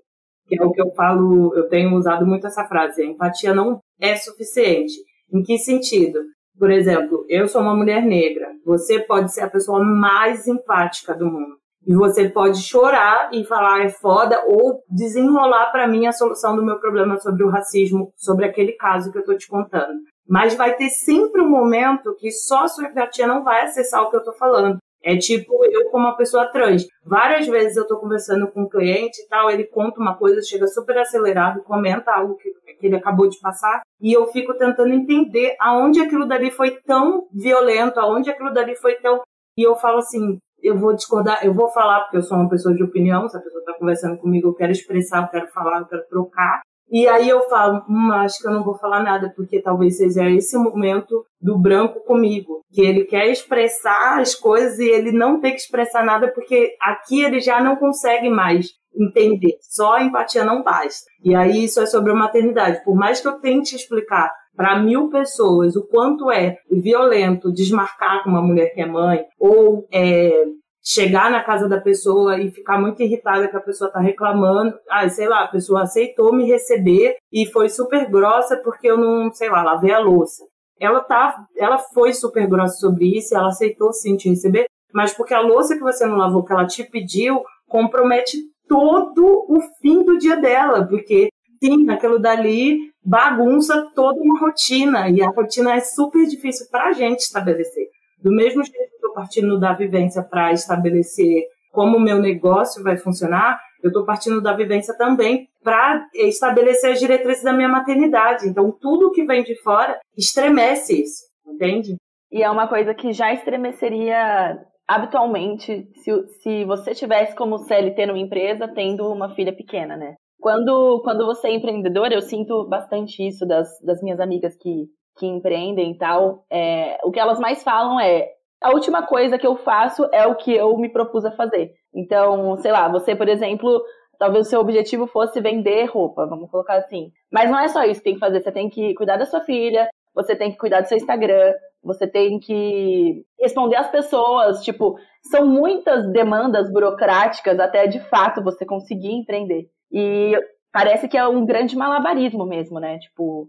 Que 0.46 0.60
é 0.60 0.64
o 0.64 0.70
que 0.70 0.82
eu 0.82 0.92
falo, 0.94 1.54
eu 1.56 1.68
tenho 1.68 1.96
usado 1.96 2.26
muito 2.26 2.46
essa 2.46 2.66
frase, 2.66 3.04
empatia 3.04 3.54
não 3.54 3.80
é 4.00 4.14
suficiente. 4.16 4.92
Em 5.32 5.42
que 5.42 5.58
sentido? 5.58 6.20
Por 6.58 6.70
exemplo, 6.70 7.24
eu 7.28 7.48
sou 7.48 7.62
uma 7.62 7.74
mulher 7.74 8.04
negra, 8.04 8.48
você 8.64 9.00
pode 9.00 9.32
ser 9.32 9.40
a 9.40 9.50
pessoa 9.50 9.82
mais 9.82 10.46
empática 10.46 11.14
do 11.14 11.24
mundo. 11.24 11.56
E 11.86 11.94
você 11.94 12.28
pode 12.28 12.62
chorar 12.62 13.30
e 13.32 13.44
falar 13.44 13.84
é 13.84 13.88
foda 13.88 14.40
ou 14.46 14.80
desenrolar 14.88 15.72
para 15.72 15.88
mim 15.88 16.06
a 16.06 16.12
solução 16.12 16.54
do 16.54 16.64
meu 16.64 16.78
problema 16.78 17.18
sobre 17.18 17.42
o 17.42 17.50
racismo, 17.50 18.12
sobre 18.16 18.44
aquele 18.44 18.72
caso 18.72 19.10
que 19.10 19.18
eu 19.18 19.24
tô 19.24 19.36
te 19.36 19.48
contando. 19.48 19.98
Mas 20.28 20.54
vai 20.54 20.74
ter 20.76 20.88
sempre 20.88 21.42
um 21.42 21.48
momento 21.48 22.14
que 22.18 22.30
só 22.30 22.64
a 22.64 22.68
sua 22.68 22.84
empatia 22.84 23.26
não 23.26 23.42
vai 23.42 23.62
acessar 23.62 24.02
o 24.02 24.10
que 24.10 24.16
eu 24.16 24.24
tô 24.24 24.32
falando. 24.32 24.78
É 25.04 25.16
tipo 25.16 25.64
eu 25.64 25.90
como 25.90 26.06
uma 26.06 26.16
pessoa 26.16 26.46
trans. 26.52 26.86
Várias 27.04 27.46
vezes 27.48 27.76
eu 27.76 27.86
tô 27.86 27.98
conversando 27.98 28.46
com 28.48 28.62
um 28.62 28.68
cliente 28.68 29.20
e 29.20 29.28
tal, 29.28 29.50
ele 29.50 29.64
conta 29.64 30.00
uma 30.00 30.16
coisa, 30.16 30.40
chega 30.40 30.68
super 30.68 30.96
acelerado, 30.98 31.62
comenta 31.64 32.12
algo 32.12 32.36
que, 32.36 32.50
que 32.78 32.86
ele 32.86 32.96
acabou 32.96 33.28
de 33.28 33.40
passar, 33.40 33.82
e 34.00 34.12
eu 34.12 34.26
fico 34.28 34.54
tentando 34.54 34.94
entender 34.94 35.56
aonde 35.58 36.00
aquilo 36.00 36.26
dali 36.26 36.52
foi 36.52 36.78
tão 36.86 37.26
violento, 37.32 37.98
aonde 37.98 38.30
aquilo 38.30 38.52
dali 38.52 38.76
foi 38.76 38.94
tão. 38.96 39.20
E 39.58 39.66
eu 39.66 39.74
falo 39.74 39.98
assim, 39.98 40.38
eu 40.62 40.78
vou 40.78 40.94
discordar, 40.94 41.44
eu 41.44 41.52
vou 41.52 41.68
falar, 41.68 42.00
porque 42.02 42.18
eu 42.18 42.22
sou 42.22 42.38
uma 42.38 42.48
pessoa 42.48 42.74
de 42.74 42.82
opinião, 42.82 43.28
se 43.28 43.36
a 43.36 43.40
pessoa 43.40 43.60
está 43.60 43.74
conversando 43.74 44.18
comigo, 44.18 44.48
eu 44.48 44.54
quero 44.54 44.72
expressar, 44.72 45.22
eu 45.22 45.28
quero 45.28 45.48
falar, 45.48 45.80
eu 45.80 45.86
quero 45.86 46.06
trocar. 46.08 46.62
E 46.90 47.08
aí 47.08 47.28
eu 47.28 47.40
falo, 47.48 47.82
hum, 47.88 48.12
acho 48.12 48.38
que 48.38 48.46
eu 48.46 48.52
não 48.52 48.62
vou 48.62 48.76
falar 48.76 49.02
nada, 49.02 49.32
porque 49.34 49.62
talvez 49.62 49.96
seja 49.96 50.28
esse 50.28 50.56
momento 50.58 51.24
do 51.40 51.58
branco 51.58 52.00
comigo, 52.04 52.60
que 52.70 52.82
ele 52.82 53.04
quer 53.04 53.28
expressar 53.28 54.20
as 54.20 54.34
coisas 54.34 54.78
e 54.78 54.88
ele 54.88 55.10
não 55.10 55.40
tem 55.40 55.52
que 55.52 55.60
expressar 55.60 56.04
nada, 56.04 56.28
porque 56.28 56.76
aqui 56.80 57.22
ele 57.22 57.40
já 57.40 57.62
não 57.62 57.76
consegue 57.76 58.28
mais 58.28 58.66
entender. 58.94 59.56
Só 59.62 59.98
empatia 60.00 60.44
não 60.44 60.62
basta. 60.62 61.06
E 61.24 61.34
aí 61.34 61.64
isso 61.64 61.80
é 61.80 61.86
sobre 61.86 62.12
a 62.12 62.14
maternidade. 62.14 62.84
Por 62.84 62.94
mais 62.94 63.20
que 63.20 63.28
eu 63.28 63.40
tente 63.40 63.74
explicar 63.74 64.30
para 64.56 64.80
mil 64.80 65.08
pessoas 65.08 65.76
o 65.76 65.86
quanto 65.86 66.30
é 66.30 66.58
violento 66.70 67.52
desmarcar 67.52 68.22
com 68.22 68.30
uma 68.30 68.42
mulher 68.42 68.72
que 68.74 68.80
é 68.80 68.86
mãe 68.86 69.24
ou 69.38 69.86
é, 69.92 70.44
chegar 70.82 71.30
na 71.30 71.42
casa 71.42 71.68
da 71.68 71.80
pessoa 71.80 72.40
e 72.40 72.50
ficar 72.50 72.78
muito 72.80 73.02
irritada 73.02 73.48
que 73.48 73.56
a 73.56 73.60
pessoa 73.60 73.88
está 73.88 74.00
reclamando. 74.00 74.74
Ah, 74.90 75.08
sei 75.08 75.28
lá, 75.28 75.44
a 75.44 75.48
pessoa 75.48 75.82
aceitou 75.82 76.34
me 76.34 76.44
receber 76.44 77.16
e 77.32 77.46
foi 77.46 77.68
super 77.68 78.10
grossa 78.10 78.56
porque 78.56 78.88
eu 78.90 78.98
não, 78.98 79.32
sei 79.32 79.48
lá, 79.48 79.62
lavei 79.62 79.92
a 79.92 80.00
louça. 80.00 80.44
Ela 80.80 81.00
tá, 81.00 81.46
ela 81.56 81.78
foi 81.78 82.12
super 82.12 82.46
grossa 82.48 82.76
sobre 82.78 83.16
isso, 83.16 83.36
ela 83.36 83.48
aceitou 83.48 83.92
sim 83.92 84.16
te 84.16 84.28
receber, 84.28 84.66
mas 84.92 85.14
porque 85.14 85.32
a 85.32 85.40
louça 85.40 85.76
que 85.76 85.82
você 85.82 86.04
não 86.04 86.16
lavou, 86.16 86.44
que 86.44 86.52
ela 86.52 86.66
te 86.66 86.82
pediu, 86.82 87.40
compromete 87.68 88.38
todo 88.66 89.24
o 89.48 89.60
fim 89.80 90.02
do 90.02 90.18
dia 90.18 90.36
dela, 90.36 90.84
porque 90.84 91.28
sim, 91.62 91.88
aquilo 91.88 92.18
dali 92.18 92.90
bagunça 93.04 93.88
toda 93.94 94.20
uma 94.20 94.40
rotina 94.40 95.08
e 95.08 95.22
a 95.22 95.28
rotina 95.28 95.74
é 95.74 95.80
super 95.80 96.26
difícil 96.26 96.66
para 96.70 96.88
a 96.88 96.92
gente 96.92 97.20
estabelecer. 97.20 97.86
Do 98.20 98.30
mesmo 98.30 98.64
jeito 98.64 98.76
que 98.76 98.94
eu 98.94 98.96
estou 98.96 99.14
partindo 99.14 99.58
da 99.58 99.72
vivência 99.72 100.22
para 100.22 100.52
estabelecer 100.52 101.44
como 101.70 101.96
o 101.96 102.00
meu 102.00 102.18
negócio 102.18 102.82
vai 102.82 102.96
funcionar, 102.96 103.58
eu 103.82 103.88
estou 103.88 104.04
partindo 104.04 104.40
da 104.40 104.54
vivência 104.54 104.96
também 104.96 105.48
para 105.62 106.06
estabelecer 106.14 106.92
as 106.92 107.00
diretrizes 107.00 107.42
da 107.42 107.52
minha 107.52 107.68
maternidade. 107.68 108.46
Então, 108.46 108.70
tudo 108.80 109.10
que 109.10 109.24
vem 109.24 109.42
de 109.42 109.60
fora 109.62 109.98
estremece 110.16 111.02
isso, 111.02 111.24
entende? 111.46 111.96
E 112.30 112.42
é 112.42 112.50
uma 112.50 112.68
coisa 112.68 112.94
que 112.94 113.12
já 113.12 113.32
estremeceria 113.32 114.58
habitualmente 114.86 115.88
se, 116.02 116.28
se 116.42 116.64
você 116.64 116.94
tivesse 116.94 117.34
como 117.34 117.58
CLT 117.58 118.06
numa 118.06 118.18
empresa 118.18 118.68
tendo 118.68 119.10
uma 119.10 119.34
filha 119.34 119.54
pequena, 119.54 119.96
né? 119.96 120.14
Quando, 120.42 121.00
quando 121.04 121.24
você 121.24 121.46
é 121.46 121.54
empreendedora, 121.54 122.12
eu 122.12 122.20
sinto 122.20 122.64
bastante 122.64 123.24
isso 123.24 123.46
das, 123.46 123.80
das 123.80 124.02
minhas 124.02 124.18
amigas 124.18 124.56
que, 124.56 124.88
que 125.16 125.24
empreendem 125.24 125.92
e 125.92 125.96
tal. 125.96 126.44
É, 126.50 126.98
o 127.04 127.12
que 127.12 127.20
elas 127.20 127.38
mais 127.38 127.62
falam 127.62 128.00
é: 128.00 128.28
a 128.60 128.72
última 128.72 129.06
coisa 129.06 129.38
que 129.38 129.46
eu 129.46 129.54
faço 129.54 130.04
é 130.10 130.26
o 130.26 130.34
que 130.34 130.52
eu 130.52 130.76
me 130.76 130.88
propus 130.88 131.24
a 131.24 131.30
fazer. 131.30 131.70
Então, 131.94 132.56
sei 132.56 132.72
lá, 132.72 132.88
você, 132.88 133.14
por 133.14 133.28
exemplo, 133.28 133.80
talvez 134.18 134.48
o 134.48 134.50
seu 134.50 134.58
objetivo 134.58 135.06
fosse 135.06 135.40
vender 135.40 135.84
roupa, 135.84 136.26
vamos 136.26 136.50
colocar 136.50 136.74
assim. 136.74 137.12
Mas 137.30 137.48
não 137.48 137.60
é 137.60 137.68
só 137.68 137.84
isso 137.84 138.00
que 138.00 138.04
tem 138.06 138.14
que 138.14 138.20
fazer, 138.20 138.42
você 138.42 138.50
tem 138.50 138.68
que 138.68 138.94
cuidar 138.94 139.18
da 139.18 139.26
sua 139.26 139.42
filha, 139.42 139.88
você 140.12 140.34
tem 140.34 140.50
que 140.50 140.58
cuidar 140.58 140.80
do 140.80 140.88
seu 140.88 140.96
Instagram, 140.96 141.54
você 141.84 142.04
tem 142.04 142.40
que 142.40 143.24
responder 143.40 143.76
às 143.76 143.92
pessoas, 143.92 144.64
tipo, 144.64 144.96
são 145.30 145.46
muitas 145.46 146.10
demandas 146.10 146.68
burocráticas 146.72 147.60
até 147.60 147.86
de 147.86 148.00
fato 148.08 148.42
você 148.42 148.66
conseguir 148.66 149.12
empreender. 149.12 149.68
E 149.92 150.32
parece 150.72 151.06
que 151.06 151.18
é 151.18 151.26
um 151.26 151.44
grande 151.44 151.76
malabarismo 151.76 152.46
mesmo, 152.46 152.80
né? 152.80 152.98
Tipo, 152.98 153.48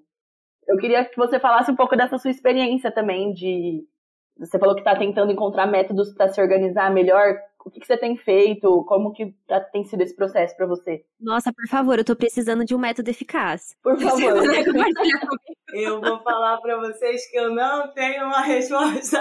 eu 0.67 0.77
queria 0.77 1.06
que 1.06 1.15
você 1.15 1.39
falasse 1.39 1.71
um 1.71 1.75
pouco 1.75 1.95
dessa 1.95 2.17
sua 2.17 2.32
experiência 2.32 2.91
também 2.91 3.34
de 3.34 3.86
você 4.38 4.58
falou 4.58 4.73
que 4.73 4.82
está 4.82 4.97
tentando 4.97 5.32
encontrar 5.32 5.67
métodos 5.67 6.12
para 6.13 6.27
se 6.27 6.41
organizar 6.41 6.91
melhor. 6.91 7.38
O 7.63 7.69
que, 7.69 7.79
que, 7.79 7.86
você 7.86 7.95
tem 7.95 8.17
feito? 8.17 8.84
Como 8.86 9.13
que 9.13 9.34
tá, 9.47 9.62
tem 9.62 9.86
sido 9.86 10.01
esse 10.01 10.15
processo 10.15 10.56
para 10.58 10.65
você? 10.65 11.06
Nossa, 11.19 11.53
por 11.53 11.67
favor, 11.67 11.95
eu 11.95 12.01
estou 12.01 12.15
precisando 12.15 12.65
de 12.65 12.75
um 12.75 12.79
método 12.79 13.10
eficaz. 13.10 13.77
Por 13.82 13.97
favor. 13.97 14.43
eu 15.73 16.01
vou 16.01 16.19
falar 16.23 16.58
para 16.58 16.77
vocês 16.77 17.29
que 17.29 17.38
eu 17.38 17.53
não 17.53 17.93
tenho 17.93 18.25
uma 18.25 18.41
resposta. 18.43 19.19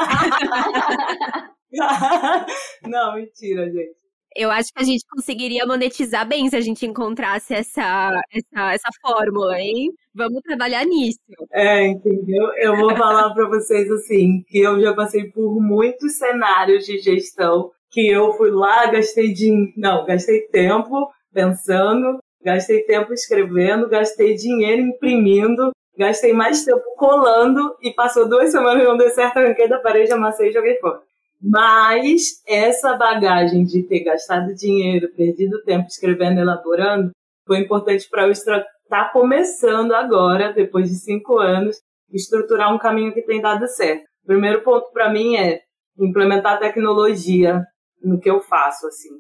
não, 2.85 3.15
mentira, 3.15 3.71
gente. 3.71 4.02
Eu 4.37 4.51
acho 4.51 4.73
que 4.73 4.83
a 4.83 4.85
gente 4.85 5.05
conseguiria 5.09 5.67
monetizar 5.67 6.27
bem 6.27 6.49
se 6.49 6.57
a 6.57 6.61
gente 6.61 6.87
encontrasse 6.87 7.55
essa, 7.55 8.21
essa, 8.33 8.73
essa 8.73 8.89
fórmula, 9.01 9.59
hein? 9.61 9.91
Vamos 10.15 10.41
trabalhar 10.43 10.85
nisso. 10.85 11.19
É, 11.53 11.87
entendeu? 11.87 12.49
Eu 12.57 12.77
vou 12.77 12.97
falar 12.97 13.33
para 13.35 13.49
vocês 13.49 13.91
assim, 13.91 14.43
que 14.49 14.59
eu 14.59 14.81
já 14.81 14.95
passei 14.95 15.31
por 15.31 15.61
muitos 15.61 16.17
cenários 16.17 16.85
de 16.85 16.99
gestão, 16.99 17.71
que 17.91 18.09
eu 18.09 18.33
fui 18.35 18.51
lá, 18.51 18.87
gastei 18.87 19.33
dinheiro, 19.33 19.73
não, 19.77 20.05
gastei 20.07 20.43
tempo 20.49 21.11
pensando, 21.33 22.19
gastei 22.43 22.83
tempo 22.85 23.13
escrevendo, 23.13 23.89
gastei 23.89 24.35
dinheiro 24.35 24.83
imprimindo, 24.83 25.71
gastei 25.97 26.33
mais 26.33 26.65
tempo 26.65 26.83
colando 26.97 27.77
e 27.83 27.93
passou 27.93 28.29
duas 28.29 28.51
semanas 28.51 28.83
e 28.83 28.87
não 28.87 28.97
deu 28.97 29.11
certo, 29.11 29.39
arranquei 29.39 29.69
da 29.69 29.79
parede, 29.79 30.13
amassei 30.13 30.49
e 30.49 30.53
joguei 30.53 30.79
fora. 30.79 31.01
Mas 31.43 32.41
essa 32.47 32.97
bagagem 32.97 33.65
de 33.65 33.83
ter 33.83 34.05
gastado 34.05 34.55
dinheiro, 34.55 35.13
perdido 35.17 35.63
tempo 35.65 35.87
escrevendo, 35.89 36.39
elaborando, 36.39 37.11
foi 37.45 37.59
importante 37.59 38.09
para 38.09 38.27
eu 38.27 38.31
estar 38.31 38.65
tá 38.89 39.11
começando 39.13 39.93
agora, 39.93 40.53
depois 40.53 40.89
de 40.89 40.95
cinco 40.95 41.39
anos, 41.39 41.77
estruturar 42.13 42.73
um 42.73 42.79
caminho 42.79 43.13
que 43.13 43.23
tem 43.23 43.41
dado 43.41 43.67
certo. 43.67 44.05
O 44.23 44.27
primeiro 44.27 44.63
ponto 44.63 44.91
para 44.93 45.13
mim 45.13 45.35
é 45.37 45.61
implementar 45.99 46.61
tecnologia 46.61 47.61
no 48.01 48.21
que 48.21 48.31
eu 48.31 48.41
faço, 48.41 48.87
assim. 48.87 49.11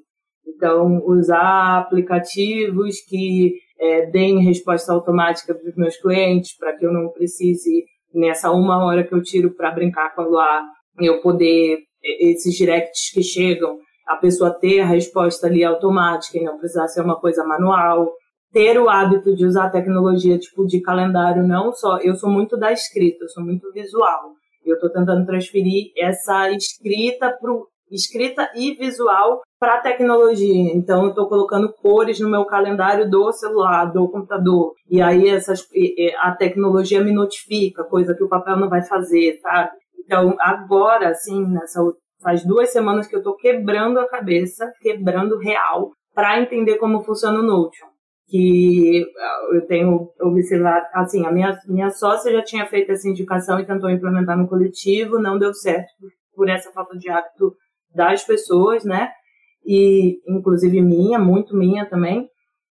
Então, 0.47 1.03
usar 1.05 1.79
aplicativos 1.79 3.01
que 3.09 3.55
é, 3.81 4.07
deem 4.07 4.45
resposta 4.45 4.93
automática 4.93 5.55
para 5.55 5.69
os 5.69 5.77
meus 5.77 5.97
clientes, 5.97 6.57
para 6.57 6.77
que 6.77 6.87
eu 6.87 6.93
não 6.93 7.09
precise, 7.09 7.85
nessa 8.15 8.53
uma 8.53 8.85
hora 8.85 9.03
que 9.03 9.13
eu 9.13 9.23
tiro 9.23 9.55
para 9.55 9.73
brincar 9.73 10.15
com 10.15 10.23
a 10.23 10.27
Luar, 10.27 10.65
eu 11.01 11.21
poder 11.21 11.79
esses 12.03 12.55
directs 12.55 13.11
que 13.13 13.23
chegam, 13.23 13.79
a 14.07 14.17
pessoa 14.17 14.51
ter 14.51 14.81
a 14.81 14.87
resposta 14.87 15.47
ali 15.47 15.65
automática 15.65 16.39
e 16.39 16.45
não 16.45 16.59
precisar 16.59 16.89
ser 16.89 17.03
uma 17.03 17.19
coisa 17.19 17.45
manual. 17.45 18.13
Ter 18.53 18.79
o 18.79 18.89
hábito 18.89 19.35
de 19.35 19.47
usar 19.47 19.71
tecnologia 19.71 20.39
tipo 20.39 20.67
de 20.67 20.81
calendário, 20.81 21.47
não 21.47 21.73
só. 21.73 21.99
Eu 21.99 22.15
sou 22.15 22.29
muito 22.29 22.57
da 22.57 22.71
escrita, 22.71 23.25
eu 23.25 23.29
sou 23.29 23.43
muito 23.43 23.73
visual. 23.73 24.33
Eu 24.65 24.75
estou 24.75 24.91
tentando 24.91 25.25
transferir 25.25 25.91
essa 25.97 26.51
escrita 26.51 27.31
pro, 27.41 27.67
escrita 27.91 28.51
e 28.55 28.75
visual 28.75 29.41
para 29.59 29.81
tecnologia. 29.81 30.73
Então, 30.75 31.05
eu 31.05 31.11
estou 31.11 31.29
colocando 31.29 31.73
cores 31.73 32.19
no 32.21 32.29
meu 32.29 32.45
calendário 32.45 33.09
do 33.09 33.31
celular, 33.33 33.87
do 33.87 34.09
computador. 34.09 34.75
E 34.91 35.01
aí 35.01 35.29
essas, 35.29 35.67
a 36.21 36.33
tecnologia 36.33 37.03
me 37.03 37.13
notifica, 37.13 37.85
coisa 37.85 38.15
que 38.15 38.25
o 38.25 38.29
papel 38.29 38.57
não 38.57 38.69
vai 38.69 38.83
fazer, 38.83 39.39
sabe? 39.41 39.71
Então, 40.13 40.37
agora, 40.41 41.09
assim, 41.09 41.43
nessa, 41.49 41.81
faz 42.23 42.45
duas 42.45 42.71
semanas 42.71 43.07
que 43.07 43.15
eu 43.17 43.21
estou 43.21 43.35
quebrando 43.35 43.99
a 43.99 44.07
cabeça, 44.07 44.71
quebrando 44.83 45.39
real, 45.39 45.93
para 46.15 46.39
entender 46.39 46.77
como 46.77 47.03
funciona 47.03 47.41
o 47.41 47.43
Notion. 47.43 47.87
Que 48.29 49.07
ah, 49.19 49.41
eu 49.55 49.67
tenho 49.67 50.11
observado, 50.21 50.85
assim, 50.93 51.25
a 51.25 51.33
minha, 51.33 51.59
minha 51.67 51.89
sócia 51.89 52.31
já 52.31 52.43
tinha 52.43 52.67
feito 52.67 52.93
essa 52.93 53.09
indicação 53.09 53.59
e 53.59 53.65
tentou 53.65 53.89
implementar 53.89 54.37
no 54.37 54.47
coletivo, 54.47 55.19
não 55.19 55.39
deu 55.39 55.55
certo 55.55 55.89
por 56.35 56.47
essa 56.51 56.71
falta 56.73 56.95
de 56.99 57.09
hábito 57.09 57.55
das 57.95 58.23
pessoas, 58.23 58.85
né? 58.85 59.11
E 59.65 60.19
inclusive 60.29 60.83
minha, 60.83 61.19
muito 61.19 61.57
minha 61.57 61.87
também. 61.87 62.29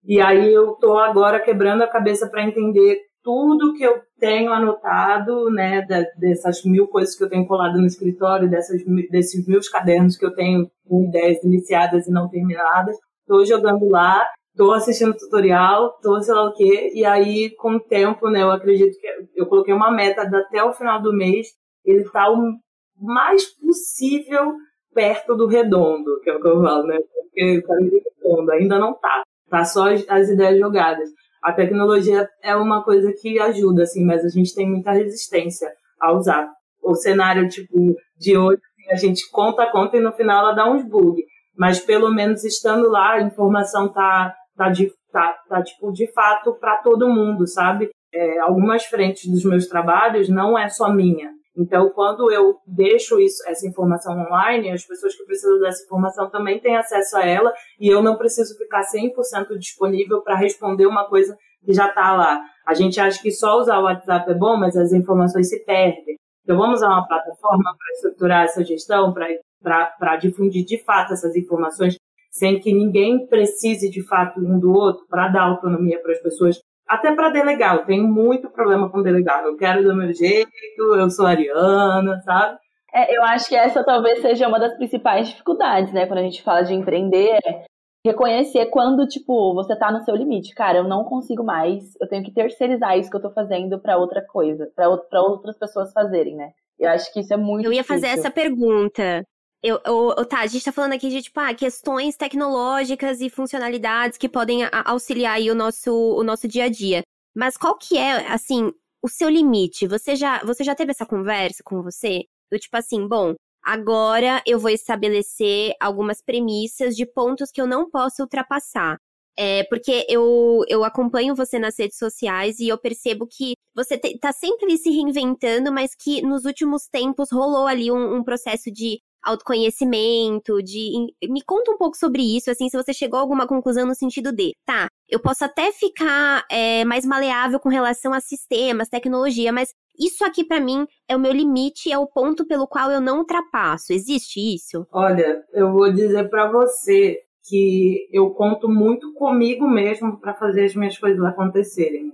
E 0.04 0.20
aí 0.20 0.52
eu 0.52 0.72
tô 0.72 0.98
agora 0.98 1.38
quebrando 1.38 1.82
a 1.82 1.88
cabeça 1.88 2.28
para 2.28 2.42
entender 2.42 2.98
tudo 3.28 3.74
que 3.74 3.82
eu 3.82 4.00
tenho 4.18 4.50
anotado, 4.50 5.50
né, 5.50 5.86
dessas 6.16 6.64
mil 6.64 6.88
coisas 6.88 7.14
que 7.14 7.22
eu 7.22 7.28
tenho 7.28 7.46
colado 7.46 7.78
no 7.78 7.84
escritório, 7.84 8.48
dessas, 8.48 8.82
desses 9.10 9.46
meus 9.46 9.68
cadernos 9.68 10.16
que 10.16 10.24
eu 10.24 10.34
tenho 10.34 10.66
com 10.88 11.04
ideias 11.04 11.44
iniciadas 11.44 12.06
e 12.06 12.10
não 12.10 12.30
terminadas, 12.30 12.96
tô 13.26 13.44
jogando 13.44 13.86
lá, 13.86 14.26
tô 14.56 14.72
assistindo 14.72 15.14
tutorial, 15.14 15.98
tô 16.00 16.18
sei 16.22 16.32
lá 16.32 16.44
o 16.44 16.54
quê, 16.54 16.90
e 16.94 17.04
aí 17.04 17.50
com 17.56 17.72
o 17.72 17.80
tempo, 17.80 18.30
né, 18.30 18.40
eu 18.40 18.50
acredito 18.50 18.98
que 18.98 19.06
eu 19.36 19.44
coloquei 19.44 19.74
uma 19.74 19.90
meta 19.90 20.22
até 20.22 20.64
o 20.64 20.72
final 20.72 21.02
do 21.02 21.12
mês, 21.12 21.48
ele 21.84 22.08
tá 22.08 22.30
o 22.30 22.54
mais 22.98 23.44
possível 23.60 24.54
perto 24.94 25.36
do 25.36 25.46
redondo, 25.46 26.18
que 26.22 26.30
é 26.30 26.34
o 26.34 26.40
que 26.40 26.48
eu 26.48 26.62
falo, 26.62 26.86
né? 26.86 26.98
Porque 26.98 27.62
tá 27.62 27.74
redondo, 27.74 28.52
ainda 28.52 28.78
não 28.78 28.94
tá. 28.94 29.22
Tá 29.50 29.64
só 29.64 29.92
as, 29.92 30.04
as 30.08 30.30
ideias 30.30 30.58
jogadas. 30.58 31.10
A 31.42 31.52
tecnologia 31.52 32.28
é 32.42 32.54
uma 32.56 32.82
coisa 32.82 33.12
que 33.12 33.38
ajuda, 33.38 33.82
assim, 33.82 34.04
mas 34.04 34.24
a 34.24 34.28
gente 34.28 34.54
tem 34.54 34.68
muita 34.68 34.92
resistência 34.92 35.70
a 36.00 36.12
usar. 36.12 36.48
O 36.82 36.94
cenário, 36.94 37.48
tipo, 37.48 37.94
de 38.16 38.36
hoje, 38.36 38.60
a 38.90 38.96
gente 38.96 39.28
conta, 39.30 39.70
conta 39.70 39.96
e 39.96 40.00
no 40.00 40.12
final 40.12 40.44
ela 40.44 40.52
dá 40.52 40.70
uns 40.70 40.84
bugs. 40.84 41.24
Mas 41.56 41.80
pelo 41.80 42.10
menos 42.10 42.44
estando 42.44 42.88
lá, 42.88 43.14
a 43.14 43.22
informação 43.22 43.92
tá, 43.92 44.34
tá, 44.56 44.68
de, 44.68 44.92
tá, 45.12 45.34
tá 45.48 45.62
tipo, 45.62 45.92
de 45.92 46.10
fato 46.12 46.54
para 46.54 46.76
todo 46.76 47.08
mundo, 47.08 47.46
sabe? 47.46 47.90
É, 48.14 48.38
algumas 48.38 48.84
frentes 48.84 49.30
dos 49.30 49.44
meus 49.44 49.66
trabalhos 49.66 50.28
não 50.28 50.58
é 50.58 50.68
só 50.68 50.92
minha. 50.92 51.30
Então, 51.58 51.90
quando 51.90 52.30
eu 52.30 52.54
deixo 52.64 53.18
isso, 53.18 53.42
essa 53.48 53.66
informação 53.66 54.16
online, 54.16 54.70
as 54.70 54.86
pessoas 54.86 55.16
que 55.16 55.24
precisam 55.24 55.58
dessa 55.58 55.84
informação 55.84 56.30
também 56.30 56.60
têm 56.60 56.76
acesso 56.76 57.16
a 57.16 57.26
ela 57.26 57.52
e 57.80 57.88
eu 57.88 58.00
não 58.00 58.16
preciso 58.16 58.56
ficar 58.56 58.82
100% 58.82 59.58
disponível 59.58 60.22
para 60.22 60.36
responder 60.36 60.86
uma 60.86 61.08
coisa 61.08 61.36
que 61.64 61.74
já 61.74 61.88
está 61.88 62.14
lá. 62.14 62.40
A 62.64 62.74
gente 62.74 63.00
acha 63.00 63.20
que 63.20 63.32
só 63.32 63.58
usar 63.58 63.80
o 63.80 63.84
WhatsApp 63.84 64.30
é 64.30 64.34
bom, 64.34 64.56
mas 64.56 64.76
as 64.76 64.92
informações 64.92 65.48
se 65.48 65.64
perdem. 65.64 66.16
Então, 66.44 66.56
vamos 66.56 66.76
usar 66.76 66.90
uma 66.90 67.08
plataforma 67.08 67.74
para 67.76 67.92
estruturar 67.94 68.44
essa 68.44 68.64
gestão, 68.64 69.12
para 69.12 70.16
difundir 70.16 70.64
de 70.64 70.78
fato 70.84 71.12
essas 71.12 71.34
informações, 71.34 71.96
sem 72.30 72.60
que 72.60 72.72
ninguém 72.72 73.26
precise 73.26 73.90
de 73.90 74.06
fato 74.06 74.38
um 74.38 74.60
do 74.60 74.72
outro, 74.72 75.04
para 75.08 75.26
dar 75.26 75.42
autonomia 75.42 76.00
para 76.00 76.12
as 76.12 76.22
pessoas 76.22 76.60
até 76.88 77.14
para 77.14 77.30
delegar, 77.30 77.76
eu 77.76 77.84
tenho 77.84 78.08
muito 78.08 78.48
problema 78.50 78.88
com 78.88 79.02
delegar. 79.02 79.44
Eu 79.44 79.56
quero 79.56 79.84
do 79.84 79.94
meu 79.94 80.12
jeito, 80.12 80.50
eu 80.78 81.10
sou 81.10 81.26
ariana, 81.26 82.20
sabe? 82.22 82.58
É, 82.92 83.16
eu 83.16 83.22
acho 83.22 83.48
que 83.48 83.54
essa 83.54 83.84
talvez 83.84 84.20
seja 84.20 84.48
uma 84.48 84.58
das 84.58 84.74
principais 84.74 85.28
dificuldades, 85.28 85.92
né? 85.92 86.06
Quando 86.06 86.20
a 86.20 86.22
gente 86.22 86.42
fala 86.42 86.62
de 86.62 86.72
empreender, 86.72 87.38
é 87.46 87.64
reconhecer 88.04 88.66
quando, 88.66 89.06
tipo, 89.06 89.54
você 89.54 89.76
tá 89.76 89.92
no 89.92 90.00
seu 90.00 90.16
limite. 90.16 90.54
Cara, 90.54 90.78
eu 90.78 90.84
não 90.84 91.04
consigo 91.04 91.44
mais, 91.44 91.94
eu 92.00 92.08
tenho 92.08 92.24
que 92.24 92.32
terceirizar 92.32 92.98
isso 92.98 93.10
que 93.10 93.16
eu 93.16 93.22
tô 93.22 93.30
fazendo 93.30 93.78
para 93.78 93.98
outra 93.98 94.24
coisa, 94.26 94.70
para 94.74 95.20
outras 95.20 95.58
pessoas 95.58 95.92
fazerem, 95.92 96.34
né? 96.34 96.50
Eu 96.78 96.90
acho 96.90 97.12
que 97.12 97.20
isso 97.20 97.34
é 97.34 97.36
muito 97.36 97.66
Eu 97.66 97.72
ia 97.72 97.82
difícil. 97.82 98.00
fazer 98.02 98.18
essa 98.18 98.30
pergunta. 98.30 99.26
Eu, 99.62 99.80
eu, 99.84 100.24
tá, 100.24 100.40
a 100.40 100.46
gente 100.46 100.64
tá 100.64 100.70
falando 100.70 100.92
aqui 100.92 101.08
de, 101.08 101.22
tipo, 101.22 101.38
ah, 101.40 101.52
questões 101.52 102.16
tecnológicas 102.16 103.20
e 103.20 103.28
funcionalidades 103.28 104.16
que 104.16 104.28
podem 104.28 104.60
auxiliar 104.84 105.34
aí 105.36 105.50
o 105.50 105.54
nosso, 105.54 105.92
o 105.92 106.22
nosso 106.22 106.46
dia 106.46 106.64
a 106.64 106.68
dia. 106.68 107.02
Mas 107.34 107.56
qual 107.56 107.76
que 107.76 107.98
é, 107.98 108.26
assim, 108.28 108.72
o 109.02 109.08
seu 109.08 109.28
limite? 109.28 109.86
Você 109.86 110.14
já, 110.14 110.44
você 110.44 110.62
já 110.62 110.74
teve 110.74 110.92
essa 110.92 111.06
conversa 111.06 111.62
com 111.64 111.82
você? 111.82 112.24
Do 112.50 112.58
tipo 112.58 112.76
assim, 112.76 113.06
bom, 113.06 113.34
agora 113.64 114.42
eu 114.46 114.58
vou 114.58 114.70
estabelecer 114.70 115.74
algumas 115.80 116.22
premissas 116.22 116.96
de 116.96 117.04
pontos 117.04 117.50
que 117.50 117.60
eu 117.60 117.66
não 117.66 117.90
posso 117.90 118.22
ultrapassar. 118.22 118.96
É, 119.36 119.62
porque 119.64 120.04
eu, 120.08 120.64
eu 120.68 120.82
acompanho 120.82 121.34
você 121.34 121.60
nas 121.60 121.78
redes 121.78 121.96
sociais 121.96 122.58
e 122.58 122.68
eu 122.68 122.76
percebo 122.76 123.24
que 123.24 123.54
você 123.72 123.96
te, 123.96 124.18
tá 124.18 124.32
sempre 124.32 124.76
se 124.76 124.90
reinventando, 124.90 125.72
mas 125.72 125.94
que 125.94 126.20
nos 126.22 126.44
últimos 126.44 126.88
tempos 126.88 127.30
rolou 127.30 127.68
ali 127.68 127.90
um, 127.92 128.16
um 128.16 128.24
processo 128.24 128.68
de 128.68 128.98
autoconhecimento, 129.22 130.62
de. 130.62 130.92
Me 131.28 131.42
conta 131.42 131.70
um 131.72 131.76
pouco 131.76 131.96
sobre 131.96 132.22
isso, 132.22 132.50
assim, 132.50 132.68
se 132.68 132.76
você 132.76 132.92
chegou 132.92 133.18
a 133.18 133.20
alguma 133.20 133.46
conclusão 133.46 133.86
no 133.86 133.94
sentido 133.94 134.32
de, 134.32 134.54
tá, 134.64 134.88
eu 135.08 135.20
posso 135.20 135.44
até 135.44 135.72
ficar 135.72 136.44
é, 136.50 136.84
mais 136.84 137.04
maleável 137.04 137.58
com 137.58 137.68
relação 137.68 138.12
a 138.12 138.20
sistemas, 138.20 138.88
tecnologia, 138.88 139.52
mas 139.52 139.72
isso 139.98 140.24
aqui 140.24 140.44
para 140.44 140.60
mim 140.60 140.86
é 141.08 141.16
o 141.16 141.20
meu 141.20 141.32
limite, 141.32 141.90
é 141.90 141.98
o 141.98 142.06
ponto 142.06 142.46
pelo 142.46 142.66
qual 142.66 142.90
eu 142.90 143.00
não 143.00 143.18
ultrapasso. 143.18 143.92
Existe 143.92 144.40
isso? 144.54 144.86
Olha, 144.92 145.42
eu 145.52 145.72
vou 145.72 145.92
dizer 145.92 146.28
para 146.28 146.50
você 146.50 147.18
que 147.48 148.08
eu 148.12 148.30
conto 148.30 148.68
muito 148.68 149.12
comigo 149.14 149.66
mesmo 149.66 150.20
para 150.20 150.34
fazer 150.34 150.66
as 150.66 150.74
minhas 150.74 150.98
coisas 150.98 151.24
acontecerem. 151.24 152.12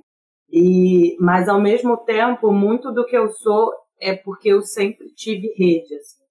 E, 0.50 1.16
mas 1.18 1.48
ao 1.48 1.60
mesmo 1.60 1.96
tempo, 1.96 2.52
muito 2.52 2.92
do 2.92 3.04
que 3.04 3.16
eu 3.16 3.28
sou 3.28 3.72
é 4.00 4.14
porque 4.14 4.48
eu 4.48 4.62
sempre 4.62 5.12
tive 5.14 5.52
rede. 5.56 5.94
Assim 5.96 6.23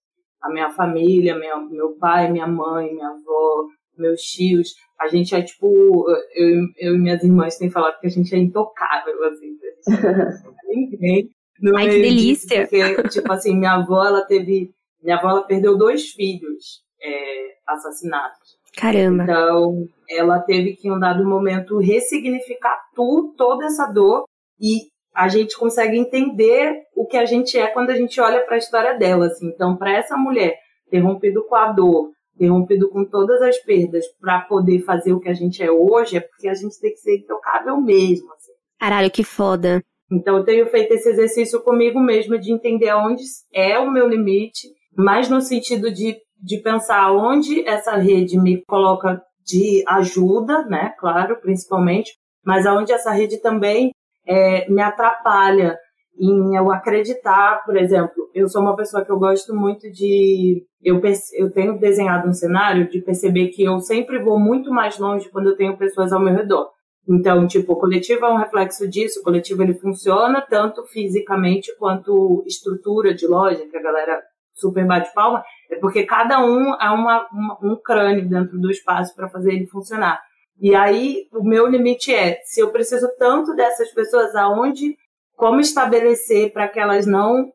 a 0.44 0.50
minha 0.50 0.70
família, 0.70 1.38
minha, 1.38 1.58
meu 1.58 1.94
pai, 1.98 2.30
minha 2.30 2.46
mãe, 2.46 2.94
minha 2.94 3.08
avó, 3.08 3.66
meus 3.98 4.22
tios. 4.22 4.74
A 5.00 5.08
gente 5.08 5.34
é 5.34 5.42
tipo, 5.42 6.06
eu, 6.36 6.68
eu 6.78 6.96
e 6.96 7.00
minhas 7.00 7.24
irmãs 7.24 7.58
têm 7.58 7.70
falado 7.70 8.00
que 8.00 8.08
a 8.08 8.10
gente 8.10 8.36
é 8.36 8.38
intocável, 8.38 9.24
assim, 9.24 9.58
ninguém. 10.68 11.30
Ai, 11.78 11.90
que 11.90 12.02
delícia! 12.02 12.68
porque, 12.68 13.10
tipo 13.10 13.32
assim, 13.32 13.58
minha 13.58 13.74
avó, 13.74 14.06
ela 14.06 14.22
teve. 14.26 14.74
Minha 15.02 15.18
avó, 15.18 15.30
ela 15.30 15.44
perdeu 15.44 15.78
dois 15.78 16.12
filhos 16.12 16.84
é, 17.02 17.56
assassinados. 17.68 18.58
Caramba! 18.76 19.24
Então, 19.24 19.88
ela 20.10 20.40
teve 20.40 20.76
que, 20.76 20.88
em 20.88 20.92
um 20.92 21.00
dado 21.00 21.26
momento, 21.26 21.78
ressignificar 21.78 22.78
tudo, 22.96 23.34
toda 23.36 23.66
essa 23.66 23.86
dor 23.88 24.26
e 24.60 24.93
a 25.14 25.28
gente 25.28 25.58
consegue 25.58 25.98
entender 25.98 26.82
o 26.96 27.06
que 27.06 27.18
a 27.18 27.26
gente 27.26 27.58
é 27.58 27.68
quando 27.68 27.92
a 27.92 27.96
gente 27.96 28.20
olha 28.20 28.42
para 28.42 28.56
a 28.56 28.58
história 28.58 28.98
dela. 28.98 29.28
Assim. 29.28 29.48
Então, 29.48 29.78
para 29.78 29.96
essa 29.96 30.18
mulher 30.18 30.58
ter 30.90 31.00
rompido 31.00 31.46
com 31.48 31.56
a 31.56 31.72
dor, 31.72 32.12
ter 32.38 32.48
rompido 32.48 32.90
com 32.90 33.06
todas 33.06 33.42
as 33.42 33.58
perdas 33.60 34.06
para 34.20 34.42
poder 34.42 34.80
fazer 34.82 35.14
o 35.14 35.20
que 35.20 35.30
a 35.30 35.34
gente 35.34 35.62
é 35.62 35.72
hoje, 35.72 36.18
é 36.18 36.20
porque 36.20 36.48
a 36.48 36.54
gente 36.54 36.80
tem 36.80 36.92
que 36.92 36.98
ser 36.98 37.18
intocável 37.18 37.80
mesmo. 37.80 38.32
Assim. 38.34 38.52
Caralho, 38.80 39.12
que 39.12 39.24
foda. 39.24 39.84
Então, 40.12 40.38
eu 40.38 40.44
tenho 40.44 40.66
feito 40.68 40.94
esse 40.94 41.10
exercício 41.10 41.62
comigo 41.62 42.00
mesma 42.00 42.38
de 42.38 42.52
entender 42.52 42.94
onde 42.94 43.24
é 43.54 43.78
o 43.80 43.92
meu 43.92 44.08
limite, 44.08 44.68
mas 44.96 45.30
no 45.30 45.42
sentido 45.42 45.92
de, 45.92 46.18
de 46.42 46.58
pensar 46.62 47.12
onde 47.12 47.68
essa 47.68 47.96
rede 47.96 48.40
me 48.40 48.64
coloca 48.66 49.22
de 49.46 49.84
ajuda, 49.88 50.66
né? 50.66 50.94
Claro, 51.00 51.40
principalmente, 51.40 52.12
mas 52.46 52.66
aonde 52.66 52.92
essa 52.92 53.12
rede 53.12 53.42
também 53.42 53.92
é, 54.26 54.70
me 54.70 54.82
atrapalha 54.82 55.78
em 56.20 56.56
eu 56.56 56.72
acreditar, 56.72 57.64
por 57.66 57.76
exemplo, 57.76 58.30
eu 58.34 58.48
sou 58.48 58.62
uma 58.62 58.76
pessoa 58.76 59.04
que 59.04 59.12
eu 59.12 59.18
gosto 59.18 59.56
muito 59.56 59.92
de. 59.92 60.64
Eu, 60.82 61.02
eu 61.34 61.52
tenho 61.52 61.80
desenhado 61.80 62.28
um 62.28 62.34
cenário 62.34 62.90
de 62.90 63.02
perceber 63.02 63.48
que 63.48 63.64
eu 63.64 63.80
sempre 63.80 64.20
vou 64.20 64.40
muito 64.40 64.72
mais 64.72 64.98
longe 65.00 65.30
quando 65.30 65.50
eu 65.50 65.56
tenho 65.56 65.78
pessoas 65.78 66.12
ao 66.12 66.20
meu 66.20 66.34
redor. 66.34 66.70
Então, 67.08 67.46
tipo, 67.48 67.74
o 67.74 67.78
coletivo 67.78 68.26
é 68.26 68.30
um 68.30 68.38
reflexo 68.38 68.88
disso. 68.88 69.20
O 69.20 69.24
coletivo 69.24 69.64
ele 69.64 69.74
funciona 69.74 70.42
tanto 70.42 70.84
fisicamente 70.86 71.76
quanto 71.78 72.44
estrutura 72.48 73.14
de 73.14 73.28
loja, 73.28 73.66
que 73.70 73.78
a 73.78 73.82
galera 73.82 74.22
super 74.54 74.86
bate 74.86 75.12
palma, 75.14 75.44
é 75.72 75.78
porque 75.78 76.04
cada 76.04 76.40
um 76.46 76.76
é 76.80 76.90
uma, 76.90 77.28
uma 77.32 77.58
um 77.62 77.76
crânio 77.76 78.30
dentro 78.30 78.60
do 78.60 78.70
espaço 78.70 79.16
para 79.16 79.28
fazer 79.28 79.54
ele 79.54 79.66
funcionar. 79.66 80.22
E 80.64 80.74
aí, 80.74 81.28
o 81.34 81.44
meu 81.44 81.68
limite 81.68 82.16
é, 82.16 82.40
se 82.46 82.62
eu 82.62 82.72
preciso 82.72 83.10
tanto 83.20 83.54
dessas 83.54 83.92
pessoas, 83.92 84.34
aonde, 84.34 84.96
como 85.36 85.60
estabelecer 85.60 86.54
para 86.54 86.70
que 86.70 86.80
elas 86.80 87.06
não 87.06 87.52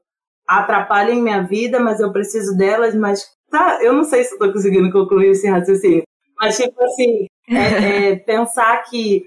atrapalhem 0.46 1.22
minha 1.22 1.40
vida, 1.40 1.80
mas 1.80 2.00
eu 2.00 2.12
preciso 2.12 2.54
delas, 2.54 2.94
mas 2.94 3.26
tá, 3.50 3.78
eu 3.80 3.94
não 3.94 4.04
sei 4.04 4.24
se 4.24 4.34
estou 4.34 4.52
conseguindo 4.52 4.92
concluir 4.92 5.30
esse 5.30 5.48
raciocínio. 5.48 6.02
Mas, 6.38 6.58
tipo 6.58 6.84
assim, 6.84 7.26
é, 7.48 8.10
é 8.10 8.16
pensar 8.20 8.82
que 8.82 9.24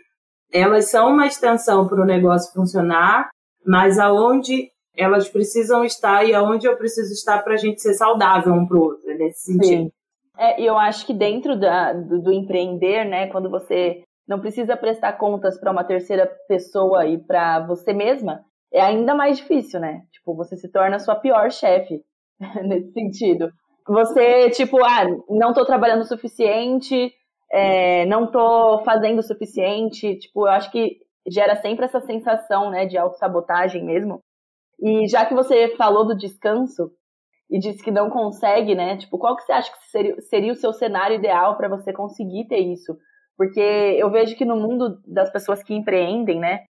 elas 0.54 0.92
são 0.92 1.10
uma 1.10 1.26
extensão 1.26 1.88
para 1.88 2.04
o 2.04 2.06
negócio 2.06 2.54
funcionar, 2.54 3.32
mas 3.66 3.98
aonde 3.98 4.70
elas 4.96 5.28
precisam 5.28 5.84
estar 5.84 6.24
e 6.24 6.36
aonde 6.36 6.68
eu 6.68 6.78
preciso 6.78 7.12
estar 7.14 7.42
para 7.44 7.56
a 7.56 7.58
gente 7.58 7.82
ser 7.82 7.96
saudável 7.96 8.54
um 8.54 8.68
para 8.68 8.78
o 8.78 8.82
outro, 8.82 9.18
nesse 9.18 9.54
sentido. 9.54 9.86
Sim. 9.86 9.92
É, 10.38 10.62
eu 10.62 10.78
acho 10.78 11.06
que 11.06 11.14
dentro 11.14 11.60
da, 11.60 11.94
do, 11.94 12.22
do 12.22 12.32
empreender, 12.32 13.06
né, 13.06 13.28
quando 13.28 13.50
você 13.50 14.04
não 14.28 14.40
precisa 14.40 14.78
prestar 14.78 15.14
contas 15.14 15.60
para 15.60 15.72
uma 15.72 15.84
terceira 15.84 16.26
pessoa 16.48 17.06
e 17.06 17.18
para 17.18 17.66
você 17.66 17.92
mesma, 17.92 18.44
é 18.74 18.82
ainda 18.82 19.14
mais 19.14 19.38
difícil, 19.38 19.80
né? 19.80 20.04
Tipo, 20.12 20.36
você 20.36 20.56
se 20.56 20.72
torna 20.72 20.96
a 20.96 21.00
sua 21.00 21.16
pior 21.16 21.52
chefe 21.52 22.02
nesse 22.64 22.92
sentido. 22.94 23.52
Você, 23.88 24.50
tipo, 24.52 24.84
ah, 24.84 25.04
não 25.30 25.54
tô 25.54 25.66
trabalhando 25.66 26.02
o 26.02 26.08
suficiente, 26.08 27.12
é, 27.52 28.06
não 28.06 28.32
tô 28.32 28.82
fazendo 28.86 29.20
o 29.20 29.24
suficiente. 29.24 30.18
Tipo, 30.18 30.48
eu 30.48 30.52
acho 30.52 30.72
que 30.72 30.98
gera 31.28 31.56
sempre 31.58 31.86
essa 31.86 32.00
sensação, 32.00 32.70
né, 32.70 32.86
de 32.86 32.98
autossabotagem 32.98 33.84
mesmo. 33.84 34.22
E 34.80 35.08
já 35.08 35.26
que 35.26 35.34
você 35.34 35.76
falou 35.76 36.06
do 36.06 36.18
descanso 36.18 36.92
e 37.52 37.60
disse 37.60 37.84
que 37.84 37.92
não 37.92 38.10
consegue, 38.10 38.74
né? 38.74 38.96
Tipo, 38.96 39.18
qual 39.18 39.36
que 39.36 39.44
você 39.44 39.52
acha 39.52 39.70
que 39.70 39.84
seria, 39.90 40.22
seria 40.22 40.52
o 40.54 40.56
seu 40.56 40.72
cenário 40.72 41.18
ideal 41.18 41.58
para 41.58 41.68
você 41.68 41.92
conseguir 41.92 42.48
ter 42.48 42.60
isso? 42.60 42.98
Porque 43.38 43.60
eu 43.60 44.10
vejo 44.10 44.38
que 44.38 44.46
no 44.46 44.56
mundo 44.56 45.02
das 45.06 45.30
pessoas 45.30 45.62
que 45.62 45.74
empreendem, 45.74 46.40
né? 46.40 46.62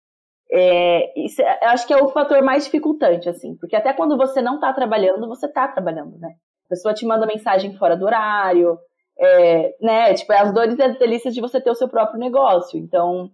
É, 0.51 1.23
isso, 1.23 1.41
eu 1.41 1.69
acho 1.69 1.85
que 1.85 1.93
é 1.93 2.01
o 2.01 2.09
fator 2.09 2.41
mais 2.41 2.65
dificultante, 2.65 3.29
assim, 3.29 3.55
porque 3.57 3.75
até 3.75 3.93
quando 3.93 4.17
você 4.17 4.41
não 4.41 4.55
está 4.55 4.73
trabalhando, 4.73 5.27
você 5.27 5.45
está 5.45 5.67
trabalhando, 5.67 6.17
né? 6.17 6.29
A 6.65 6.69
pessoa 6.69 6.93
te 6.93 7.05
manda 7.05 7.27
mensagem 7.27 7.77
fora 7.77 7.95
do 7.95 8.05
horário, 8.05 8.77
é, 9.19 9.75
né? 9.79 10.13
Tipo, 10.15 10.33
é 10.33 10.39
as 10.39 10.51
dores 10.51 10.77
e 10.79 10.81
as 10.81 10.97
delícias 10.97 11.33
de 11.33 11.41
você 11.41 11.61
ter 11.61 11.69
o 11.69 11.75
seu 11.75 11.87
próprio 11.87 12.19
negócio. 12.19 12.79
Então, 12.79 13.29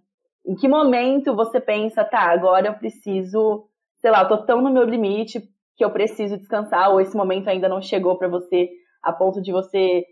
em 0.46 0.54
que 0.54 0.68
momento 0.68 1.34
você 1.34 1.60
pensa, 1.60 2.04
tá, 2.04 2.30
agora 2.30 2.68
eu 2.68 2.74
preciso, 2.74 3.64
sei 3.96 4.10
lá, 4.10 4.22
eu 4.22 4.28
tô 4.28 4.38
tão 4.44 4.60
no 4.60 4.70
meu 4.70 4.84
limite 4.84 5.42
que 5.78 5.84
eu 5.84 5.90
preciso 5.92 6.36
descansar, 6.36 6.90
ou 6.90 7.00
esse 7.00 7.16
momento 7.16 7.48
ainda 7.48 7.68
não 7.68 7.80
chegou 7.80 8.18
para 8.18 8.26
você 8.26 8.68
a 9.00 9.12
ponto 9.12 9.40
de 9.40 9.52
você, 9.52 10.04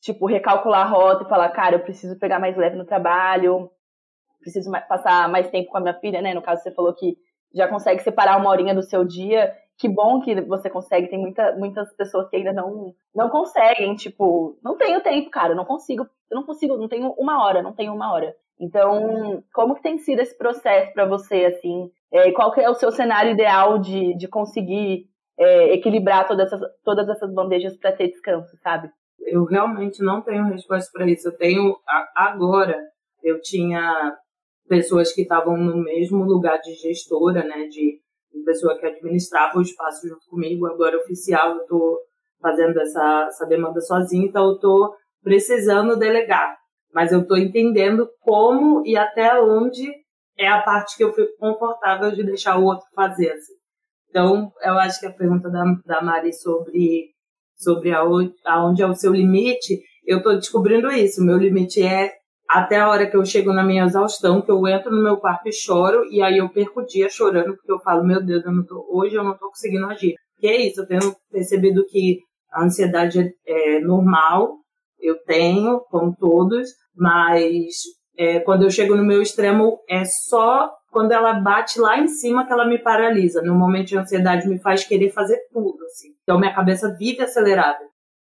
tipo, 0.00 0.24
recalcular 0.26 0.86
a 0.86 0.88
rota 0.88 1.24
e 1.24 1.28
falar, 1.28 1.50
cara, 1.50 1.76
eu 1.76 1.80
preciso 1.80 2.18
pegar 2.18 2.40
mais 2.40 2.56
leve 2.56 2.76
no 2.76 2.86
trabalho, 2.86 3.70
preciso 4.40 4.70
passar 4.88 5.28
mais 5.28 5.50
tempo 5.50 5.70
com 5.70 5.76
a 5.76 5.80
minha 5.82 6.00
filha, 6.00 6.22
né? 6.22 6.32
No 6.32 6.40
caso, 6.40 6.62
você 6.62 6.72
falou 6.72 6.94
que 6.94 7.14
já 7.54 7.68
consegue 7.68 8.02
separar 8.02 8.38
uma 8.38 8.48
horinha 8.48 8.74
do 8.74 8.82
seu 8.82 9.04
dia. 9.04 9.54
Que 9.78 9.86
bom 9.86 10.20
que 10.22 10.40
você 10.40 10.70
consegue. 10.70 11.08
Tem 11.08 11.18
muita, 11.18 11.54
muitas 11.56 11.94
pessoas 11.94 12.30
que 12.30 12.36
ainda 12.36 12.52
não, 12.54 12.94
não 13.14 13.28
conseguem, 13.28 13.94
tipo, 13.94 14.58
não 14.64 14.78
tenho 14.78 15.02
tempo, 15.02 15.28
cara, 15.28 15.54
não 15.54 15.66
consigo, 15.66 16.08
eu 16.30 16.36
não 16.36 16.44
consigo, 16.46 16.78
não 16.78 16.88
tenho 16.88 17.12
uma 17.18 17.44
hora, 17.44 17.62
não 17.62 17.74
tenho 17.74 17.92
uma 17.92 18.10
hora. 18.12 18.34
Então, 18.58 19.44
como 19.52 19.74
que 19.74 19.82
tem 19.82 19.98
sido 19.98 20.20
esse 20.20 20.36
processo 20.38 20.92
para 20.94 21.04
você, 21.04 21.44
assim? 21.44 21.90
É, 22.12 22.30
qual 22.32 22.52
que 22.52 22.60
é 22.60 22.68
o 22.68 22.74
seu 22.74 22.92
cenário 22.92 23.32
ideal 23.32 23.78
de, 23.78 24.16
de 24.16 24.28
conseguir 24.28 25.06
é, 25.38 25.74
equilibrar 25.74 26.28
todas 26.28 26.46
essas, 26.46 26.60
todas 26.84 27.08
essas 27.08 27.32
bandejas 27.32 27.76
para 27.76 27.92
ter 27.92 28.08
descanso, 28.08 28.56
sabe? 28.62 28.90
Eu 29.26 29.44
realmente 29.44 30.02
não 30.02 30.20
tenho 30.20 30.44
resposta 30.44 30.90
para 30.92 31.08
isso. 31.08 31.28
Eu 31.28 31.36
tenho 31.36 31.76
agora. 32.14 32.78
Eu 33.22 33.40
tinha 33.40 34.16
pessoas 34.68 35.12
que 35.12 35.22
estavam 35.22 35.56
no 35.56 35.76
mesmo 35.76 36.24
lugar 36.24 36.58
de 36.60 36.74
gestora, 36.74 37.44
né, 37.44 37.66
de, 37.68 38.00
pessoa 38.44 38.76
que 38.76 38.86
administrava 38.86 39.58
o 39.58 39.62
espaço 39.62 40.08
junto 40.08 40.26
comigo. 40.28 40.66
Agora, 40.66 40.98
oficial, 40.98 41.54
eu 41.54 41.62
estou 41.62 41.98
fazendo 42.40 42.80
essa, 42.80 43.26
essa 43.28 43.46
demanda 43.46 43.80
sozinha, 43.80 44.26
então 44.26 44.48
eu 44.48 44.54
estou 44.54 44.94
precisando 45.22 45.96
delegar. 45.96 46.56
Mas 46.92 47.12
eu 47.12 47.20
estou 47.20 47.38
entendendo 47.38 48.08
como 48.20 48.84
e 48.84 48.96
até 48.96 49.40
onde 49.40 49.88
é 50.38 50.48
a 50.48 50.62
parte 50.62 50.96
que 50.96 51.04
eu 51.04 51.12
fico 51.12 51.36
confortável 51.38 52.10
de 52.12 52.24
deixar 52.24 52.58
o 52.58 52.64
outro 52.64 52.86
fazer. 52.94 53.32
Assim. 53.32 53.52
Então, 54.08 54.52
eu 54.62 54.74
acho 54.78 55.00
que 55.00 55.06
a 55.06 55.12
pergunta 55.12 55.50
da, 55.50 55.64
da 55.86 56.02
Mari 56.02 56.32
sobre, 56.32 57.10
sobre 57.56 57.92
aonde, 57.92 58.82
é 58.82 58.86
o 58.86 58.94
seu 58.94 59.12
limite, 59.12 59.80
eu 60.04 60.18
estou 60.18 60.34
descobrindo 60.34 60.90
isso. 60.90 61.24
Meu 61.24 61.38
limite 61.38 61.82
é 61.82 62.12
até 62.48 62.80
a 62.80 62.88
hora 62.88 63.10
que 63.10 63.16
eu 63.16 63.24
chego 63.24 63.52
na 63.52 63.64
minha 63.64 63.84
exaustão, 63.84 64.42
que 64.42 64.50
eu 64.50 64.66
entro 64.68 64.94
no 64.94 65.02
meu 65.02 65.16
quarto 65.16 65.48
e 65.48 65.52
choro, 65.52 66.04
e 66.10 66.22
aí 66.22 66.38
eu 66.38 66.50
perco 66.50 66.80
o 66.80 66.86
dia 66.86 67.08
chorando, 67.08 67.56
porque 67.56 67.72
eu 67.72 67.80
falo, 67.80 68.04
meu 68.04 68.22
Deus, 68.22 68.44
eu 68.44 68.66
tô, 68.66 68.86
hoje 68.90 69.14
eu 69.14 69.24
não 69.24 69.32
estou 69.32 69.48
conseguindo 69.48 69.86
agir. 69.86 70.14
Que 70.38 70.48
é 70.48 70.66
isso, 70.66 70.82
eu 70.82 70.86
tenho 70.86 71.16
percebido 71.30 71.86
que 71.86 72.18
a 72.50 72.64
ansiedade 72.64 73.20
é, 73.46 73.76
é 73.76 73.80
normal, 73.80 74.58
eu 75.00 75.16
tenho, 75.24 75.80
como 75.90 76.14
todos, 76.14 76.68
mas 76.94 77.74
é, 78.16 78.40
quando 78.40 78.64
eu 78.64 78.70
chego 78.70 78.94
no 78.94 79.04
meu 79.04 79.22
extremo, 79.22 79.78
é 79.88 80.04
só 80.04 80.70
quando 80.90 81.12
ela 81.12 81.32
bate 81.34 81.80
lá 81.80 81.98
em 81.98 82.08
cima 82.08 82.46
que 82.46 82.52
ela 82.52 82.66
me 82.66 82.78
paralisa. 82.78 83.40
No 83.42 83.54
momento 83.54 83.88
de 83.88 83.98
ansiedade 83.98 84.46
me 84.46 84.58
faz 84.60 84.84
querer 84.84 85.10
fazer 85.10 85.38
tudo, 85.52 85.82
assim. 85.86 86.10
Então 86.22 86.38
minha 86.38 86.54
cabeça 86.54 86.94
vive 86.98 87.22
acelerada. 87.22 87.80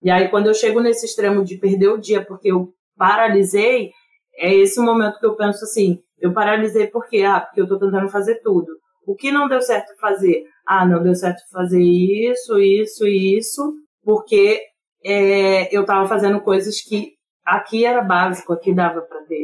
E 0.02 0.10
aí 0.10 0.28
quando 0.28 0.46
eu 0.46 0.54
chego 0.54 0.80
nesse 0.80 1.06
extremo 1.06 1.44
de 1.44 1.58
perder 1.58 1.88
o 1.88 1.98
dia 1.98 2.24
porque 2.24 2.50
eu 2.50 2.72
paralisei, 2.96 3.90
é 4.36 4.54
esse 4.54 4.80
o 4.80 4.82
momento 4.82 5.18
que 5.18 5.26
eu 5.26 5.36
penso 5.36 5.64
assim, 5.64 5.98
eu 6.18 6.32
paralisei 6.32 6.86
porque, 6.86 7.22
ah, 7.22 7.40
porque 7.40 7.60
eu 7.60 7.64
estou 7.64 7.78
tentando 7.78 8.08
fazer 8.08 8.40
tudo. 8.42 8.68
O 9.06 9.14
que 9.14 9.30
não 9.30 9.48
deu 9.48 9.60
certo 9.60 9.94
fazer? 10.00 10.44
Ah, 10.66 10.86
não 10.86 11.02
deu 11.02 11.14
certo 11.14 11.42
fazer 11.52 11.82
isso, 11.82 12.58
isso 12.58 13.06
e 13.06 13.36
isso, 13.36 13.74
porque 14.02 14.60
é, 15.04 15.74
eu 15.76 15.82
estava 15.82 16.08
fazendo 16.08 16.40
coisas 16.40 16.80
que 16.80 17.12
aqui 17.44 17.84
era 17.84 18.02
básico, 18.02 18.54
aqui 18.54 18.72
dava 18.72 19.02
para 19.02 19.22
ter 19.24 19.43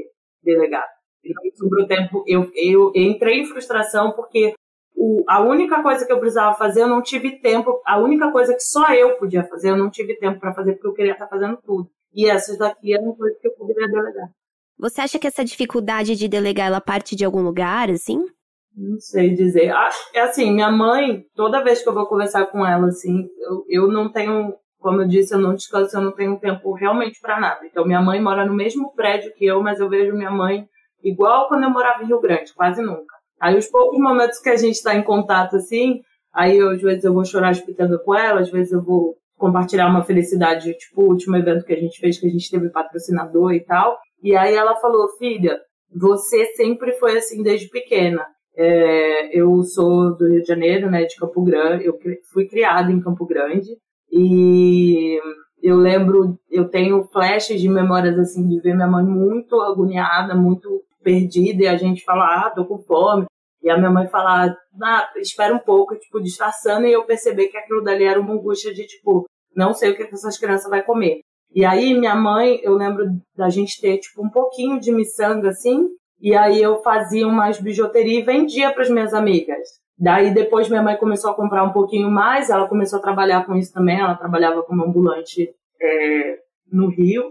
delegado. 0.55 0.89
Sobre 1.55 1.83
o 1.83 1.87
tempo, 1.87 2.25
eu, 2.27 2.51
eu 2.55 2.93
entrei 2.95 3.41
em 3.41 3.47
frustração 3.47 4.13
porque 4.13 4.55
o, 4.97 5.23
a 5.29 5.41
única 5.43 5.83
coisa 5.83 6.07
que 6.07 6.13
eu 6.13 6.19
precisava 6.19 6.57
fazer, 6.57 6.83
eu 6.83 6.89
não 6.89 7.03
tive 7.03 7.41
tempo. 7.41 7.81
A 7.87 7.99
única 7.99 8.31
coisa 8.31 8.55
que 8.55 8.63
só 8.63 8.93
eu 8.93 9.17
podia 9.17 9.45
fazer, 9.45 9.71
eu 9.71 9.77
não 9.77 9.91
tive 9.91 10.17
tempo 10.19 10.41
para 10.41 10.55
fazer 10.55 10.75
porque 10.75 10.87
eu 10.87 10.95
queria 10.95 11.13
estar 11.13 11.27
fazendo 11.27 11.59
tudo. 11.65 11.91
E 12.13 12.29
essas 12.29 12.59
daqui 12.59 12.95
eram 12.95 13.15
coisas 13.15 13.39
que 13.41 13.49
eu 13.49 13.53
poderia 13.53 13.87
delegar. 13.87 14.29
Você 14.79 15.01
acha 15.01 15.19
que 15.19 15.27
essa 15.27 15.45
dificuldade 15.45 16.17
de 16.17 16.27
delegar 16.27 16.69
ela 16.69 16.81
parte 16.81 17.15
de 17.15 17.25
algum 17.25 17.43
lugar, 17.43 17.91
assim? 17.91 18.25
Não 18.77 18.99
sei 18.99 19.35
dizer. 19.35 19.73
É 20.15 20.21
assim, 20.21 20.53
minha 20.53 20.71
mãe, 20.71 21.25
toda 21.35 21.63
vez 21.63 21.83
que 21.83 21.89
eu 21.89 21.95
vou 21.95 22.07
conversar 22.07 22.47
com 22.47 22.65
ela, 22.65 22.87
assim, 22.87 23.29
eu, 23.39 23.65
eu 23.69 23.89
não 23.89 24.11
tenho, 24.11 24.55
como 24.81 25.03
eu 25.03 25.09
disse, 25.09 25.35
eu 25.35 25.39
não 25.39 25.55
descanso, 25.55 25.97
eu 25.97 26.01
não 26.01 26.13
tenho 26.13 26.39
tempo 26.39 26.73
realmente 26.73 27.21
para 27.21 27.39
nada. 27.39 27.61
Então, 27.67 27.87
minha 27.87 28.01
mãe 28.01 28.21
mora 28.21 28.47
no 28.47 28.55
mesmo 28.55 28.93
prédio 28.95 29.33
que 29.35 29.45
eu, 29.45 29.63
mas 29.63 29.79
eu 29.79 29.89
vejo 29.89 30.17
minha 30.17 30.31
mãe 30.31 30.67
igual 31.05 31.49
quando 31.49 31.65
eu 31.65 31.71
morava 31.71 32.03
em 32.03 32.07
Rio 32.07 32.21
Grande, 32.21 32.55
quase 32.55 32.83
nunca. 32.83 33.15
Aí, 33.39 33.57
os 33.57 33.67
poucos 33.67 33.99
momentos 33.99 34.39
que 34.39 34.49
a 34.49 34.57
gente 34.57 34.77
está 34.77 34.95
em 34.95 35.03
contato, 35.03 35.57
assim, 35.57 36.01
aí 36.33 36.57
eu, 36.57 36.71
às 36.71 36.81
vezes 36.81 37.05
eu 37.05 37.13
vou 37.13 37.25
chorar 37.25 37.53
explicando 37.53 38.03
com 38.03 38.15
ela, 38.15 38.41
às 38.41 38.51
vezes 38.51 38.73
eu 38.73 38.83
vou 38.83 39.15
compartilhar 39.37 39.87
uma 39.87 40.03
felicidade, 40.03 40.75
tipo 40.75 41.03
o 41.03 41.09
último 41.09 41.37
evento 41.37 41.65
que 41.65 41.73
a 41.73 41.81
gente 41.81 41.99
fez, 41.99 42.19
que 42.19 42.27
a 42.27 42.31
gente 42.31 42.51
teve 42.51 42.71
patrocinador 42.71 43.53
e 43.53 43.61
tal. 43.61 43.99
E 44.23 44.37
aí 44.37 44.55
ela 44.55 44.77
falou, 44.77 45.09
filha, 45.17 45.59
você 45.95 46.47
sempre 46.57 46.93
foi 46.93 47.17
assim 47.17 47.43
desde 47.43 47.69
pequena. 47.69 48.27
É, 48.57 49.39
eu 49.39 49.63
sou 49.63 50.15
do 50.17 50.29
Rio 50.29 50.43
de 50.43 50.49
Janeiro, 50.49 50.91
né, 50.91 51.05
de 51.05 51.17
Campo 51.17 51.43
Grande. 51.43 51.87
Eu 51.87 51.99
fui 52.33 52.47
criada 52.47 52.93
em 52.93 53.01
Campo 53.01 53.27
Grande 53.27 53.71
e 54.13 55.19
eu 55.63 55.77
lembro, 55.77 56.39
eu 56.51 56.69
tenho 56.69 57.05
flashes 57.13 57.61
de 57.61 57.69
memórias 57.69 58.19
assim 58.19 58.47
de 58.49 58.61
ver 58.61 58.75
minha 58.75 58.89
mãe 58.89 59.05
muito 59.05 59.61
agoniada, 59.61 60.35
muito 60.35 60.83
perdida 61.03 61.65
e 61.65 61.69
a 61.69 61.77
gente 61.77 62.05
falar, 62.05 62.47
ah, 62.47 62.51
tô 62.51 62.65
com 62.65 62.79
fome. 62.79 63.27
E 63.63 63.71
a 63.71 63.77
minha 63.77 63.91
mãe 63.91 64.09
falar, 64.09 64.57
ah, 64.83 65.11
espera 65.17 65.55
um 65.55 65.59
pouco, 65.59 65.95
tipo, 65.99 66.21
disfarçando, 66.21 66.87
e 66.87 66.93
eu 66.93 67.05
perceber 67.05 67.49
que 67.49 67.59
aquilo 67.59 67.83
dali 67.83 68.05
era 68.05 68.19
uma 68.19 68.33
angústia 68.33 68.73
de, 68.73 68.87
tipo, 68.87 69.27
não 69.55 69.75
sei 69.75 69.91
o 69.91 69.97
que 69.97 70.03
essas 70.03 70.39
crianças 70.39 70.71
vai 70.71 70.83
comer. 70.83 71.21
E 71.53 71.65
aí 71.65 71.93
minha 71.95 72.15
mãe, 72.15 72.61
eu 72.63 72.75
lembro 72.75 73.05
da 73.37 73.49
gente 73.49 73.81
ter 73.81 73.99
tipo 73.99 74.25
um 74.25 74.31
pouquinho 74.31 74.79
de 74.79 74.93
miçanga 74.93 75.49
assim, 75.49 75.89
e 76.21 76.35
aí 76.35 76.63
eu 76.63 76.81
fazia 76.83 77.27
umas 77.27 77.61
bijuterias 77.61 78.23
e 78.23 78.27
vendia 78.27 78.73
para 78.73 78.83
as 78.83 78.91
minhas 78.91 79.13
amigas. 79.13 79.69
Daí 80.01 80.33
depois 80.33 80.69
minha 80.69 80.83
mãe 80.83 80.97
começou 80.97 81.31
a 81.31 81.35
comprar 81.35 81.63
um 81.63 81.73
pouquinho 81.73 82.11
mais, 82.11 82.49
ela 82.49 82.67
começou 82.67 82.99
a 82.99 83.03
trabalhar 83.03 83.45
com 83.45 83.55
isso 83.55 83.73
também, 83.73 84.01
ela 84.01 84.15
trabalhava 84.15 84.63
como 84.63 84.85
ambulante 84.85 85.51
é, 85.81 86.39
no 86.73 86.89
Rio. 86.89 87.29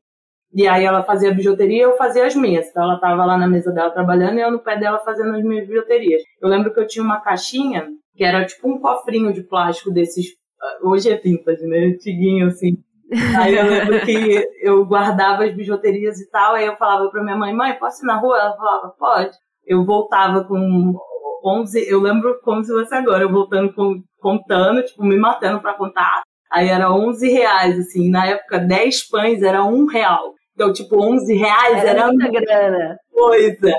E 0.54 0.68
aí 0.68 0.84
ela 0.84 1.04
fazia 1.04 1.34
bijuteria 1.34 1.84
eu 1.84 1.98
fazia 1.98 2.26
as 2.26 2.36
minhas. 2.36 2.68
Então 2.70 2.84
ela 2.84 2.96
estava 2.96 3.26
lá 3.26 3.38
na 3.38 3.48
mesa 3.48 3.72
dela 3.72 3.92
trabalhando 3.92 4.38
e 4.38 4.42
eu 4.42 4.52
no 4.52 4.60
pé 4.60 4.78
dela 4.78 5.00
fazendo 5.00 5.36
as 5.36 5.44
minhas 5.44 5.68
bijuterias. 5.68 6.22
Eu 6.42 6.50
lembro 6.50 6.74
que 6.74 6.80
eu 6.80 6.88
tinha 6.88 7.04
uma 7.04 7.20
caixinha 7.20 7.88
que 8.16 8.24
era 8.24 8.46
tipo 8.46 8.70
um 8.70 8.80
cofrinho 8.80 9.34
de 9.34 9.44
plástico 9.44 9.92
desses. 9.92 10.28
Hoje 10.84 11.10
é 11.10 11.18
vintage, 11.18 11.66
né? 11.66 11.86
Antiguinho 11.86 12.48
assim 12.48 12.78
Aí 13.40 13.56
eu 13.56 13.66
lembro 13.66 14.00
que 14.06 14.48
eu 14.62 14.86
guardava 14.86 15.44
as 15.44 15.56
bijuterias 15.56 16.20
e 16.20 16.30
tal, 16.30 16.54
aí 16.54 16.66
eu 16.66 16.76
falava 16.76 17.10
pra 17.10 17.24
minha 17.24 17.36
mãe, 17.36 17.54
mãe, 17.54 17.74
posso 17.74 18.04
ir 18.04 18.08
na 18.08 18.18
rua? 18.18 18.38
Ela 18.38 18.56
falava, 18.56 18.96
pode. 19.00 19.36
Eu 19.66 19.84
voltava 19.84 20.44
com 20.44 20.96
11, 21.44 21.90
eu 21.90 22.00
lembro 22.00 22.40
como 22.42 22.64
se 22.64 22.72
fosse 22.72 22.94
agora, 22.94 23.24
eu 23.24 23.32
voltando 23.32 23.74
com, 23.74 24.02
contando, 24.20 24.84
tipo, 24.84 25.04
me 25.04 25.18
matando 25.18 25.62
pra 25.62 25.74
contar. 25.74 26.22
Aí 26.52 26.68
era 26.68 26.92
11 26.92 27.30
reais, 27.30 27.80
assim, 27.80 28.10
na 28.10 28.26
época 28.26 28.60
10 28.60 29.08
pães 29.10 29.44
era 29.44 29.64
um 29.64 29.86
real. 29.86 30.34
Então, 30.54 30.74
tipo, 30.74 31.02
11 31.02 31.34
reais 31.36 31.78
era, 31.78 31.90
era 31.90 32.08
muita 32.08 32.30
grana. 32.30 32.98
Coisa. 33.12 33.72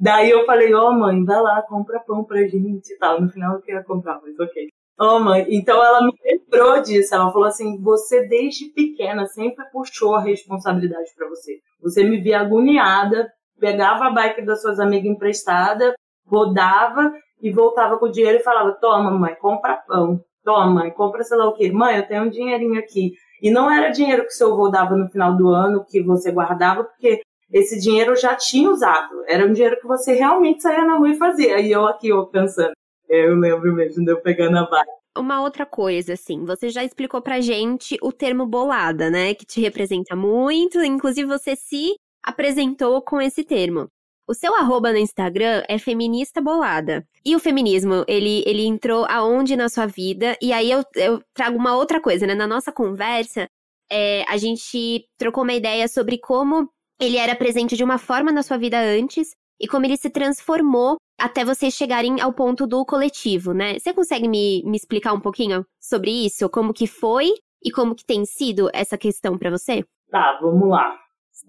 Daí 0.00 0.30
eu 0.30 0.44
falei, 0.44 0.72
ó 0.74 0.90
oh, 0.90 0.92
mãe, 0.92 1.24
vai 1.24 1.40
lá, 1.40 1.62
compra 1.62 2.00
pão 2.00 2.24
pra 2.24 2.42
gente 2.46 2.92
e 2.92 2.98
tal. 2.98 3.20
No 3.20 3.28
final 3.28 3.54
eu 3.54 3.62
queria 3.62 3.82
comprar, 3.82 4.20
mas 4.22 4.38
ok. 4.38 4.68
Oh, 5.00 5.20
mãe, 5.20 5.46
então 5.48 5.82
ela 5.82 6.02
me 6.02 6.12
lembrou 6.24 6.82
disso. 6.82 7.14
Ela 7.14 7.30
falou 7.32 7.46
assim: 7.46 7.80
você 7.80 8.26
desde 8.26 8.66
pequena 8.72 9.26
sempre 9.26 9.64
puxou 9.72 10.14
a 10.14 10.20
responsabilidade 10.20 11.10
para 11.16 11.28
você. 11.28 11.58
Você 11.80 12.02
me 12.04 12.20
via 12.20 12.40
agoniada, 12.40 13.28
pegava 13.58 14.06
a 14.06 14.10
bike 14.10 14.42
das 14.42 14.60
suas 14.60 14.80
amigas 14.80 15.10
emprestada, 15.10 15.94
rodava 16.28 17.12
e 17.40 17.50
voltava 17.50 17.98
com 17.98 18.06
o 18.06 18.12
dinheiro 18.12 18.38
e 18.38 18.42
falava: 18.42 18.72
toma, 18.72 19.10
mãe, 19.10 19.34
compra 19.34 19.76
pão. 19.76 20.22
Toma, 20.44 20.66
mãe, 20.66 20.90
compra 20.90 21.22
sei 21.24 21.36
lá 21.36 21.48
o 21.48 21.54
quê. 21.54 21.70
Mãe, 21.70 21.96
eu 21.96 22.06
tenho 22.06 22.24
um 22.24 22.30
dinheirinho 22.30 22.78
aqui. 22.78 23.12
E 23.42 23.50
não 23.50 23.70
era 23.70 23.90
dinheiro 23.90 24.24
que 24.24 24.32
seu 24.32 24.52
avô 24.52 24.68
dava 24.68 24.96
no 24.96 25.08
final 25.08 25.36
do 25.36 25.48
ano, 25.48 25.84
que 25.84 26.02
você 26.02 26.32
guardava, 26.32 26.84
porque 26.84 27.20
esse 27.52 27.78
dinheiro 27.80 28.12
eu 28.12 28.16
já 28.16 28.34
tinha 28.34 28.70
usado. 28.70 29.22
Era 29.26 29.46
um 29.46 29.52
dinheiro 29.52 29.78
que 29.80 29.86
você 29.86 30.14
realmente 30.14 30.62
saía 30.62 30.84
na 30.84 30.96
rua 30.96 31.10
e 31.10 31.18
fazia. 31.18 31.60
E 31.60 31.70
eu 31.70 31.86
aqui, 31.86 32.08
eu 32.08 32.26
pensando, 32.26 32.72
eu 33.08 33.36
lembro 33.36 33.72
mesmo 33.74 34.04
de 34.04 34.10
eu 34.10 34.20
pegando 34.20 34.58
a 34.58 34.68
bike. 34.68 34.90
Uma 35.16 35.42
outra 35.42 35.66
coisa, 35.66 36.12
assim, 36.12 36.44
você 36.44 36.68
já 36.68 36.84
explicou 36.84 37.20
pra 37.20 37.40
gente 37.40 37.96
o 38.02 38.12
termo 38.12 38.46
bolada, 38.46 39.10
né? 39.10 39.34
Que 39.34 39.44
te 39.44 39.60
representa 39.60 40.14
muito, 40.14 40.80
inclusive 40.82 41.26
você 41.26 41.56
se 41.56 41.94
apresentou 42.22 43.02
com 43.02 43.20
esse 43.20 43.42
termo. 43.42 43.88
O 44.28 44.34
seu 44.34 44.54
arroba 44.54 44.92
no 44.92 44.98
Instagram 44.98 45.62
é 45.66 45.78
feminista 45.78 46.38
bolada. 46.38 47.02
E 47.24 47.34
o 47.34 47.40
feminismo, 47.40 48.04
ele, 48.06 48.44
ele 48.46 48.66
entrou 48.66 49.06
aonde 49.08 49.56
na 49.56 49.70
sua 49.70 49.86
vida? 49.86 50.36
E 50.42 50.52
aí 50.52 50.70
eu, 50.70 50.84
eu 50.96 51.22
trago 51.32 51.56
uma 51.56 51.74
outra 51.74 51.98
coisa, 51.98 52.26
né? 52.26 52.34
Na 52.34 52.46
nossa 52.46 52.70
conversa, 52.70 53.48
é, 53.90 54.24
a 54.28 54.36
gente 54.36 55.06
trocou 55.16 55.44
uma 55.44 55.54
ideia 55.54 55.88
sobre 55.88 56.18
como 56.18 56.68
ele 57.00 57.16
era 57.16 57.34
presente 57.34 57.74
de 57.74 57.82
uma 57.82 57.96
forma 57.96 58.30
na 58.30 58.42
sua 58.42 58.58
vida 58.58 58.78
antes 58.78 59.30
e 59.58 59.66
como 59.66 59.86
ele 59.86 59.96
se 59.96 60.10
transformou 60.10 60.96
até 61.18 61.42
vocês 61.42 61.72
chegarem 61.72 62.20
ao 62.20 62.32
ponto 62.32 62.66
do 62.66 62.84
coletivo, 62.84 63.54
né? 63.54 63.78
Você 63.78 63.94
consegue 63.94 64.28
me, 64.28 64.62
me 64.66 64.76
explicar 64.76 65.14
um 65.14 65.20
pouquinho 65.20 65.64
sobre 65.80 66.10
isso? 66.10 66.50
Como 66.50 66.74
que 66.74 66.86
foi 66.86 67.30
e 67.64 67.70
como 67.70 67.94
que 67.94 68.04
tem 68.04 68.26
sido 68.26 68.68
essa 68.74 68.98
questão 68.98 69.38
para 69.38 69.50
você? 69.50 69.82
Tá, 70.10 70.38
vamos 70.42 70.68
lá. 70.68 70.94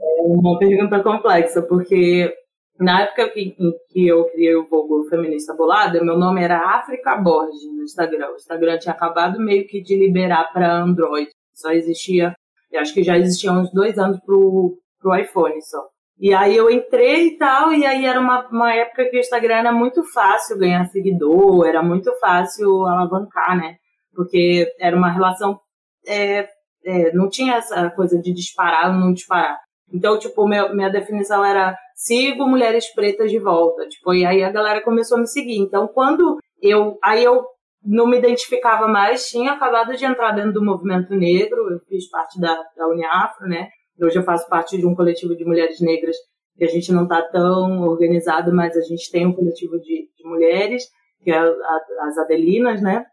É 0.02 0.22
uma 0.22 0.58
pergunta 0.58 1.04
complexa, 1.04 1.62
porque 1.62 2.34
na 2.80 3.02
época 3.02 3.32
em 3.36 3.54
que 3.90 4.08
eu 4.08 4.26
criei 4.30 4.56
o 4.56 4.68
Vogo 4.68 5.04
Feminista 5.10 5.54
Bolada, 5.54 6.02
meu 6.02 6.18
nome 6.18 6.42
era 6.42 6.78
África 6.78 7.18
Borges 7.18 7.66
no 7.66 7.84
Instagram. 7.84 8.30
O 8.32 8.36
Instagram 8.36 8.78
tinha 8.78 8.94
acabado 8.94 9.40
meio 9.40 9.68
que 9.68 9.82
de 9.82 9.98
liberar 9.98 10.52
para 10.54 10.82
Android. 10.82 11.30
Só 11.54 11.72
existia, 11.72 12.34
acho 12.74 12.94
que 12.94 13.04
já 13.04 13.18
existia 13.18 13.52
uns 13.52 13.70
dois 13.74 13.98
anos 13.98 14.20
pro, 14.26 14.78
pro 14.98 15.16
iPhone 15.16 15.62
só. 15.62 15.90
E 16.18 16.34
aí 16.34 16.56
eu 16.56 16.70
entrei 16.70 17.28
e 17.28 17.38
tal, 17.38 17.74
e 17.74 17.86
aí 17.86 18.06
era 18.06 18.20
uma, 18.20 18.48
uma 18.48 18.74
época 18.74 19.10
que 19.10 19.18
o 19.18 19.20
Instagram 19.20 19.56
era 19.56 19.72
muito 19.72 20.04
fácil 20.14 20.58
ganhar 20.58 20.86
seguidor, 20.86 21.66
era 21.66 21.84
muito 21.84 22.14
fácil 22.20 22.86
alavancar, 22.86 23.58
né? 23.58 23.76
Porque 24.14 24.68
era 24.80 24.96
uma 24.96 25.12
relação. 25.12 25.60
É, 26.08 26.48
é, 26.86 27.14
não 27.14 27.30
tinha 27.30 27.56
essa 27.56 27.90
coisa 27.92 28.18
de 28.22 28.34
disparar 28.34 28.92
ou 28.92 29.00
não 29.00 29.14
disparar. 29.14 29.58
Então, 29.94 30.18
tipo, 30.20 30.48
meu, 30.48 30.76
minha 30.76 30.90
definição 30.90 31.44
era 31.44 31.76
sigo 31.96 32.48
mulheres 32.48 32.94
pretas 32.94 33.32
de 33.32 33.40
volta. 33.40 33.88
Tipo, 33.88 34.14
e 34.14 34.26
aí 34.26 34.44
a 34.44 34.52
galera 34.52 34.82
começou 34.82 35.18
a 35.18 35.22
me 35.22 35.28
seguir. 35.28 35.60
Então, 35.60 35.88
quando 35.88 36.38
eu. 36.62 36.98
Aí 37.04 37.24
eu 37.24 37.46
não 37.84 38.08
me 38.08 38.18
identificava 38.18 38.88
mais, 38.88 39.30
tinha 39.30 39.54
acabado 39.54 39.96
de 39.96 40.06
entrar 40.06 40.32
dentro 40.34 40.54
do 40.54 40.66
movimento 40.66 41.16
negro, 41.16 41.72
eu 41.72 41.80
fiz 41.88 42.10
parte 42.10 42.40
da, 42.40 42.54
da 42.76 42.88
Uniafro, 42.88 43.48
né? 43.48 43.70
Hoje 44.02 44.18
eu 44.18 44.24
faço 44.24 44.48
parte 44.50 44.78
de 44.78 44.86
um 44.86 44.94
coletivo 44.96 45.36
de 45.36 45.46
mulheres 45.46 45.80
negras 45.80 46.16
que 46.58 46.66
a 46.66 46.68
gente 46.68 46.92
não 46.92 47.04
está 47.04 47.22
tão 47.22 47.82
organizado, 47.84 48.54
mas 48.54 48.76
a 48.76 48.82
gente 48.82 49.10
tem 49.10 49.26
um 49.26 49.34
coletivo 49.34 49.80
de, 49.80 50.10
de 50.16 50.24
mulheres, 50.26 50.84
que 51.22 51.32
é 51.32 51.38
a, 51.38 51.80
as 52.02 52.18
Adelinas, 52.18 52.82
né? 52.82 53.06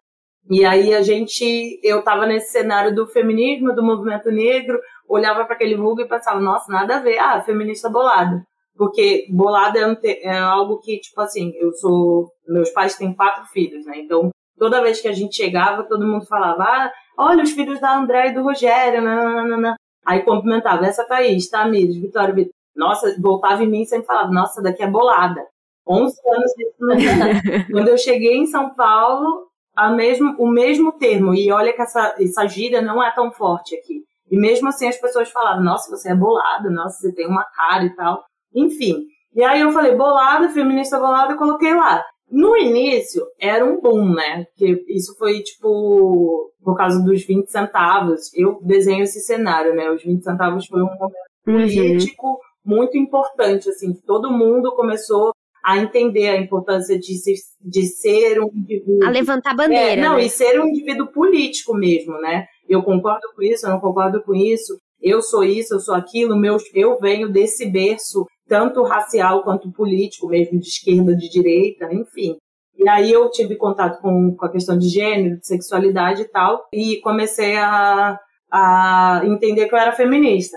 E 0.50 0.64
aí 0.64 0.94
a 0.94 1.02
gente, 1.02 1.80
eu 1.82 2.00
estava 2.00 2.26
nesse 2.26 2.52
cenário 2.52 2.94
do 2.94 3.06
feminismo, 3.06 3.74
do 3.74 3.82
movimento 3.82 4.30
negro, 4.30 4.80
olhava 5.08 5.44
para 5.44 5.54
aquele 5.54 5.76
vulgo 5.76 6.00
e 6.00 6.08
pensava, 6.08 6.40
nossa, 6.40 6.70
nada 6.70 6.96
a 6.96 7.00
ver, 7.00 7.18
ah, 7.18 7.40
feminista 7.42 7.88
bolada. 7.88 8.42
Porque 8.76 9.26
bolada 9.30 9.78
é, 9.78 10.26
é, 10.28 10.38
algo 10.38 10.78
que, 10.78 10.98
tipo 11.00 11.20
assim, 11.20 11.52
eu 11.56 11.72
sou. 11.72 12.30
Meus 12.46 12.70
pais 12.70 12.96
têm 12.96 13.14
quatro 13.14 13.44
filhos, 13.46 13.86
né? 13.86 13.98
Então, 13.98 14.30
toda 14.58 14.82
vez 14.82 15.00
que 15.00 15.08
a 15.08 15.12
gente 15.12 15.34
chegava, 15.34 15.84
todo 15.84 16.06
mundo 16.06 16.26
falava, 16.26 16.62
ah, 16.62 16.92
olha 17.18 17.42
os 17.42 17.52
filhos 17.52 17.80
da 17.80 17.96
André 17.96 18.28
e 18.28 18.34
do 18.34 18.42
Rogério, 18.42 19.02
nananana. 19.02 19.76
Aí 20.04 20.22
cumprimentava, 20.22 20.86
essa 20.86 21.04
Thaís, 21.04 21.48
Tamires, 21.48 21.96
Vitória, 21.96 22.34
Vitória. 22.34 22.52
Nossa, 22.76 23.16
voltava 23.20 23.64
em 23.64 23.68
mim 23.68 23.82
e 23.82 23.86
sempre 23.86 24.06
falava, 24.06 24.30
nossa, 24.30 24.62
daqui 24.62 24.82
é 24.82 24.90
bolada. 24.90 25.42
11 25.88 26.14
anos 26.28 26.52
de 26.56 27.66
Quando 27.72 27.88
eu 27.88 27.96
cheguei 27.96 28.36
em 28.36 28.46
São 28.46 28.74
Paulo, 28.74 29.46
a 29.74 29.90
mesmo, 29.90 30.34
o 30.38 30.48
mesmo 30.48 30.92
termo, 30.92 31.34
e 31.34 31.50
olha 31.50 31.72
que 31.72 31.80
essa, 31.80 32.14
essa 32.18 32.46
gíria 32.46 32.82
não 32.82 33.02
é 33.02 33.10
tão 33.14 33.32
forte 33.32 33.74
aqui. 33.74 34.02
E 34.30 34.38
mesmo 34.38 34.68
assim 34.68 34.88
as 34.88 35.00
pessoas 35.00 35.30
falavam, 35.30 35.64
nossa, 35.64 35.90
você 35.90 36.10
é 36.10 36.14
bolada, 36.14 36.70
nossa, 36.70 36.98
você 36.98 37.14
tem 37.14 37.26
uma 37.26 37.44
cara 37.44 37.84
e 37.84 37.94
tal. 37.94 38.24
Enfim. 38.54 39.04
E 39.34 39.42
aí 39.42 39.60
eu 39.60 39.70
falei, 39.70 39.94
bolada, 39.94 40.48
feminista 40.48 40.98
bolada, 40.98 41.34
e 41.34 41.36
coloquei 41.36 41.74
lá. 41.74 42.02
No 42.28 42.56
início, 42.56 43.22
era 43.40 43.64
um 43.64 43.80
boom, 43.80 44.14
né? 44.14 44.46
Que 44.56 44.84
isso 44.88 45.14
foi, 45.16 45.40
tipo, 45.42 46.50
por 46.62 46.76
causa 46.76 47.00
dos 47.04 47.24
20 47.24 47.46
centavos. 47.46 48.32
Eu 48.34 48.58
desenho 48.62 49.04
esse 49.04 49.20
cenário, 49.20 49.74
né? 49.74 49.90
Os 49.90 50.02
20 50.02 50.24
centavos 50.24 50.66
foi 50.66 50.80
um 50.80 50.86
momento 50.86 51.14
uhum. 51.46 51.54
político 51.54 52.40
muito 52.64 52.98
importante, 52.98 53.68
assim. 53.68 53.94
Todo 54.04 54.32
mundo 54.32 54.74
começou 54.74 55.32
a 55.64 55.78
entender 55.78 56.28
a 56.28 56.40
importância 56.40 56.98
de, 56.98 57.16
se, 57.16 57.34
de 57.60 57.86
ser 57.86 58.40
um 58.40 58.50
indivíduo. 58.52 59.04
A 59.04 59.10
levantar 59.10 59.50
a 59.50 59.54
bandeira. 59.54 59.92
É, 59.92 59.96
não, 59.96 60.16
né? 60.16 60.24
e 60.24 60.30
ser 60.30 60.60
um 60.60 60.66
indivíduo 60.66 61.08
político 61.08 61.74
mesmo, 61.74 62.20
né? 62.20 62.46
Eu 62.68 62.82
concordo 62.82 63.28
com 63.34 63.42
isso, 63.42 63.66
eu 63.66 63.70
não 63.70 63.80
concordo 63.80 64.22
com 64.22 64.34
isso. 64.34 64.78
Eu 65.00 65.20
sou 65.20 65.44
isso, 65.44 65.74
eu 65.74 65.80
sou 65.80 65.94
aquilo, 65.94 66.36
meu, 66.36 66.56
eu 66.74 66.98
venho 66.98 67.30
desse 67.30 67.70
berço 67.70 68.24
tanto 68.48 68.82
racial 68.82 69.42
quanto 69.42 69.72
político, 69.72 70.28
mesmo 70.28 70.58
de 70.58 70.66
esquerda, 70.66 71.14
de 71.14 71.28
direita, 71.28 71.92
enfim. 71.92 72.36
E 72.78 72.88
aí 72.88 73.12
eu 73.12 73.30
tive 73.30 73.56
contato 73.56 74.00
com, 74.00 74.34
com 74.36 74.46
a 74.46 74.50
questão 74.50 74.78
de 74.78 74.88
gênero, 74.88 75.38
de 75.38 75.46
sexualidade 75.46 76.22
e 76.22 76.28
tal, 76.28 76.66
e 76.72 77.00
comecei 77.00 77.56
a, 77.56 78.18
a 78.50 79.22
entender 79.24 79.66
que 79.66 79.74
eu 79.74 79.78
era 79.78 79.92
feminista. 79.92 80.56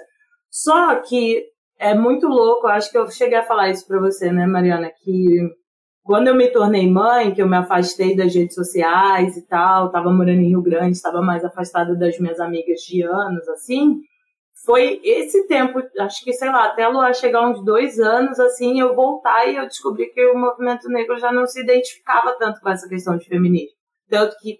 Só 0.49 0.95
que 1.01 1.45
é 1.79 1.93
muito 1.95 2.27
louco, 2.27 2.67
acho 2.67 2.91
que 2.91 2.97
eu 2.97 3.09
cheguei 3.09 3.37
a 3.37 3.45
falar 3.45 3.69
isso 3.69 3.87
para 3.87 3.99
você, 3.99 4.31
né, 4.31 4.45
Mariana, 4.45 4.91
que 5.03 5.39
quando 6.03 6.27
eu 6.27 6.35
me 6.35 6.47
tornei 6.49 6.89
mãe, 6.89 7.33
que 7.33 7.41
eu 7.41 7.47
me 7.47 7.57
afastei 7.57 8.15
das 8.15 8.33
redes 8.33 8.55
sociais 8.55 9.37
e 9.37 9.45
tal, 9.45 9.87
estava 9.87 10.11
morando 10.11 10.41
em 10.41 10.49
Rio 10.49 10.61
Grande, 10.61 10.97
estava 10.97 11.21
mais 11.21 11.43
afastada 11.45 11.95
das 11.95 12.19
minhas 12.19 12.39
amigas 12.39 12.81
de 12.81 13.03
anos, 13.03 13.47
assim, 13.49 14.01
foi 14.65 14.99
esse 15.03 15.47
tempo, 15.47 15.81
acho 15.99 16.23
que, 16.23 16.33
sei 16.33 16.49
lá, 16.49 16.65
até 16.65 16.87
Lua 16.87 17.13
chegar 17.13 17.47
uns 17.49 17.63
dois 17.63 17.99
anos, 17.99 18.39
assim, 18.39 18.79
eu 18.79 18.93
voltar 18.93 19.45
e 19.47 19.55
eu 19.55 19.65
descobri 19.65 20.07
que 20.07 20.25
o 20.27 20.37
movimento 20.37 20.89
negro 20.89 21.17
já 21.17 21.31
não 21.31 21.45
se 21.45 21.61
identificava 21.61 22.35
tanto 22.37 22.59
com 22.59 22.69
essa 22.69 22.87
questão 22.87 23.17
de 23.17 23.25
feminismo. 23.25 23.75
Tanto 24.09 24.35
que, 24.39 24.59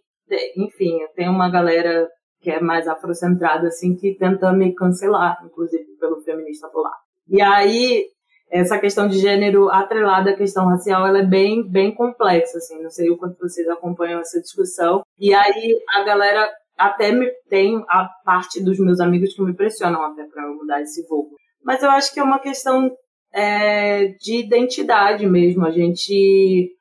enfim, 0.56 0.99
tem 1.15 1.28
uma 1.28 1.49
galera 1.49 2.08
que 2.39 2.49
é 2.49 2.62
mais 2.62 2.88
afrocentrada, 2.88 3.67
assim, 3.67 3.95
que 3.95 4.15
tenta 4.15 4.54
me 4.54 4.73
cancelar, 4.73 5.38
inclusive, 5.45 5.86
pelo 5.99 6.21
feminista 6.21 6.69
polar. 6.69 6.95
E 7.28 7.41
aí, 7.41 8.06
essa 8.51 8.79
questão 8.79 9.07
de 9.07 9.19
gênero 9.19 9.69
atrelada 9.69 10.31
à 10.31 10.35
questão 10.35 10.67
racial, 10.67 11.05
ela 11.05 11.19
é 11.19 11.25
bem, 11.25 11.67
bem 11.67 11.93
complexa, 11.93 12.57
assim, 12.57 12.81
não 12.81 12.89
sei 12.89 13.09
o 13.09 13.17
quanto 13.17 13.38
vocês 13.39 13.67
acompanham 13.67 14.19
essa 14.19 14.41
discussão. 14.41 15.01
E 15.19 15.33
aí, 15.33 15.77
a 15.93 16.03
galera 16.03 16.49
até 16.77 17.12
me, 17.12 17.29
tem 17.47 17.83
a 17.89 18.09
parte 18.23 18.63
dos 18.63 18.79
meus 18.79 18.99
amigos 18.99 19.33
que 19.33 19.43
me 19.43 19.55
pressionam 19.55 20.03
até 20.03 20.23
para 20.25 20.47
mudar 20.47 20.81
esse 20.81 21.05
voo. 21.07 21.29
Mas 21.63 21.83
eu 21.83 21.91
acho 21.91 22.13
que 22.13 22.19
é 22.19 22.23
uma 22.23 22.39
questão 22.39 22.89
é, 23.33 24.07
de 24.19 24.39
identidade 24.39 25.27
mesmo. 25.27 25.65
A 25.65 25.71
gente, 25.71 26.71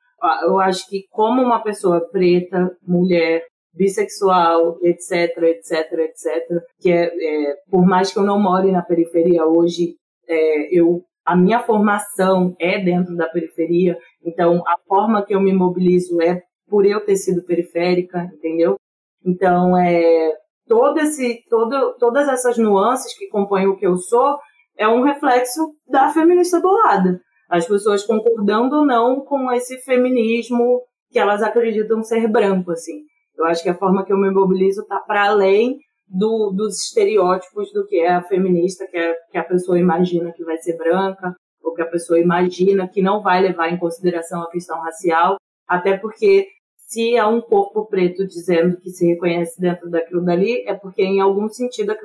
eu 0.43 0.59
acho 0.59 0.87
que 0.89 1.03
como 1.11 1.41
uma 1.41 1.61
pessoa 1.61 2.01
preta, 2.09 2.71
mulher, 2.81 3.43
bissexual, 3.73 4.77
etc, 4.81 5.37
etc, 5.43 5.91
etc, 5.99 6.63
que 6.79 6.91
é, 6.91 7.05
é 7.05 7.55
por 7.69 7.85
mais 7.85 8.11
que 8.11 8.17
eu 8.17 8.23
não 8.23 8.41
more 8.41 8.71
na 8.71 8.81
periferia 8.81 9.45
hoje, 9.45 9.95
é, 10.27 10.77
eu 10.77 11.03
a 11.29 11.35
minha 11.35 11.59
formação 11.59 12.55
é 12.59 12.83
dentro 12.83 13.15
da 13.15 13.29
periferia, 13.29 13.95
então 14.25 14.63
a 14.65 14.79
forma 14.87 15.23
que 15.23 15.35
eu 15.35 15.39
me 15.39 15.53
mobilizo 15.53 16.19
é 16.19 16.41
por 16.67 16.87
eu 16.87 17.05
ter 17.05 17.17
sido 17.17 17.43
periférica, 17.43 18.27
entendeu? 18.33 18.77
Então, 19.23 19.77
é, 19.77 20.33
todo 20.67 20.99
esse, 20.99 21.43
todo, 21.47 21.95
todas 21.99 22.27
essas 22.27 22.57
nuances 22.57 23.15
que 23.15 23.27
compõem 23.27 23.67
o 23.67 23.77
que 23.77 23.85
eu 23.85 23.95
sou 23.97 24.39
é 24.75 24.87
um 24.87 25.03
reflexo 25.03 25.71
da 25.87 26.09
feminista 26.09 26.59
bolada. 26.59 27.21
As 27.47 27.67
pessoas 27.67 28.03
concordando 28.03 28.77
ou 28.77 28.85
não 28.85 29.23
com 29.23 29.51
esse 29.51 29.77
feminismo 29.83 30.81
que 31.11 31.19
elas 31.19 31.43
acreditam 31.43 32.01
ser 32.01 32.27
branco, 32.27 32.71
assim. 32.71 33.03
Eu 33.37 33.45
acho 33.45 33.61
que 33.61 33.69
a 33.69 33.77
forma 33.77 34.03
que 34.03 34.11
eu 34.11 34.17
me 34.17 34.31
mobilizo 34.31 34.81
está 34.81 34.99
para 34.99 35.27
além 35.27 35.77
do, 36.09 36.51
dos 36.51 36.83
estereótipos 36.85 37.71
do 37.71 37.85
que 37.85 37.97
é 37.97 38.09
a 38.13 38.23
feminista, 38.23 38.87
que, 38.87 38.97
é, 38.97 39.15
que 39.31 39.37
a 39.37 39.43
pessoa 39.43 39.79
imagina 39.79 40.31
que 40.31 40.43
vai 40.43 40.57
ser 40.57 40.75
branca, 40.77 41.35
ou 41.63 41.73
que 41.73 41.81
a 41.81 41.87
pessoa 41.87 42.19
imagina 42.19 42.87
que 42.87 43.01
não 43.01 43.21
vai 43.21 43.41
levar 43.41 43.69
em 43.69 43.77
consideração 43.77 44.41
a 44.41 44.49
questão 44.49 44.79
racial, 44.81 45.37
até 45.67 45.97
porque 45.97 46.47
se 46.75 47.15
é 47.15 47.23
um 47.23 47.39
corpo 47.39 47.85
preto 47.85 48.25
dizendo 48.25 48.77
que 48.77 48.89
se 48.89 49.05
reconhece 49.05 49.61
dentro 49.61 49.89
daquilo 49.89 50.25
dali, 50.25 50.67
é 50.67 50.73
porque 50.73 51.03
em 51.03 51.21
algum 51.21 51.47
sentido, 51.47 51.95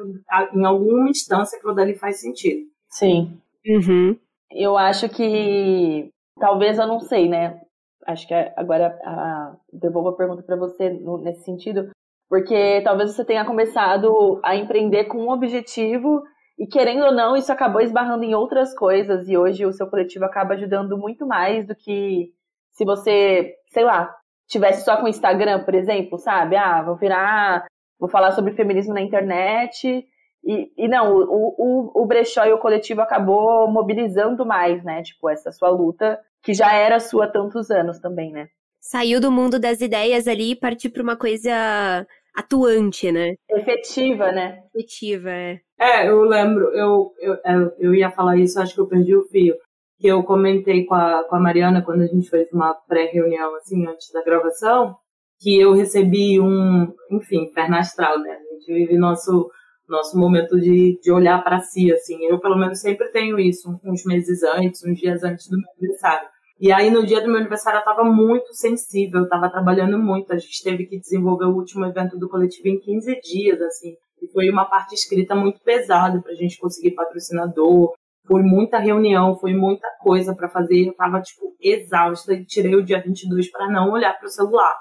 em 0.55 0.65
alguma 0.65 1.09
instância, 1.09 1.57
aquilo 1.57 1.75
dali 1.75 1.95
faz 1.95 2.21
sentido. 2.21 2.67
Sim. 2.91 3.41
Uhum. 3.67 4.15
Eu 4.51 4.77
acho 4.77 5.09
que 5.09 6.11
talvez 6.39 6.79
eu 6.79 6.87
não 6.87 7.01
sei, 7.01 7.29
né? 7.29 7.59
Acho 8.07 8.29
que 8.29 8.35
agora 8.35 8.89
a, 9.03 9.57
devolvo 9.73 10.11
a 10.11 10.17
pergunta 10.17 10.43
para 10.43 10.57
você 10.57 10.91
no, 10.91 11.17
nesse 11.17 11.45
sentido, 11.45 11.91
porque 12.29 12.81
talvez 12.83 13.15
você 13.15 13.25
tenha 13.25 13.45
começado 13.45 14.41
a 14.45 14.57
empreender 14.57 15.05
com 15.05 15.19
um 15.19 15.31
objetivo 15.31 16.23
e 16.59 16.67
querendo 16.67 17.05
ou 17.05 17.13
não, 17.13 17.37
isso 17.37 17.53
acabou 17.53 17.81
esbarrando 17.81 18.25
em 18.25 18.35
outras 18.35 18.75
coisas 18.75 19.29
e 19.29 19.37
hoje 19.37 19.67
o 19.67 19.73
seu 19.73 19.89
coletivo 19.89 20.25
acaba 20.25 20.55
ajudando 20.55 20.97
muito 20.97 21.27
mais 21.27 21.67
do 21.67 21.75
que 21.75 22.33
se 22.71 22.85
você, 22.85 23.55
sei 23.69 23.85
lá, 23.85 24.15
tivesse 24.49 24.85
só 24.85 24.97
com 24.97 25.05
o 25.05 25.09
Instagram, 25.09 25.65
por 25.65 25.75
exemplo, 25.75 26.19
sabe? 26.19 26.57
Ah, 26.57 26.83
vou 26.83 26.97
virar, 26.97 27.67
vou 27.99 28.09
falar 28.09 28.33
sobre 28.33 28.55
feminismo 28.55 28.95
na 28.95 29.01
internet. 29.01 30.07
E, 30.45 30.73
e 30.77 30.89
não, 30.89 31.17
o, 31.17 31.55
o, 31.59 32.03
o 32.03 32.07
brechó 32.07 32.45
e 32.45 32.53
o 32.53 32.59
coletivo 32.59 33.01
acabou 33.01 33.69
mobilizando 33.71 34.45
mais, 34.45 34.85
né? 34.85 35.03
Tipo, 35.03 35.31
essa 35.31 35.51
sua 35.51 35.71
luta, 35.71 36.21
que 36.43 36.53
já 36.53 36.73
era 36.75 37.01
sua 37.01 37.25
há 37.25 37.31
tantos 37.31 37.71
anos 37.71 37.99
também, 37.99 38.31
né? 38.31 38.49
Saiu 38.87 39.19
do 39.19 39.33
mundo 39.33 39.59
das 39.59 39.81
ideias 39.81 40.29
ali 40.29 40.51
e 40.51 40.57
partiu 40.57 40.91
para 40.91 41.03
uma 41.03 41.17
coisa 41.17 42.07
atuante, 42.37 43.11
né? 43.11 43.33
Efetiva, 43.49 44.31
né? 44.31 44.59
Efetiva, 44.75 45.31
é. 45.31 45.59
É, 45.81 46.07
eu 46.07 46.21
lembro, 46.21 46.67
eu, 46.75 47.11
eu, 47.19 47.73
eu 47.79 47.95
ia 47.95 48.11
falar 48.11 48.37
isso, 48.37 48.61
acho 48.61 48.75
que 48.75 48.81
eu 48.83 48.87
perdi 48.87 49.17
o 49.17 49.25
fio. 49.29 49.55
Que 49.99 50.09
eu 50.09 50.23
comentei 50.23 50.85
com 50.85 50.95
a, 50.95 51.25
com 51.25 51.35
a 51.35 51.41
Mariana 51.41 51.81
quando 51.83 52.03
a 52.03 52.07
gente 52.07 52.29
fez 52.29 52.53
uma 52.53 52.75
pré-reunião, 52.75 53.57
assim, 53.57 53.87
antes 53.87 54.13
da 54.13 54.23
gravação, 54.23 54.95
que 55.41 55.59
eu 55.59 55.73
recebi 55.73 56.39
um, 56.39 56.93
enfim, 57.11 57.51
perna 57.55 57.79
astral, 57.79 58.19
né? 58.19 58.33
A 58.33 58.55
gente 58.55 58.67
vive 58.67 58.99
nosso, 58.99 59.51
nosso 59.89 60.19
momento 60.19 60.61
de, 60.61 61.01
de 61.03 61.11
olhar 61.11 61.43
para 61.43 61.61
si, 61.61 61.91
assim. 61.91 62.23
Eu, 62.27 62.39
pelo 62.39 62.59
menos, 62.59 62.81
sempre 62.81 63.09
tenho 63.09 63.39
isso, 63.39 63.81
uns 63.83 64.05
meses 64.05 64.43
antes, 64.43 64.85
uns 64.85 65.01
dias 65.01 65.25
antes 65.25 65.49
do 65.49 65.57
meu 65.57 65.71
aniversário. 65.79 66.34
E 66.61 66.73
aí, 66.73 66.91
no 66.91 67.05
dia 67.05 67.21
do 67.21 67.27
meu 67.27 67.39
aniversário, 67.39 67.79
eu 67.79 67.81
estava 67.81 68.05
muito 68.05 68.55
sensível, 68.55 69.21
eu 69.21 69.25
estava 69.25 69.51
trabalhando 69.51 69.99
muito. 69.99 70.33
A 70.33 70.39
gente 70.39 70.63
teve 70.63 70.87
que 70.87 70.99
desenvolver 70.99 71.47
o 71.47 71.55
último 71.55 71.85
evento 71.85 72.17
do 72.17 72.29
coletivo 72.29 72.69
em 72.69 72.79
15 72.79 73.21
dias, 73.21 73.61
assim. 73.61 73.95
E 74.23 74.29
foi 74.33 74.49
uma 74.49 74.65
parte 74.65 74.95
escrita 74.95 75.35
muito 75.35 75.61
pesada 75.61 76.21
para 76.23 76.33
a 76.33 76.37
gente 76.37 76.59
conseguir 76.59 76.93
patrocinador. 76.93 77.93
Foi 78.27 78.43
muita 78.43 78.79
reunião, 78.79 79.37
foi 79.37 79.53
muita 79.53 79.89
coisa 80.01 80.35
para 80.35 80.49
fazer. 80.49 80.87
Eu 80.87 80.93
estava, 80.93 81.21
tipo, 81.21 81.55
exausta 81.61 82.33
e 82.33 82.47
tirei 82.47 82.75
o 82.75 82.85
dia 82.85 83.03
22 83.03 83.51
para 83.51 83.69
não 83.69 83.93
olhar 83.93 84.17
para 84.17 84.27
o 84.27 84.31
celular. 84.31 84.75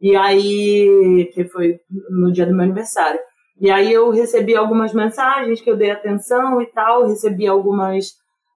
E 0.00 0.16
aí, 0.16 1.30
que 1.34 1.44
foi 1.44 1.78
no 2.08 2.32
dia 2.32 2.46
do 2.46 2.54
meu 2.54 2.64
aniversário. 2.64 3.20
E 3.60 3.70
aí 3.70 3.92
eu 3.92 4.10
recebi 4.10 4.56
algumas 4.56 4.92
mensagens 4.92 5.60
que 5.60 5.70
eu 5.70 5.76
dei 5.76 5.90
atenção 5.90 6.60
e 6.60 6.66
tal, 6.66 7.06
recebi 7.06 7.46
algumas 7.46 8.12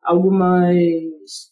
algumas 0.09 0.65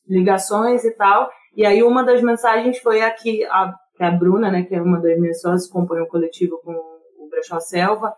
ligações 0.09 0.83
e 0.85 0.91
tal. 0.93 1.31
E 1.55 1.67
aí 1.67 1.83
uma 1.83 2.03
das 2.03 2.23
mensagens 2.23 2.79
foi 2.79 3.03
aqui 3.03 3.45
a, 3.45 3.75
a 4.01 4.11
Bruna, 4.11 4.51
né, 4.51 4.63
que 4.63 4.75
é 4.75 4.81
uma 4.81 4.99
das 4.99 5.19
minhas 5.19 5.41
sócias, 5.41 5.71
compõe 5.71 6.01
o 6.01 6.09
coletivo 6.09 6.59
com 6.65 6.73
o 6.73 7.29
Brechó 7.29 7.61
Selva, 7.61 8.15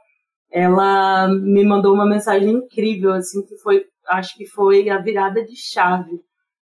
ela 0.50 1.28
me 1.28 1.64
mandou 1.64 1.92
uma 1.92 2.06
mensagem 2.06 2.50
incrível, 2.50 3.12
assim, 3.12 3.44
que 3.44 3.56
foi, 3.58 3.84
acho 4.08 4.36
que 4.36 4.46
foi 4.46 4.88
a 4.88 4.98
virada 4.98 5.44
de 5.44 5.56
chave 5.56 6.20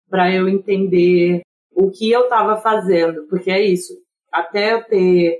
para 0.09 0.33
eu 0.33 0.47
entender 0.47 1.41
o 1.71 1.91
que 1.91 2.09
eu 2.09 2.21
estava 2.21 2.55
fazendo, 2.57 3.27
porque 3.29 3.51
é 3.51 3.61
isso. 3.61 3.93
Até 4.31 4.73
eu 4.73 4.83
ter, 4.85 5.37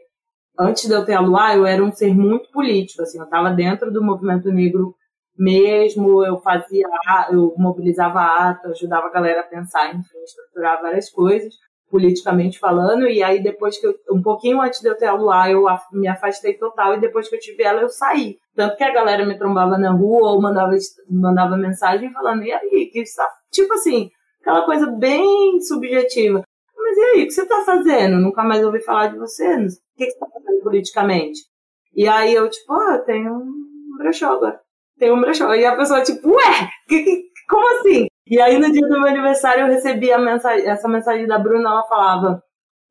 antes 0.60 0.88
de 0.88 0.94
eu 0.94 1.06
ter 1.06 1.14
a 1.14 1.22
Luar, 1.22 1.56
eu 1.56 1.66
era 1.66 1.84
um 1.84 1.92
ser 1.92 2.14
muito 2.14 2.52
político, 2.52 3.02
assim, 3.02 3.18
eu 3.18 3.24
estava 3.24 3.52
dentro 3.52 3.92
do 3.92 4.04
movimento 4.04 4.52
negro 4.52 4.94
mesmo, 5.38 6.26
eu 6.26 6.38
fazia, 6.40 6.86
eu 7.32 7.54
mobilizava 7.58 8.22
ato, 8.22 8.70
ajudava 8.70 9.08
a 9.08 9.12
galera 9.12 9.42
a 9.42 9.44
pensar, 9.44 9.94
enfim, 9.94 10.18
estruturar 10.24 10.82
várias 10.82 11.10
coisas, 11.10 11.54
politicamente 11.90 12.58
falando, 12.58 13.08
e 13.08 13.22
aí 13.22 13.44
depois 13.44 13.78
que 13.78 13.86
eu, 13.86 13.96
um 14.12 14.22
pouquinho 14.22 14.62
antes 14.62 14.80
de 14.80 14.88
eu 14.88 14.98
ter 14.98 15.08
a 15.08 15.14
Luar, 15.14 15.52
eu 15.52 15.66
me 15.92 16.08
afastei 16.08 16.54
total, 16.54 16.96
e 16.96 17.02
depois 17.02 17.30
que 17.30 17.36
eu 17.36 17.40
tive 17.40 17.64
ela, 17.64 17.82
eu 17.82 17.90
saí. 17.90 18.38
Tanto 18.56 18.78
que 18.78 18.84
a 18.84 18.94
galera 18.94 19.26
me 19.26 19.38
trombava 19.38 19.78
na 19.78 19.92
rua 19.92 20.32
ou 20.32 20.42
mandava, 20.42 20.72
mandava 21.10 21.58
mensagem 21.58 22.12
falando, 22.12 22.44
e 22.44 22.52
aí, 22.52 22.90
que 22.92 23.00
está, 23.00 23.28
tipo 23.52 23.74
assim, 23.74 24.10
aquela 24.42 24.66
coisa 24.66 24.88
bem 24.88 25.60
subjetiva. 25.62 26.44
Mas 26.78 26.98
e 26.98 27.02
aí, 27.02 27.24
o 27.24 27.26
que 27.26 27.32
você 27.32 27.44
está 27.44 27.64
fazendo? 27.66 28.18
Nunca 28.20 28.44
mais 28.44 28.64
ouvi 28.64 28.80
falar 28.80 29.08
de 29.08 29.18
você. 29.18 29.48
O 29.56 29.66
que 29.98 30.06
você 30.06 30.06
está 30.06 30.28
fazendo 30.28 30.62
politicamente? 30.62 31.40
E 31.94 32.08
aí 32.08 32.34
eu, 32.34 32.50
tipo, 32.50 32.74
ah, 32.74 32.96
eu 32.98 33.06
tenho 33.06 33.34
um 33.34 33.98
brechó 33.98 34.34
agora 34.34 34.65
tem 34.98 35.12
um 35.12 35.20
brechó. 35.20 35.54
E 35.54 35.66
a 35.66 35.76
pessoa, 35.76 36.02
tipo, 36.02 36.30
ué, 36.30 36.70
que, 36.88 37.04
que, 37.04 37.24
como 37.50 37.80
assim? 37.80 38.08
E 38.28 38.40
aí, 38.40 38.58
no 38.58 38.72
dia 38.72 38.88
do 38.88 39.00
meu 39.00 39.08
aniversário, 39.08 39.64
eu 39.64 39.68
recebi 39.68 40.16
mensagem, 40.18 40.68
essa 40.68 40.88
mensagem 40.88 41.28
da 41.28 41.38
Bruna, 41.38 41.70
ela 41.70 41.84
falava, 41.84 42.42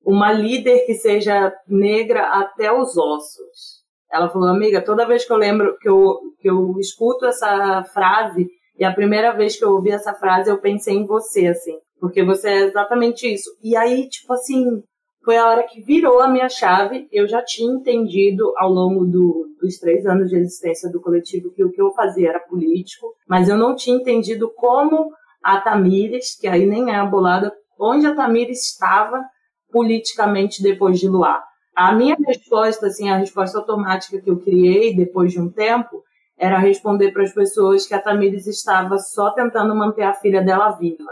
uma 0.05 0.33
líder 0.33 0.87
que 0.87 0.95
seja 0.95 1.53
negra 1.67 2.27
até 2.29 2.73
os 2.73 2.97
ossos. 2.97 3.83
Ela 4.13 4.29
falou, 4.29 4.49
amiga, 4.49 4.81
toda 4.81 5.07
vez 5.07 5.25
que 5.25 5.33
eu 5.33 5.37
lembro, 5.37 5.77
que 5.81 5.89
eu, 5.89 6.21
que 6.39 6.49
eu 6.49 6.79
escuto 6.79 7.27
essa 7.27 7.83
frase, 7.93 8.49
e 8.79 8.85
a 8.85 8.93
primeira 8.93 9.33
vez 9.33 9.57
que 9.57 9.65
eu 9.65 9.73
ouvi 9.73 9.91
essa 9.91 10.15
frase, 10.15 10.51
eu 10.51 10.61
pensei 10.61 10.95
em 10.95 11.07
você, 11.07 11.49
assim, 11.49 11.77
porque 11.99 12.25
você 12.25 12.49
é 12.49 12.61
exatamente 12.67 13.33
isso. 13.33 13.51
E 13.63 13.77
aí, 13.77 14.09
tipo 14.09 14.33
assim, 14.33 14.83
foi 15.25 15.37
a 15.37 15.49
hora 15.49 15.63
que 15.63 15.81
virou 15.81 16.21
a 16.21 16.29
minha 16.29 16.49
chave. 16.49 17.09
Eu 17.11 17.27
já 17.27 17.43
tinha 17.43 17.73
entendido 17.73 18.53
ao 18.59 18.71
longo 18.71 19.05
do, 19.07 19.47
dos 19.61 19.79
três 19.79 20.05
anos 20.07 20.29
de 20.29 20.37
existência 20.37 20.91
do 20.91 21.01
coletivo 21.01 21.51
que 21.53 21.65
o 21.65 21.71
que 21.71 21.81
eu 21.81 21.93
fazia 21.93 22.29
era 22.29 22.41
político, 22.41 23.15
mas 23.27 23.49
eu 23.49 23.57
não 23.57 23.75
tinha 23.75 23.97
entendido 23.97 24.53
como 24.55 25.11
a 25.43 25.61
Tamires, 25.61 26.39
que 26.39 26.47
aí 26.47 26.67
nem 26.67 26.91
é 26.91 26.97
a 26.97 27.07
bolada, 27.07 27.53
onde 27.79 28.07
a 28.07 28.15
Tamires 28.15 28.71
estava 28.71 29.23
politicamente 29.71 30.63
depois 30.63 31.01
de 31.01 31.09
Luar. 31.09 31.43
A 31.75 31.93
minha 31.93 32.17
resposta, 32.27 32.87
assim, 32.87 33.09
a 33.09 33.17
resposta 33.17 33.59
automática 33.59 34.21
que 34.21 34.31
eu 34.31 34.39
criei 34.39 34.95
depois 34.95 35.33
de 35.33 35.41
um 35.41 35.51
tempo, 35.51 36.03
era 36.39 36.59
responder 36.59 37.13
para 37.13 37.23
as 37.23 37.33
pessoas 37.33 37.87
que 37.87 37.95
a 37.95 38.01
Tamires 38.01 38.47
estava 38.47 38.99
só 38.99 39.31
tentando 39.31 39.75
manter 39.75 40.03
a 40.03 40.15
filha 40.15 40.43
dela 40.43 40.71
viva. 40.73 41.11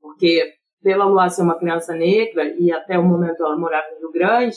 Porque 0.00 0.52
pela 0.84 1.06
Luar 1.06 1.30
ser 1.30 1.42
uma 1.42 1.58
criança 1.58 1.94
negra 1.94 2.44
e 2.58 2.70
até 2.70 2.98
o 2.98 3.02
momento 3.02 3.42
ela 3.42 3.56
morava 3.56 3.86
em 3.96 4.00
Rio 4.00 4.12
Grande, 4.12 4.54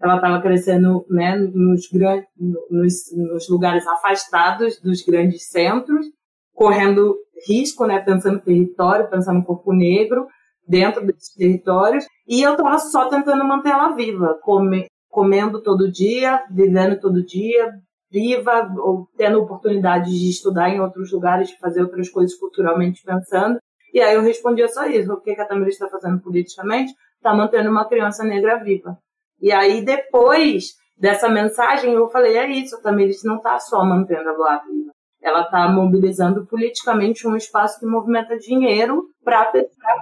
ela 0.00 0.16
estava 0.16 0.40
crescendo 0.40 1.04
né, 1.10 1.36
nos, 1.36 1.90
nos, 2.70 2.94
nos, 3.12 3.48
lugares 3.48 3.86
afastados 3.86 4.80
dos 4.80 5.02
grandes 5.02 5.48
centros, 5.48 6.06
correndo 6.54 7.16
risco, 7.48 7.86
né, 7.86 7.98
pensando 7.98 8.40
território, 8.40 9.10
pensando 9.10 9.38
no 9.38 9.44
corpo 9.44 9.72
negro 9.72 10.26
dentro 10.66 11.04
desses 11.04 11.34
territórios, 11.34 12.06
e 12.26 12.40
eu 12.42 12.52
estava 12.52 12.78
só 12.78 13.08
tentando 13.08 13.44
manter 13.44 13.70
ela 13.70 13.94
viva, 13.94 14.38
come, 14.42 14.86
comendo 15.10 15.62
todo 15.62 15.90
dia, 15.90 16.42
vivendo 16.50 16.98
todo 16.98 17.24
dia, 17.24 17.70
viva, 18.10 18.72
ou 18.78 19.08
tendo 19.16 19.42
oportunidade 19.42 20.10
de 20.10 20.30
estudar 20.30 20.70
em 20.70 20.80
outros 20.80 21.12
lugares, 21.12 21.48
de 21.48 21.58
fazer 21.58 21.82
outras 21.82 22.08
coisas 22.08 22.34
culturalmente 22.36 23.02
pensando, 23.04 23.58
e 23.94 24.00
aí 24.00 24.16
eu 24.16 24.22
respondia 24.22 24.66
só 24.66 24.84
isso. 24.86 25.12
O 25.12 25.20
que 25.20 25.30
a 25.30 25.46
Tamira 25.46 25.70
está 25.70 25.88
fazendo 25.88 26.20
politicamente? 26.20 26.92
Está 27.16 27.32
mantendo 27.32 27.70
uma 27.70 27.88
criança 27.88 28.24
negra 28.24 28.56
viva. 28.56 28.98
E 29.40 29.52
aí, 29.52 29.84
depois 29.84 30.74
dessa 30.98 31.28
mensagem, 31.28 31.92
eu 31.92 32.08
falei, 32.08 32.36
é 32.36 32.50
isso, 32.50 32.74
a 32.74 32.80
Tamires 32.80 33.22
não 33.22 33.36
está 33.36 33.56
só 33.60 33.84
mantendo 33.84 34.28
a 34.28 34.34
Boa 34.34 34.58
viva. 34.58 34.90
Ela 35.22 35.42
está 35.42 35.68
mobilizando 35.68 36.44
politicamente 36.44 37.26
um 37.26 37.36
espaço 37.36 37.78
que 37.78 37.86
movimenta 37.86 38.36
dinheiro 38.36 39.04
para 39.22 39.52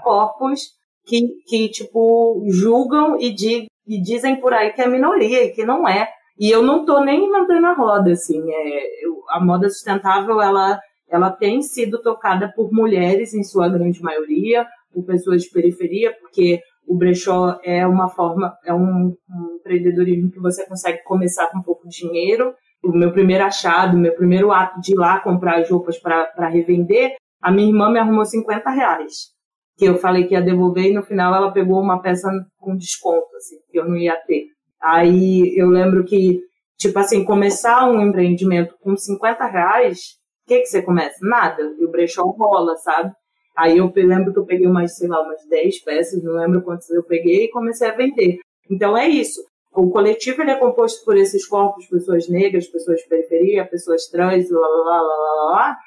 corpos 0.02 0.70
que, 1.04 1.28
que, 1.46 1.68
tipo, 1.68 2.42
julgam 2.48 3.20
e, 3.20 3.30
di, 3.30 3.66
e 3.86 4.00
dizem 4.00 4.40
por 4.40 4.54
aí 4.54 4.72
que 4.72 4.80
é 4.80 4.88
minoria 4.88 5.44
e 5.44 5.52
que 5.52 5.66
não 5.66 5.86
é. 5.86 6.08
E 6.38 6.50
eu 6.50 6.62
não 6.62 6.80
estou 6.80 7.04
nem 7.04 7.30
mantendo 7.30 7.66
a 7.66 7.74
roda, 7.74 8.12
assim. 8.12 8.42
É, 8.50 9.06
eu, 9.06 9.22
a 9.28 9.38
moda 9.38 9.68
sustentável, 9.68 10.40
ela 10.40 10.80
ela 11.12 11.30
tem 11.30 11.60
sido 11.60 12.00
tocada 12.00 12.50
por 12.56 12.72
mulheres, 12.72 13.34
em 13.34 13.42
sua 13.42 13.68
grande 13.68 14.02
maioria, 14.02 14.66
por 14.90 15.04
pessoas 15.04 15.42
de 15.42 15.50
periferia, 15.50 16.10
porque 16.18 16.58
o 16.86 16.96
brechó 16.96 17.60
é 17.62 17.86
uma 17.86 18.08
forma, 18.08 18.56
é 18.64 18.72
um, 18.72 19.14
um 19.28 19.56
empreendedorismo 19.60 20.30
que 20.30 20.40
você 20.40 20.66
consegue 20.66 21.02
começar 21.04 21.48
com 21.48 21.60
pouco 21.60 21.86
dinheiro. 21.86 22.54
O 22.82 22.92
meu 22.92 23.12
primeiro 23.12 23.44
achado, 23.44 23.96
meu 23.96 24.14
primeiro 24.14 24.50
ato 24.50 24.80
de 24.80 24.92
ir 24.92 24.96
lá 24.96 25.20
comprar 25.20 25.58
as 25.60 25.68
roupas 25.68 25.98
para 25.98 26.48
revender, 26.48 27.14
a 27.42 27.52
minha 27.52 27.68
irmã 27.68 27.90
me 27.90 27.98
arrumou 27.98 28.24
50 28.24 28.70
reais. 28.70 29.32
Que 29.76 29.84
eu 29.84 29.98
falei 29.98 30.26
que 30.26 30.32
ia 30.32 30.40
devolver 30.40 30.86
e 30.86 30.94
no 30.94 31.02
final 31.02 31.34
ela 31.34 31.52
pegou 31.52 31.78
uma 31.78 32.00
peça 32.00 32.28
com 32.58 32.74
desconto, 32.74 33.36
assim, 33.36 33.56
que 33.70 33.78
eu 33.78 33.86
não 33.86 33.96
ia 33.96 34.16
ter. 34.26 34.46
Aí 34.80 35.54
eu 35.58 35.68
lembro 35.68 36.04
que, 36.04 36.40
tipo 36.78 36.98
assim, 36.98 37.22
começar 37.22 37.84
um 37.84 38.00
empreendimento 38.00 38.74
com 38.80 38.96
50 38.96 39.46
reais 39.46 40.21
o 40.44 40.48
que, 40.48 40.60
que 40.60 40.66
você 40.66 40.82
começa? 40.82 41.16
Nada. 41.22 41.62
E 41.78 41.84
o 41.84 41.90
brechó 41.90 42.22
rola, 42.24 42.76
sabe? 42.76 43.12
Aí 43.56 43.78
eu 43.78 43.92
lembro 43.94 44.32
que 44.32 44.38
eu 44.38 44.46
peguei 44.46 44.66
umas, 44.66 44.96
sei 44.96 45.08
lá, 45.08 45.20
umas 45.22 45.46
10 45.46 45.84
peças, 45.84 46.22
não 46.22 46.32
lembro 46.34 46.62
quantas 46.62 46.88
eu 46.90 47.02
peguei, 47.02 47.44
e 47.44 47.50
comecei 47.50 47.88
a 47.88 47.94
vender. 47.94 48.38
Então 48.70 48.96
é 48.96 49.08
isso. 49.08 49.40
O 49.74 49.90
coletivo 49.90 50.42
ele 50.42 50.50
é 50.50 50.58
composto 50.58 51.04
por 51.04 51.16
esses 51.16 51.46
corpos, 51.46 51.86
pessoas 51.86 52.28
negras, 52.28 52.66
pessoas 52.66 53.00
de 53.00 53.08
periferia, 53.08 53.66
pessoas 53.66 54.06
trans, 54.06 54.50
lá, 54.50 54.66
lá, 54.66 55.00
lá, 55.00 55.16
lá, 55.16 55.50
lá, 55.50 55.78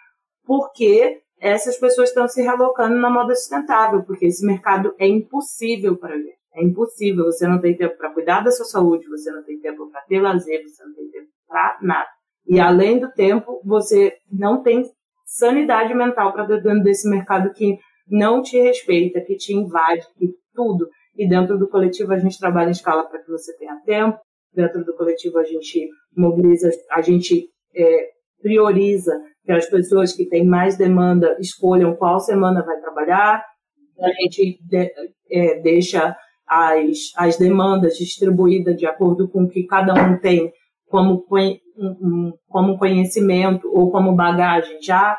porque 0.43 1.21
essas 1.39 1.77
pessoas 1.77 2.09
estão 2.09 2.27
se 2.27 2.41
relocando 2.41 2.95
na 2.95 3.09
moda 3.09 3.35
sustentável, 3.35 4.03
porque 4.03 4.25
esse 4.25 4.45
mercado 4.45 4.93
é 4.97 5.07
impossível 5.07 5.97
para 5.97 6.17
gente. 6.17 6.37
É 6.55 6.63
impossível. 6.63 7.25
Você 7.25 7.47
não 7.47 7.59
tem 7.59 7.75
tempo 7.75 7.97
para 7.97 8.11
cuidar 8.11 8.41
da 8.41 8.51
sua 8.51 8.65
saúde, 8.65 9.07
você 9.07 9.29
não 9.31 9.43
tem 9.43 9.59
tempo 9.59 9.89
para 9.91 10.01
ter 10.01 10.21
lazer, 10.21 10.63
você 10.63 10.83
não 10.83 10.93
tem 10.95 11.09
tempo 11.09 11.27
para 11.47 11.77
nada. 11.81 12.09
E 12.47 12.59
além 12.59 12.99
do 12.99 13.11
tempo, 13.11 13.61
você 13.63 14.13
não 14.31 14.61
tem 14.61 14.83
sanidade 15.25 15.93
mental 15.93 16.31
para 16.33 16.45
dentro 16.45 16.83
desse 16.83 17.09
mercado 17.09 17.51
que 17.53 17.77
não 18.07 18.41
te 18.41 18.59
respeita, 18.59 19.21
que 19.21 19.35
te 19.35 19.53
invade, 19.53 20.05
que 20.17 20.29
tudo. 20.53 20.87
E 21.17 21.27
dentro 21.27 21.57
do 21.57 21.67
coletivo 21.67 22.13
a 22.13 22.19
gente 22.19 22.37
trabalha 22.37 22.69
em 22.69 22.71
escala 22.71 23.07
para 23.07 23.21
que 23.21 23.29
você 23.29 23.55
tenha 23.57 23.75
tempo. 23.85 24.19
Dentro 24.53 24.83
do 24.85 24.95
coletivo 24.95 25.39
a 25.39 25.43
gente 25.43 25.89
mobiliza, 26.15 26.69
a 26.91 27.01
gente 27.01 27.49
é, 27.75 28.09
prioriza 28.41 29.11
que 29.43 29.51
as 29.51 29.67
pessoas 29.69 30.13
que 30.13 30.25
têm 30.27 30.45
mais 30.45 30.77
demanda 30.77 31.35
escolham 31.39 31.95
qual 31.95 32.19
semana 32.19 32.63
vai 32.63 32.79
trabalhar. 32.79 33.43
A 33.99 34.07
gente 34.21 34.59
de, 34.63 34.91
é, 35.31 35.59
deixa 35.61 36.15
as, 36.47 37.11
as 37.17 37.37
demandas 37.37 37.97
distribuídas 37.97 38.77
de 38.77 38.85
acordo 38.85 39.27
com 39.29 39.43
o 39.43 39.49
que 39.49 39.65
cada 39.65 39.93
um 39.93 40.19
tem 40.19 40.51
como, 40.87 41.25
como 42.47 42.77
conhecimento 42.77 43.69
ou 43.73 43.91
como 43.91 44.15
bagagem 44.15 44.81
já. 44.81 45.17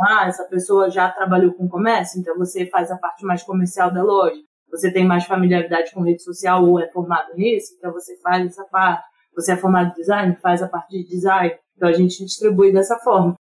Ah, 0.00 0.26
essa 0.26 0.44
pessoa 0.44 0.90
já 0.90 1.10
trabalhou 1.10 1.52
com 1.54 1.68
comércio, 1.68 2.20
então 2.20 2.36
você 2.36 2.66
faz 2.66 2.90
a 2.90 2.96
parte 2.96 3.24
mais 3.24 3.42
comercial 3.42 3.92
da 3.92 4.02
loja. 4.02 4.40
Você 4.70 4.92
tem 4.92 5.06
mais 5.06 5.24
familiaridade 5.24 5.92
com 5.92 6.02
rede 6.02 6.22
social 6.22 6.64
ou 6.64 6.78
é 6.78 6.88
formado 6.88 7.34
nisso, 7.34 7.74
então 7.76 7.92
você 7.92 8.16
faz 8.20 8.46
essa 8.46 8.64
parte. 8.64 9.04
Você 9.34 9.52
é 9.52 9.56
formado 9.56 9.90
em 9.90 9.94
design, 9.94 10.36
faz 10.42 10.62
a 10.62 10.68
parte 10.68 10.90
de 10.90 11.08
design. 11.08 11.54
Então 11.76 11.88
a 11.88 11.92
gente 11.92 12.24
distribui 12.24 12.72
dessa 12.72 12.98
forma, 12.98 13.34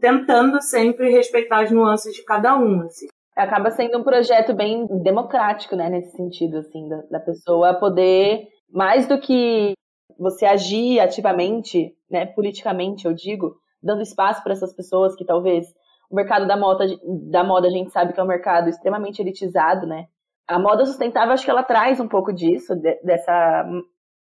tentando 0.00 0.60
sempre 0.62 1.10
respeitar 1.10 1.62
as 1.62 1.70
nuances 1.70 2.14
de 2.14 2.24
cada 2.24 2.56
um. 2.56 2.82
Assim. 2.82 3.06
Acaba 3.36 3.70
sendo 3.70 3.98
um 3.98 4.04
projeto 4.04 4.54
bem 4.54 4.86
democrático, 5.02 5.74
né, 5.74 5.88
nesse 5.88 6.16
sentido, 6.16 6.58
assim, 6.58 6.88
da, 6.88 7.02
da 7.10 7.20
pessoa 7.20 7.74
poder, 7.74 8.46
mais 8.70 9.06
do 9.06 9.18
que 9.18 9.74
você 10.18 10.46
agir 10.46 11.00
ativamente, 11.00 11.94
né, 12.10 12.26
politicamente, 12.26 13.06
eu 13.06 13.12
digo, 13.12 13.56
dando 13.82 14.02
espaço 14.02 14.42
para 14.42 14.52
essas 14.52 14.74
pessoas 14.74 15.14
que 15.14 15.24
talvez 15.24 15.66
o 16.10 16.14
mercado 16.14 16.46
da 16.46 16.56
moda, 16.56 16.84
da 17.30 17.42
moda 17.42 17.68
a 17.68 17.70
gente 17.70 17.90
sabe 17.90 18.12
que 18.12 18.20
é 18.20 18.22
um 18.22 18.26
mercado 18.26 18.68
extremamente 18.68 19.20
elitizado, 19.20 19.86
né? 19.86 20.06
A 20.46 20.58
moda 20.58 20.84
sustentável 20.84 21.32
acho 21.32 21.44
que 21.44 21.50
ela 21.50 21.62
traz 21.62 21.98
um 21.98 22.08
pouco 22.08 22.32
disso, 22.32 22.76
de, 22.76 23.00
dessa 23.02 23.64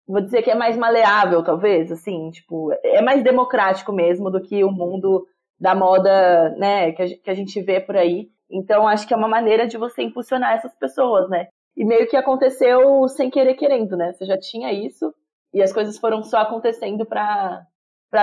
vou 0.07 0.21
dizer 0.21 0.41
que 0.41 0.51
é 0.51 0.55
mais 0.55 0.77
maleável, 0.77 1.43
talvez, 1.43 1.91
assim, 1.91 2.29
tipo, 2.31 2.71
é 2.83 3.01
mais 3.01 3.23
democrático 3.23 3.93
mesmo 3.93 4.29
do 4.29 4.41
que 4.41 4.63
o 4.63 4.71
mundo 4.71 5.25
da 5.59 5.73
moda, 5.73 6.49
né, 6.57 6.91
que 6.91 7.29
a 7.29 7.33
gente 7.33 7.61
vê 7.61 7.79
por 7.79 7.95
aí. 7.95 8.27
Então, 8.49 8.87
acho 8.87 9.07
que 9.07 9.13
é 9.13 9.17
uma 9.17 9.27
maneira 9.27 9.67
de 9.67 9.77
você 9.77 10.03
impulsionar 10.03 10.53
essas 10.53 10.75
pessoas, 10.75 11.29
né? 11.29 11.47
E 11.77 11.85
meio 11.85 12.07
que 12.07 12.17
aconteceu 12.17 13.07
sem 13.07 13.29
querer 13.29 13.53
querendo, 13.53 13.95
né? 13.95 14.11
Você 14.11 14.25
já 14.25 14.37
tinha 14.37 14.73
isso 14.73 15.13
e 15.53 15.61
as 15.61 15.73
coisas 15.73 15.97
foram 15.97 16.23
só 16.23 16.39
acontecendo 16.39 17.05
para 17.05 17.65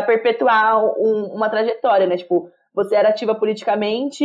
perpetuar 0.07 0.83
um, 0.99 1.27
uma 1.35 1.49
trajetória, 1.49 2.07
né? 2.07 2.17
Tipo, 2.17 2.51
você 2.75 2.95
era 2.95 3.11
ativa 3.11 3.35
politicamente, 3.35 4.25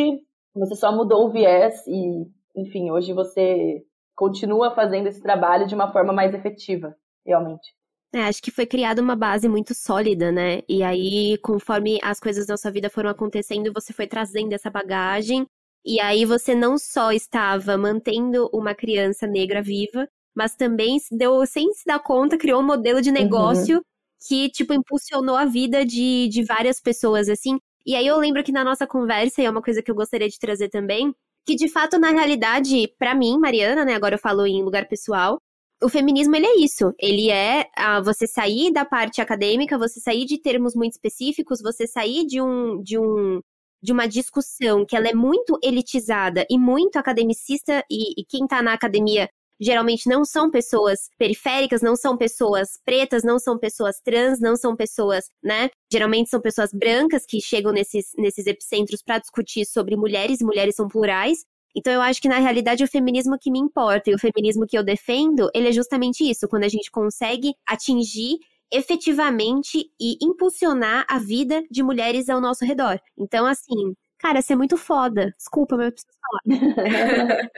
você 0.53 0.75
só 0.75 0.91
mudou 0.91 1.25
o 1.25 1.31
viés 1.31 1.85
e, 1.87 2.25
enfim, 2.55 2.91
hoje 2.91 3.13
você 3.13 3.83
continua 4.15 4.75
fazendo 4.75 5.07
esse 5.07 5.21
trabalho 5.21 5.67
de 5.67 5.75
uma 5.75 5.91
forma 5.91 6.13
mais 6.13 6.33
efetiva, 6.33 6.95
realmente. 7.25 7.73
É, 8.13 8.21
acho 8.25 8.43
que 8.43 8.51
foi 8.51 8.67
criada 8.67 9.01
uma 9.01 9.15
base 9.15 9.49
muito 9.49 9.73
sólida, 9.73 10.31
né? 10.31 10.61
E 10.69 10.83
aí, 10.83 11.35
conforme 11.39 11.97
as 12.03 12.19
coisas 12.19 12.45
da 12.45 12.55
sua 12.55 12.69
vida 12.69 12.87
foram 12.87 13.09
acontecendo, 13.09 13.73
você 13.73 13.91
foi 13.91 14.05
trazendo 14.05 14.53
essa 14.53 14.69
bagagem. 14.69 15.47
E 15.83 15.99
aí 15.99 16.23
você 16.23 16.53
não 16.53 16.77
só 16.77 17.11
estava 17.11 17.75
mantendo 17.75 18.49
uma 18.53 18.75
criança 18.75 19.25
negra 19.25 19.63
viva, 19.63 20.07
mas 20.35 20.55
também 20.55 20.97
deu, 21.11 21.45
sem 21.45 21.73
se 21.73 21.85
dar 21.85 21.99
conta, 21.99 22.37
criou 22.37 22.61
um 22.61 22.65
modelo 22.65 23.01
de 23.01 23.09
uhum. 23.09 23.15
negócio 23.15 23.77
uhum. 23.77 23.83
que, 24.27 24.49
tipo, 24.49 24.73
impulsionou 24.73 25.35
a 25.35 25.45
vida 25.45 25.85
de, 25.85 26.27
de 26.29 26.43
várias 26.43 26.79
pessoas, 26.81 27.29
assim. 27.29 27.57
E 27.85 27.95
aí 27.95 28.07
eu 28.07 28.17
lembro 28.17 28.43
que 28.43 28.51
na 28.51 28.63
nossa 28.63 28.87
conversa, 28.87 29.41
e 29.41 29.45
é 29.45 29.49
uma 29.49 29.61
coisa 29.61 29.81
que 29.81 29.91
eu 29.91 29.95
gostaria 29.95 30.29
de 30.29 30.39
trazer 30.39 30.69
também, 30.69 31.13
que 31.45 31.55
de 31.55 31.67
fato, 31.67 31.99
na 31.99 32.11
realidade, 32.11 32.87
para 32.97 33.13
mim, 33.13 33.37
Mariana, 33.37 33.83
né, 33.83 33.93
agora 33.93 34.15
eu 34.15 34.19
falo 34.19 34.45
em 34.47 34.63
lugar 34.63 34.87
pessoal, 34.87 35.39
o 35.83 35.89
feminismo 35.89 36.35
ele 36.35 36.45
é 36.45 36.57
isso. 36.59 36.93
Ele 36.97 37.29
é 37.29 37.69
ah, 37.75 37.99
você 38.01 38.25
sair 38.25 38.71
da 38.71 38.85
parte 38.85 39.21
acadêmica, 39.21 39.77
você 39.77 39.99
sair 39.99 40.25
de 40.25 40.37
termos 40.39 40.75
muito 40.75 40.93
específicos, 40.93 41.61
você 41.61 41.85
sair 41.85 42.25
de 42.25 42.41
um 42.41 42.81
de 42.81 42.97
um 42.97 43.41
de 43.81 43.91
uma 43.91 44.07
discussão 44.07 44.85
que 44.85 44.95
ela 44.95 45.09
é 45.09 45.13
muito 45.13 45.59
elitizada 45.61 46.45
e 46.49 46.57
muito 46.57 46.95
academicista 46.97 47.83
e, 47.91 48.21
e 48.21 48.25
quem 48.25 48.47
tá 48.47 48.61
na 48.61 48.73
academia 48.73 49.29
geralmente 49.63 50.07
não 50.07 50.25
são 50.25 50.49
pessoas 50.49 51.09
periféricas, 51.17 51.81
não 51.81 51.95
são 51.95 52.17
pessoas 52.17 52.79
pretas, 52.85 53.23
não 53.23 53.39
são 53.39 53.57
pessoas 53.57 53.99
trans, 54.03 54.39
não 54.39 54.55
são 54.55 54.75
pessoas, 54.75 55.25
né? 55.43 55.69
Geralmente 55.91 56.29
são 56.29 56.41
pessoas 56.41 56.71
brancas 56.73 57.25
que 57.25 57.41
chegam 57.41 57.71
nesses, 57.71 58.11
nesses 58.17 58.47
epicentros 58.47 59.01
para 59.01 59.19
discutir 59.19 59.65
sobre 59.65 59.95
mulheres, 59.95 60.41
e 60.41 60.45
mulheres 60.45 60.75
são 60.75 60.87
plurais. 60.87 61.45
Então 61.75 61.91
eu 61.91 62.01
acho 62.01 62.21
que 62.21 62.27
na 62.27 62.39
realidade 62.39 62.83
é 62.83 62.85
o 62.85 62.89
feminismo 62.89 63.37
que 63.39 63.51
me 63.51 63.59
importa 63.59 64.09
e 64.09 64.13
o 64.13 64.19
feminismo 64.19 64.67
que 64.67 64.77
eu 64.77 64.83
defendo, 64.83 65.49
ele 65.53 65.69
é 65.69 65.71
justamente 65.71 66.23
isso, 66.29 66.47
quando 66.47 66.63
a 66.63 66.69
gente 66.69 66.91
consegue 66.91 67.53
atingir 67.65 68.37
efetivamente 68.71 69.91
e 69.99 70.17
impulsionar 70.21 71.05
a 71.09 71.19
vida 71.19 71.63
de 71.69 71.83
mulheres 71.83 72.29
ao 72.29 72.41
nosso 72.41 72.65
redor. 72.65 72.99
Então 73.17 73.45
assim, 73.45 73.95
cara, 74.19 74.39
isso 74.39 74.53
é 74.53 74.55
muito 74.55 74.77
foda. 74.77 75.33
Desculpa, 75.37 75.77
mas 75.77 75.87
eu 75.87 75.91
preciso 75.91 76.13
falar. 76.21 76.41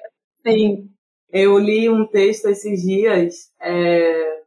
Sim, 0.47 0.94
eu 1.29 1.57
li 1.57 1.89
um 1.89 2.07
texto 2.07 2.47
esses 2.47 2.81
dias, 2.81 3.51
é, 3.61 4.41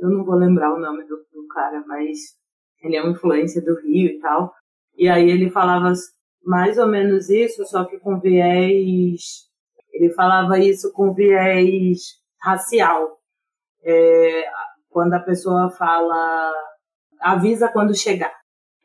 eu 0.00 0.08
não 0.08 0.24
vou 0.24 0.34
lembrar 0.34 0.72
o 0.72 0.78
nome 0.78 1.04
do, 1.04 1.16
do, 1.32 1.46
cara, 1.48 1.82
mas 1.86 2.18
ele 2.82 2.96
é 2.96 3.02
uma 3.02 3.12
influência 3.12 3.60
do 3.60 3.74
Rio 3.80 4.10
e 4.10 4.20
tal. 4.20 4.52
E 4.96 5.08
aí 5.08 5.28
ele 5.28 5.50
falava 5.50 5.92
mais 6.44 6.78
ou 6.78 6.86
menos 6.86 7.28
isso, 7.28 7.64
só 7.66 7.84
que 7.84 7.98
com 7.98 8.20
viés. 8.20 9.48
Ele 9.92 10.10
falava 10.14 10.58
isso 10.58 10.92
com 10.92 11.12
viés 11.12 11.98
racial. 12.40 13.18
É, 13.82 14.44
quando 14.88 15.14
a 15.14 15.20
pessoa 15.20 15.70
fala, 15.70 16.52
avisa 17.20 17.68
quando 17.68 17.96
chegar. 17.96 18.34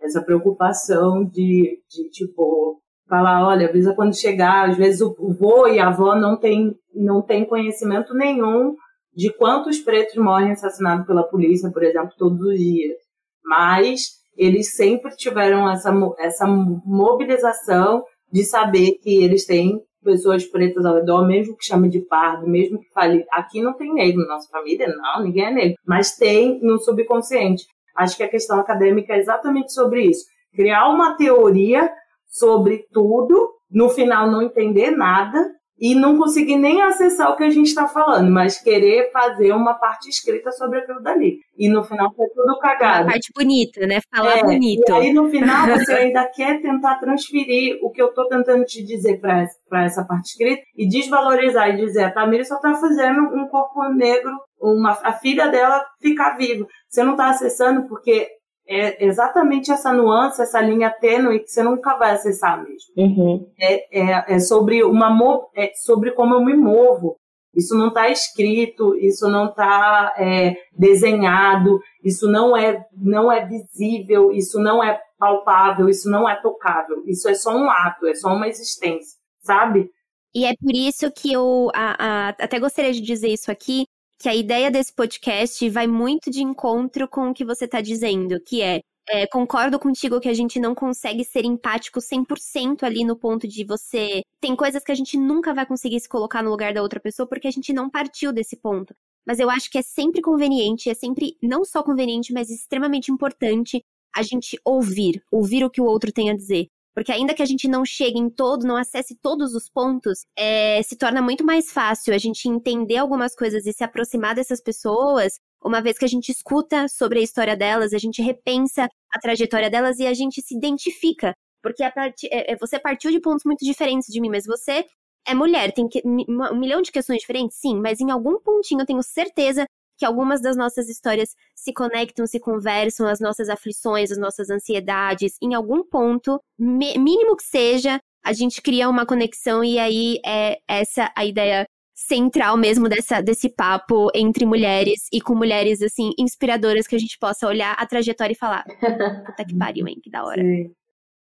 Essa 0.01 0.21
preocupação 0.21 1.23
de, 1.23 1.81
de 1.89 2.09
tipo, 2.09 2.82
falar, 3.07 3.47
olha, 3.47 3.67
avisa 3.67 3.93
quando 3.93 4.15
chegar. 4.15 4.69
Às 4.69 4.77
vezes 4.77 5.01
o, 5.01 5.15
vô 5.39 5.67
e 5.67 5.79
a 5.79 5.87
avó 5.87 6.15
não 6.15 6.37
tem, 6.37 6.73
não 6.93 7.21
tem 7.21 7.45
conhecimento 7.45 8.13
nenhum 8.13 8.75
de 9.15 9.31
quantos 9.31 9.79
pretos 9.79 10.15
morrem 10.15 10.51
assassinados 10.51 11.05
pela 11.05 11.23
polícia, 11.23 11.71
por 11.71 11.83
exemplo, 11.83 12.11
todos 12.17 12.39
os 12.41 12.57
dias. 12.57 12.97
Mas 13.45 14.23
eles 14.35 14.75
sempre 14.75 15.15
tiveram 15.15 15.69
essa, 15.69 15.93
essa 16.17 16.47
mobilização 16.47 18.03
de 18.31 18.43
saber 18.43 18.93
que 19.01 19.23
eles 19.23 19.45
têm 19.45 19.79
pessoas 20.03 20.45
pretas 20.45 20.85
ao 20.85 20.95
redor, 20.95 21.25
mesmo 21.25 21.55
que 21.55 21.65
chame 21.65 21.89
de 21.89 22.01
pardo, 22.01 22.47
mesmo 22.47 22.79
que 22.79 22.89
fale, 22.93 23.23
aqui 23.31 23.61
não 23.61 23.73
tem 23.73 23.93
negro 23.93 24.21
na 24.23 24.33
nossa 24.33 24.49
família, 24.49 24.87
não, 24.87 25.23
ninguém 25.23 25.45
é 25.45 25.51
negro, 25.51 25.75
mas 25.85 26.15
tem 26.15 26.59
no 26.61 26.77
subconsciente. 26.79 27.63
Acho 27.95 28.17
que 28.17 28.23
a 28.23 28.29
questão 28.29 28.59
acadêmica 28.59 29.13
é 29.13 29.19
exatamente 29.19 29.71
sobre 29.71 30.03
isso. 30.03 30.25
Criar 30.53 30.89
uma 30.89 31.15
teoria 31.15 31.89
sobre 32.33 32.87
tudo, 32.91 33.53
no 33.69 33.89
final 33.89 34.29
não 34.29 34.41
entender 34.41 34.89
nada 34.89 35.39
e 35.79 35.95
não 35.95 36.17
conseguir 36.17 36.55
nem 36.55 36.81
acessar 36.81 37.31
o 37.31 37.35
que 37.35 37.43
a 37.43 37.49
gente 37.49 37.67
está 37.67 37.87
falando, 37.87 38.31
mas 38.31 38.57
querer 38.57 39.11
fazer 39.11 39.51
uma 39.51 39.73
parte 39.73 40.07
escrita 40.07 40.51
sobre 40.51 40.79
aquilo 40.79 41.01
dali. 41.01 41.39
E 41.57 41.67
no 41.67 41.83
final 41.83 42.13
foi 42.15 42.27
tudo 42.29 42.57
cagado. 42.59 43.03
Uma 43.03 43.11
parte 43.11 43.31
bonita, 43.35 43.85
né? 43.85 43.99
Falar 44.15 44.37
é, 44.37 44.43
bonito. 44.43 44.89
E 44.89 44.93
aí 44.93 45.13
no 45.13 45.29
final 45.29 45.67
você 45.77 45.93
ainda 45.93 46.25
quer 46.27 46.61
tentar 46.61 46.95
transferir 46.99 47.79
o 47.81 47.91
que 47.91 48.01
eu 48.01 48.07
estou 48.07 48.27
tentando 48.27 48.63
te 48.65 48.83
dizer 48.83 49.19
para 49.19 49.83
essa 49.83 50.05
parte 50.05 50.29
escrita 50.29 50.63
e 50.75 50.87
desvalorizar 50.87 51.69
e 51.69 51.77
dizer 51.77 52.03
a 52.03 52.11
Tamiri 52.11 52.45
só 52.45 52.55
está 52.55 52.73
fazendo 52.75 53.19
um 53.35 53.47
corpo 53.47 53.83
negro, 53.89 54.31
uma, 54.61 54.91
a 55.03 55.13
filha 55.13 55.47
dela 55.47 55.83
ficar 55.99 56.37
viva. 56.37 56.65
Você 56.87 57.03
não 57.03 57.11
está 57.11 57.29
acessando 57.29 57.87
porque 57.87 58.29
é 58.67 59.05
exatamente 59.05 59.71
essa 59.71 59.91
nuance, 59.91 60.41
essa 60.41 60.61
linha 60.61 60.89
tênue 60.89 61.39
que 61.39 61.49
você 61.49 61.63
nunca 61.63 61.97
vai 61.97 62.11
acessar 62.11 62.57
mesmo. 62.63 62.93
Uhum. 62.97 63.51
É, 63.59 63.99
é, 63.99 64.35
é, 64.35 64.39
sobre 64.39 64.83
uma 64.83 65.09
é 65.55 65.71
sobre 65.75 66.11
como 66.11 66.33
eu 66.35 66.43
me 66.43 66.55
movo. 66.55 67.17
Isso 67.53 67.75
não 67.75 67.89
está 67.89 68.09
escrito, 68.09 68.95
isso 68.95 69.29
não 69.29 69.49
está 69.49 70.13
é, 70.17 70.55
desenhado, 70.75 71.79
isso 72.03 72.27
não 72.27 72.57
é 72.57 72.83
não 72.97 73.31
é 73.31 73.45
visível, 73.45 74.31
isso 74.31 74.59
não 74.59 74.83
é 74.83 74.99
palpável, 75.19 75.87
isso 75.87 76.09
não 76.09 76.27
é 76.27 76.35
tocável. 76.41 77.03
Isso 77.05 77.29
é 77.29 77.35
só 77.35 77.55
um 77.55 77.69
ato, 77.69 78.07
é 78.07 78.15
só 78.15 78.29
uma 78.29 78.47
existência, 78.47 79.19
sabe? 79.41 79.89
E 80.33 80.45
é 80.45 80.53
por 80.59 80.73
isso 80.73 81.11
que 81.11 81.31
eu 81.31 81.69
a, 81.75 81.95
a, 81.99 82.29
até 82.29 82.59
gostaria 82.59 82.91
de 82.91 83.01
dizer 83.01 83.27
isso 83.27 83.51
aqui, 83.51 83.85
que 84.23 84.29
a 84.29 84.33
ideia 84.33 84.71
desse 84.71 84.93
podcast 84.93 85.69
vai 85.69 85.85
muito 85.85 86.31
de 86.31 86.41
encontro 86.41 87.09
com 87.09 87.29
o 87.29 87.33
que 87.33 87.43
você 87.43 87.65
está 87.65 87.81
dizendo, 87.81 88.39
que 88.39 88.61
é 88.61 88.79
é, 89.09 89.27
concordo 89.27 89.77
contigo 89.77 90.17
que 90.21 90.29
a 90.29 90.33
gente 90.33 90.61
não 90.61 90.73
consegue 90.73 91.25
ser 91.25 91.43
empático 91.43 91.99
100% 91.99 92.83
ali 92.83 93.03
no 93.03 93.17
ponto 93.17 93.45
de 93.45 93.65
você. 93.65 94.21
Tem 94.39 94.55
coisas 94.55 94.81
que 94.81 94.93
a 94.93 94.95
gente 94.95 95.17
nunca 95.17 95.53
vai 95.53 95.65
conseguir 95.65 95.99
se 95.99 96.07
colocar 96.07 96.41
no 96.41 96.49
lugar 96.49 96.73
da 96.73 96.81
outra 96.81 97.01
pessoa 97.01 97.27
porque 97.27 97.49
a 97.49 97.51
gente 97.51 97.73
não 97.73 97.89
partiu 97.89 98.31
desse 98.31 98.55
ponto. 98.55 98.95
Mas 99.27 99.39
eu 99.39 99.49
acho 99.49 99.69
que 99.69 99.77
é 99.77 99.81
sempre 99.81 100.21
conveniente, 100.21 100.89
é 100.89 100.93
sempre 100.93 101.35
não 101.43 101.65
só 101.65 101.83
conveniente, 101.83 102.31
mas 102.31 102.49
extremamente 102.49 103.11
importante 103.11 103.83
a 104.15 104.23
gente 104.23 104.57
ouvir, 104.63 105.21
ouvir 105.29 105.65
o 105.65 105.69
que 105.69 105.81
o 105.81 105.85
outro 105.85 106.13
tem 106.13 106.29
a 106.29 106.33
dizer. 106.33 106.69
Porque 106.93 107.11
ainda 107.11 107.33
que 107.33 107.41
a 107.41 107.45
gente 107.45 107.67
não 107.67 107.83
chegue 107.83 108.19
em 108.19 108.29
todo, 108.29 108.67
não 108.67 108.75
acesse 108.77 109.15
todos 109.15 109.55
os 109.55 109.67
pontos, 109.69 110.25
é, 110.37 110.81
se 110.83 110.95
torna 110.95 111.21
muito 111.21 111.43
mais 111.43 111.71
fácil 111.71 112.13
a 112.13 112.17
gente 112.17 112.47
entender 112.47 112.97
algumas 112.97 113.35
coisas 113.35 113.65
e 113.65 113.73
se 113.73 113.83
aproximar 113.83 114.35
dessas 114.35 114.61
pessoas 114.61 115.39
uma 115.63 115.81
vez 115.81 115.97
que 115.97 116.05
a 116.05 116.09
gente 116.09 116.29
escuta 116.29 116.87
sobre 116.87 117.19
a 117.19 117.21
história 117.23 117.55
delas, 117.55 117.93
a 117.93 117.97
gente 117.97 118.21
repensa 118.21 118.87
a 119.11 119.19
trajetória 119.19 119.69
delas 119.69 119.97
e 119.99 120.05
a 120.05 120.13
gente 120.13 120.41
se 120.41 120.55
identifica. 120.55 121.33
Porque 121.61 121.89
part... 121.91 122.27
É, 122.29 122.51
é, 122.51 122.57
você 122.57 122.77
partiu 122.77 123.09
de 123.09 123.21
pontos 123.21 123.45
muito 123.45 123.63
diferentes 123.63 124.11
de 124.11 124.19
mim, 124.19 124.29
mas 124.29 124.45
você 124.45 124.85
é 125.25 125.33
mulher, 125.33 125.71
tem 125.71 125.87
que... 125.87 126.01
um 126.05 126.59
milhão 126.59 126.81
de 126.81 126.91
questões 126.91 127.19
diferentes, 127.19 127.57
sim, 127.57 127.79
mas 127.79 128.01
em 128.01 128.11
algum 128.11 128.39
pontinho 128.39 128.81
eu 128.81 128.85
tenho 128.85 129.01
certeza 129.01 129.65
que 129.97 130.05
algumas 130.05 130.41
das 130.41 130.55
nossas 130.55 130.89
histórias 130.89 131.35
se 131.55 131.73
conectam, 131.73 132.25
se 132.25 132.39
conversam, 132.39 133.07
as 133.07 133.19
nossas 133.19 133.49
aflições, 133.49 134.11
as 134.11 134.17
nossas 134.17 134.49
ansiedades, 134.49 135.35
em 135.41 135.53
algum 135.53 135.83
ponto, 135.83 136.39
mínimo 136.57 137.35
que 137.35 137.43
seja, 137.43 137.99
a 138.23 138.33
gente 138.33 138.61
cria 138.61 138.89
uma 138.89 139.05
conexão 139.05 139.63
e 139.63 139.77
aí 139.77 140.19
é 140.25 140.57
essa 140.67 141.11
a 141.15 141.25
ideia 141.25 141.65
central 141.93 142.57
mesmo 142.57 142.89
dessa, 142.89 143.21
desse 143.21 143.49
papo 143.49 144.09
entre 144.15 144.45
mulheres 144.45 145.07
e 145.11 145.21
com 145.21 145.35
mulheres, 145.35 145.81
assim, 145.81 146.11
inspiradoras 146.17 146.87
que 146.87 146.95
a 146.95 146.99
gente 146.99 147.17
possa 147.19 147.47
olhar 147.47 147.73
a 147.73 147.85
trajetória 147.85 148.33
e 148.33 148.37
falar, 148.37 148.63
puta 149.25 149.45
que 149.45 149.57
pariu, 149.57 149.87
hein, 149.87 149.99
que 150.01 150.09
da 150.09 150.23
hora. 150.23 150.41
Sim, 150.41 150.73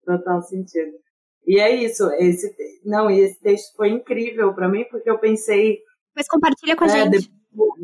total 0.04 0.42
sentido. 0.42 0.92
E 1.46 1.58
é 1.58 1.74
isso, 1.74 2.10
esse, 2.18 2.54
não, 2.84 3.08
esse 3.08 3.40
texto 3.40 3.74
foi 3.74 3.88
incrível 3.88 4.52
para 4.54 4.68
mim, 4.68 4.84
porque 4.90 5.08
eu 5.08 5.18
pensei... 5.18 5.78
Mas 6.14 6.28
compartilha 6.28 6.76
com 6.76 6.84
a 6.84 6.88
é, 6.88 6.90
gente. 6.90 7.28
Vou, 7.28 7.37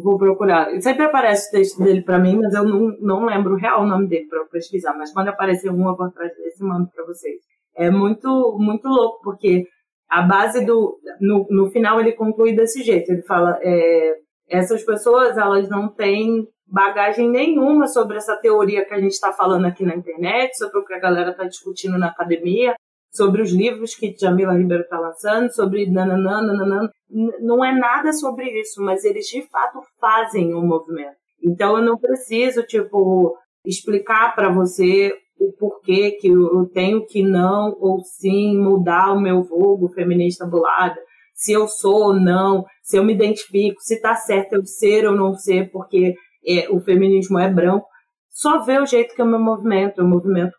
vou 0.05 0.18
procurar. 0.18 0.70
Sempre 0.82 1.07
aparece 1.07 1.48
o 1.48 1.59
texto 1.59 1.82
dele 1.82 2.02
para 2.02 2.18
mim, 2.18 2.38
mas 2.38 2.52
eu 2.52 2.64
não, 2.64 2.94
não 3.00 3.24
lembro 3.24 3.55
o 3.55 3.59
real 3.59 3.86
nome 3.86 4.07
dele 4.07 4.26
para 4.28 4.44
pesquisar. 4.44 4.94
Mas 4.94 5.12
quando 5.12 5.28
aparecer 5.28 5.70
um, 5.70 5.88
eu 5.88 5.96
vou 5.96 6.07
atrás 6.07 6.30
desse 6.36 6.62
mando 6.62 6.90
para 6.94 7.07
vocês. 7.07 7.40
É 7.74 7.90
muito, 7.90 8.57
muito 8.61 8.86
louco, 8.86 9.20
porque 9.24 9.64
a 10.09 10.22
base 10.22 10.64
do. 10.64 10.98
No, 11.20 11.46
no 11.48 11.70
final, 11.70 11.98
ele 11.98 12.12
conclui 12.12 12.55
desse 12.55 12.82
jeito: 12.82 13.11
ele 13.11 13.22
fala, 13.22 13.59
é, 13.62 14.14
essas 14.48 14.84
pessoas 14.84 15.38
elas 15.38 15.68
não 15.70 15.88
têm 15.88 16.46
bagagem 16.66 17.30
nenhuma 17.30 17.86
sobre 17.86 18.16
essa 18.18 18.36
teoria 18.36 18.84
que 18.84 18.94
a 18.94 19.00
gente 19.00 19.12
está 19.12 19.32
falando 19.32 19.66
aqui 19.66 19.84
na 19.84 19.96
internet, 19.96 20.57
sobre 20.57 20.78
o 20.80 20.84
que 20.84 20.94
a 20.94 21.00
galera 21.00 21.30
está 21.30 21.44
discutindo 21.44 21.98
na 21.98 22.09
academia, 22.09 22.74
sobre 23.14 23.42
os 23.42 23.52
livros 23.52 23.94
que 23.94 24.14
Jamila 24.18 24.54
Ribeiro 24.54 24.82
está 24.82 24.98
lançando, 24.98 25.54
sobre 25.54 25.86
nananã, 25.88 26.42
nananã. 26.42 26.90
Não 27.40 27.64
é 27.64 27.72
nada 27.72 28.12
sobre 28.12 28.50
isso, 28.60 28.82
mas 28.82 29.04
eles 29.04 29.26
de 29.26 29.42
fato 29.42 29.80
fazem 30.00 30.52
o 30.52 30.58
um 30.58 30.66
movimento. 30.66 31.16
Então 31.42 31.76
eu 31.76 31.84
não 31.84 31.96
preciso, 31.96 32.62
tipo, 32.62 33.36
explicar 33.64 34.34
para 34.34 34.50
você 34.50 35.12
o 35.38 35.52
porquê 35.52 36.12
que 36.12 36.28
eu 36.28 36.66
tenho 36.72 37.06
que 37.06 37.22
não 37.22 37.76
ou 37.80 38.00
sim 38.00 38.56
mudar 38.56 39.12
o 39.12 39.20
meu 39.20 39.42
vulgo 39.42 39.88
feminista 39.88 40.46
bolada, 40.46 40.98
se 41.34 41.52
eu 41.52 41.66
sou 41.68 42.08
ou 42.08 42.14
não, 42.14 42.64
se 42.82 42.96
eu 42.96 43.04
me 43.04 43.12
identifico, 43.12 43.80
se 43.80 44.00
tá 44.00 44.14
certo 44.14 44.54
eu 44.54 44.64
ser 44.64 45.06
ou 45.06 45.14
não 45.14 45.34
ser, 45.34 45.70
porque 45.70 46.14
é, 46.46 46.70
o 46.70 46.80
feminismo 46.80 47.38
é 47.38 47.50
branco. 47.50 47.86
Só 48.30 48.64
ver 48.64 48.80
o 48.80 48.86
jeito 48.86 49.14
que 49.14 49.22
eu 49.22 49.26
me 49.26 49.38
movimento, 49.38 50.00
eu 50.00 50.06
movimento 50.06 50.54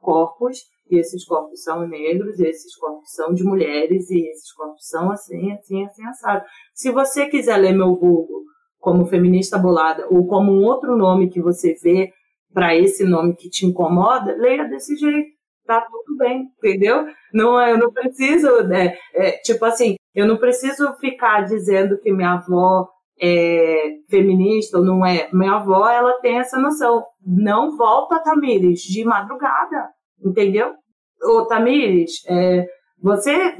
corpos, 0.00 0.58
e 0.90 0.98
esses 0.98 1.24
corpos 1.24 1.62
são 1.62 1.86
negros, 1.86 2.38
esses 2.38 2.76
corpos 2.76 3.10
são 3.12 3.32
de 3.34 3.44
mulheres, 3.44 4.10
e 4.10 4.28
esses 4.30 4.52
corpos 4.52 4.86
são 4.88 5.10
assim, 5.10 5.52
assim, 5.52 5.84
assim, 5.84 6.04
assado. 6.06 6.44
Se 6.74 6.90
você 6.90 7.26
quiser 7.26 7.56
ler 7.56 7.72
meu 7.72 7.96
vulgo 7.96 8.44
como 8.78 9.06
feminista 9.06 9.58
bolada, 9.58 10.06
ou 10.10 10.26
como 10.26 10.52
um 10.52 10.64
outro 10.64 10.96
nome 10.96 11.30
que 11.30 11.40
você 11.40 11.74
vê 11.82 12.10
para 12.52 12.76
esse 12.76 13.04
nome 13.04 13.34
que 13.34 13.50
te 13.50 13.66
incomoda, 13.66 14.34
leia 14.36 14.64
desse 14.64 14.96
jeito. 14.96 15.36
Tá 15.66 15.80
tudo 15.80 16.16
bem, 16.16 16.44
entendeu? 16.58 17.04
Não, 17.34 17.60
eu 17.60 17.76
não 17.76 17.92
preciso, 17.92 18.62
né, 18.68 18.96
é, 19.12 19.32
tipo 19.38 19.64
assim, 19.64 19.96
eu 20.14 20.26
não 20.26 20.38
preciso 20.38 20.94
ficar 21.00 21.42
dizendo 21.42 21.98
que 21.98 22.12
minha 22.12 22.34
avó 22.34 22.88
é 23.20 23.96
feminista 24.08 24.78
ou 24.78 24.84
não 24.84 25.04
é. 25.04 25.28
Minha 25.32 25.56
avó, 25.56 25.88
ela 25.88 26.20
tem 26.20 26.38
essa 26.38 26.58
noção. 26.58 27.04
Não 27.24 27.76
volta, 27.76 28.22
Tamires, 28.22 28.80
de 28.80 29.04
madrugada, 29.04 29.88
entendeu? 30.26 30.74
Ô, 31.22 31.46
Tamires, 31.46 32.22
é, 32.28 32.66
você, 33.02 33.56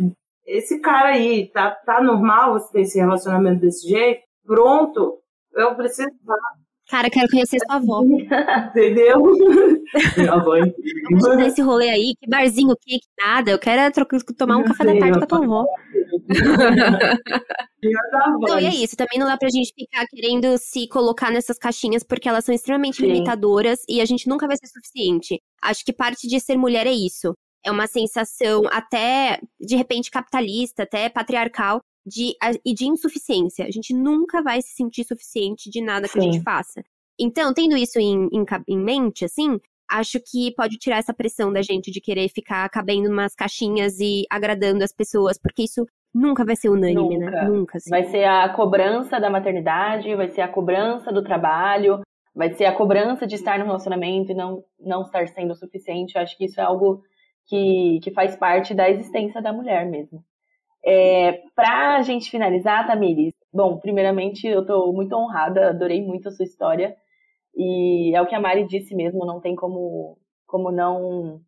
esse 0.46 0.80
cara 0.80 1.10
aí, 1.10 1.50
tá, 1.52 1.70
tá 1.70 2.02
normal 2.02 2.54
você 2.54 2.72
ter 2.72 2.80
esse 2.82 2.98
relacionamento 2.98 3.60
desse 3.60 3.88
jeito? 3.88 4.20
Pronto, 4.44 5.18
eu 5.54 5.74
preciso 5.74 6.08
Cara, 6.88 7.10
quero 7.10 7.28
conhecer 7.28 7.58
sua 7.66 7.76
avó. 7.76 8.00
Entendeu? 8.70 9.20
Minha 10.16 10.32
avó 10.32 10.54
é 10.54 10.60
incrível. 10.60 11.40
esse 11.40 11.60
rolê 11.60 11.88
aí, 11.90 12.14
que 12.20 12.28
barzinho, 12.28 12.76
que, 12.80 13.00
que 13.00 13.06
nada. 13.18 13.50
Eu 13.50 13.58
quero 13.58 13.92
trocar, 13.92 14.20
tomar 14.38 14.58
um 14.58 14.64
café 14.64 14.84
da 14.84 14.96
tarde 14.96 15.18
com 15.18 15.24
a 15.24 15.26
tua 15.26 15.44
avó. 15.44 15.66
não, 18.41 18.59
e 18.61 18.66
é 18.66 18.74
isso. 18.74 18.97
Também 18.97 19.18
não 19.18 19.26
dá 19.26 19.37
pra 19.37 19.49
gente 19.49 19.72
ficar 19.74 20.07
querendo 20.07 20.57
se 20.59 20.89
colocar 20.89 21.30
nessas 21.30 21.59
caixinhas 21.59 22.03
porque 22.03 22.28
elas 22.28 22.45
são 22.45 22.55
extremamente 22.55 22.97
Sim. 22.97 23.07
limitadoras 23.07 23.80
e 23.89 24.01
a 24.01 24.05
gente 24.05 24.28
nunca 24.28 24.47
vai 24.47 24.57
ser 24.57 24.66
suficiente. 24.66 25.41
Acho 25.62 25.84
que 25.84 25.93
parte 25.93 26.26
de 26.28 26.41
ser 26.41 26.57
mulher 26.57 26.87
é 26.87 26.93
isso. 26.93 27.34
É 27.64 27.70
uma 27.70 27.87
sensação 27.87 28.62
até, 28.70 29.41
de 29.61 29.74
repente, 29.76 30.11
capitalista, 30.11 30.84
até 30.84 31.09
patriarcal, 31.09 31.80
de, 32.07 32.37
e 32.64 32.72
de 32.72 32.87
insuficiência. 32.87 33.66
A 33.66 33.70
gente 33.70 33.93
nunca 33.93 34.41
vai 34.41 34.62
se 34.62 34.74
sentir 34.74 35.05
suficiente 35.05 35.68
de 35.68 35.80
nada 35.80 36.07
que 36.07 36.14
Sim. 36.14 36.28
a 36.28 36.32
gente 36.32 36.43
faça. 36.43 36.82
Então, 37.18 37.53
tendo 37.53 37.76
isso 37.76 37.99
em, 37.99 38.28
em, 38.32 38.45
em, 38.68 38.78
mente, 38.78 39.24
assim, 39.24 39.59
acho 39.91 40.20
que 40.20 40.55
pode 40.55 40.76
tirar 40.78 40.99
essa 40.99 41.14
pressão 41.14 41.53
da 41.53 41.62
gente 41.62 41.91
de 41.91 42.01
querer 42.01 42.28
ficar 42.28 42.68
cabendo 42.68 43.11
umas 43.11 43.34
caixinhas 43.34 43.99
e 43.99 44.24
agradando 44.30 44.84
as 44.84 44.93
pessoas, 44.93 45.39
porque 45.39 45.64
isso 45.64 45.84
nunca 46.14 46.44
vai 46.44 46.57
ser 46.57 46.68
unânime, 46.68 47.18
né? 47.18 47.26
nunca. 47.26 47.42
né? 47.42 47.48
Nunca. 47.48 47.78
Assim. 47.78 47.90
Vai 47.90 48.04
ser 48.04 48.24
a 48.24 48.48
cobrança 48.48 49.20
da 49.20 49.30
maternidade, 49.30 50.14
vai 50.14 50.28
ser 50.28 50.40
a 50.40 50.48
cobrança 50.48 51.12
do 51.12 51.22
trabalho, 51.22 52.00
vai 52.34 52.52
ser 52.52 52.66
a 52.66 52.74
cobrança 52.74 53.26
de 53.26 53.34
estar 53.34 53.59
no 53.59 53.64
relacionamento 53.64 54.32
e 54.32 54.34
não, 54.34 54.62
não 54.78 55.02
estar 55.02 55.26
sendo 55.28 55.52
o 55.52 55.57
suficiente. 55.57 56.16
Eu 56.16 56.22
acho 56.22 56.36
que 56.36 56.44
isso 56.44 56.61
é 56.61 56.64
algo 56.64 57.02
que, 57.46 58.00
que 58.02 58.11
faz 58.11 58.36
parte 58.36 58.74
da 58.74 58.90
existência 58.90 59.40
da 59.40 59.52
mulher 59.52 59.86
mesmo. 59.86 60.22
É, 60.84 61.42
para 61.54 61.96
a 61.96 62.02
gente 62.02 62.30
finalizar, 62.30 62.86
Tamires, 62.86 63.34
bom, 63.52 63.78
primeiramente 63.78 64.46
eu 64.46 64.61
estou 64.61 64.92
muito 64.92 65.16
honrada, 65.16 65.70
adorei 65.70 66.00
muito 66.00 66.28
a 66.28 66.30
sua 66.30 66.44
história. 66.44 66.94
E 67.57 68.14
é 68.14 68.20
o 68.20 68.26
que 68.26 68.34
a 68.34 68.40
Mari 68.40 68.66
disse 68.66 68.94
mesmo, 68.94 69.24
não 69.24 69.40
tem 69.40 69.57
como, 69.57 70.18
como 70.46 70.70
não, 70.70 71.40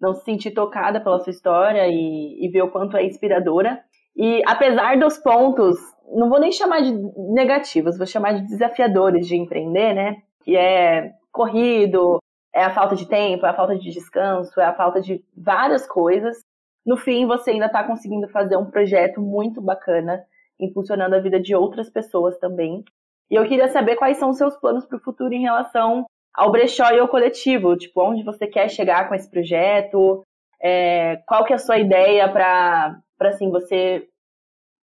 não 0.00 0.14
se 0.14 0.24
sentir 0.24 0.52
tocada 0.52 1.00
pela 1.00 1.18
sua 1.18 1.32
história 1.32 1.86
e, 1.88 2.46
e 2.46 2.48
ver 2.48 2.62
o 2.62 2.70
quanto 2.70 2.96
é 2.96 3.04
inspiradora. 3.04 3.82
E 4.18 4.42
apesar 4.46 4.98
dos 4.98 5.16
pontos, 5.16 5.78
não 6.12 6.28
vou 6.28 6.40
nem 6.40 6.52
chamar 6.52 6.82
de 6.82 6.92
negativos, 7.32 7.96
vou 7.96 8.06
chamar 8.06 8.32
de 8.32 8.46
desafiadores 8.48 9.26
de 9.26 9.36
empreender, 9.36 9.94
né? 9.94 10.16
Que 10.42 10.56
é 10.56 11.12
corrido, 11.32 12.18
é 12.52 12.64
a 12.64 12.70
falta 12.70 12.96
de 12.96 13.06
tempo, 13.06 13.46
é 13.46 13.50
a 13.50 13.54
falta 13.54 13.78
de 13.78 13.90
descanso, 13.90 14.60
é 14.60 14.64
a 14.64 14.74
falta 14.74 15.00
de 15.00 15.24
várias 15.36 15.86
coisas 15.86 16.36
no 16.88 16.96
fim 16.96 17.26
você 17.26 17.50
ainda 17.50 17.66
está 17.66 17.84
conseguindo 17.84 18.26
fazer 18.28 18.56
um 18.56 18.70
projeto 18.70 19.20
muito 19.20 19.60
bacana, 19.60 20.24
impulsionando 20.58 21.14
a 21.14 21.20
vida 21.20 21.38
de 21.38 21.54
outras 21.54 21.90
pessoas 21.90 22.38
também. 22.38 22.82
E 23.30 23.34
eu 23.34 23.46
queria 23.46 23.68
saber 23.68 23.96
quais 23.96 24.16
são 24.16 24.30
os 24.30 24.38
seus 24.38 24.56
planos 24.56 24.86
para 24.86 24.96
o 24.96 25.02
futuro 25.02 25.34
em 25.34 25.42
relação 25.42 26.06
ao 26.34 26.50
brechó 26.50 26.90
e 26.90 26.98
ao 26.98 27.06
coletivo, 27.06 27.76
tipo, 27.76 28.00
onde 28.02 28.24
você 28.24 28.46
quer 28.46 28.70
chegar 28.70 29.06
com 29.06 29.14
esse 29.14 29.30
projeto, 29.30 30.24
é, 30.62 31.16
qual 31.26 31.44
que 31.44 31.52
é 31.52 31.56
a 31.56 31.58
sua 31.58 31.78
ideia 31.78 32.28
para, 32.28 33.00
assim, 33.20 33.50
você 33.50 34.06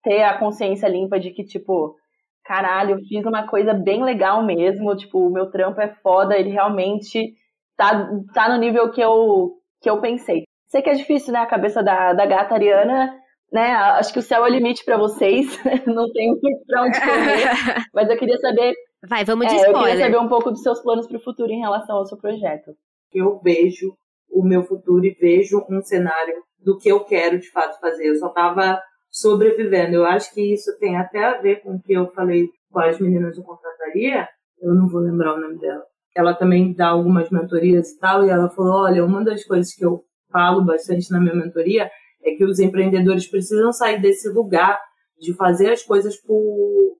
ter 0.04 0.24
a 0.24 0.38
consciência 0.38 0.88
limpa 0.88 1.20
de 1.20 1.32
que, 1.32 1.44
tipo, 1.44 1.96
caralho, 2.44 2.96
eu 2.96 3.00
fiz 3.00 3.26
uma 3.26 3.48
coisa 3.48 3.74
bem 3.74 4.04
legal 4.04 4.44
mesmo, 4.44 4.96
tipo, 4.96 5.20
o 5.20 5.32
meu 5.32 5.50
trampo 5.50 5.82
é 5.82 5.90
foda, 6.04 6.38
ele 6.38 6.50
realmente 6.52 7.34
tá, 7.76 8.08
tá 8.34 8.50
no 8.50 8.60
nível 8.60 8.92
que 8.92 9.02
eu, 9.02 9.54
que 9.82 9.90
eu 9.90 10.00
pensei. 10.00 10.44
Sei 10.68 10.82
que 10.82 10.90
é 10.90 10.94
difícil, 10.94 11.34
né? 11.34 11.40
A 11.40 11.46
cabeça 11.46 11.82
da, 11.84 12.14
da 12.14 12.26
gata 12.26 12.54
Ariana, 12.54 13.16
né? 13.52 13.72
Acho 13.74 14.14
que 14.14 14.20
o 14.20 14.24
céu 14.24 14.46
é 14.46 14.50
o 14.50 14.52
limite 14.52 14.84
para 14.84 14.98
vocês. 14.98 15.58
Não 15.86 16.12
tem 16.12 16.38
pra 16.68 16.84
onde 16.84 17.00
correr. 17.00 17.86
Mas 17.94 18.10
eu 18.10 18.18
queria 18.18 18.38
saber. 18.38 18.74
Vai, 19.08 19.24
vamos 19.24 19.48
de 19.48 19.54
é, 19.54 19.58
spoiler. 19.58 19.82
Eu 19.82 19.86
queria 19.86 20.06
saber 20.06 20.18
um 20.18 20.28
pouco 20.28 20.52
dos 20.52 20.62
seus 20.62 20.82
planos 20.82 21.08
para 21.08 21.18
o 21.18 21.24
futuro 21.24 21.52
em 21.52 21.60
relação 21.60 21.98
ao 21.98 22.06
seu 22.06 22.18
projeto. 22.18 22.72
Eu 23.14 23.40
vejo 23.44 23.96
o 24.30 24.44
meu 24.44 24.64
futuro 24.64 25.06
e 25.06 25.16
vejo 25.20 25.66
um 25.70 25.82
cenário 25.82 26.36
do 26.60 26.78
que 26.78 26.90
eu 26.90 27.04
quero 27.04 27.40
de 27.40 27.50
fato 27.52 27.80
fazer. 27.80 28.08
Eu 28.08 28.16
só 28.16 28.28
estava 28.28 28.82
sobrevivendo. 29.10 29.96
Eu 29.96 30.06
acho 30.06 30.34
que 30.34 30.54
isso 30.54 30.78
tem 30.80 30.98
até 30.98 31.24
a 31.24 31.40
ver 31.40 31.62
com 31.62 31.76
o 31.76 31.82
que 31.82 31.94
eu 31.94 32.12
falei 32.12 32.50
quais 32.70 33.00
meninas 33.00 33.38
eu 33.38 33.44
contrataria, 33.44 34.28
eu 34.62 34.74
não 34.74 34.90
vou 34.90 35.00
lembrar 35.00 35.34
o 35.34 35.40
nome 35.40 35.58
dela. 35.60 35.84
Ela 36.14 36.34
também 36.34 36.74
dá 36.74 36.90
algumas 36.90 37.30
mentorias 37.30 37.92
e 37.92 38.00
tal, 38.00 38.26
e 38.26 38.30
ela 38.30 38.50
falou: 38.50 38.84
olha, 38.84 39.06
uma 39.06 39.24
das 39.24 39.46
coisas 39.46 39.74
que 39.74 39.86
eu 39.86 40.04
falo 40.30 40.66
bastante 40.66 41.10
na 41.12 41.22
minha 41.22 41.36
mentoria 41.36 41.90
é 42.22 42.36
que 42.36 42.44
os 42.44 42.60
empreendedores 42.60 43.28
precisam 43.28 43.72
sair 43.72 44.02
desse 44.02 44.28
lugar 44.30 44.78
de 45.18 45.34
fazer 45.34 45.72
as 45.72 45.84
coisas 45.84 46.20
por, 46.22 46.98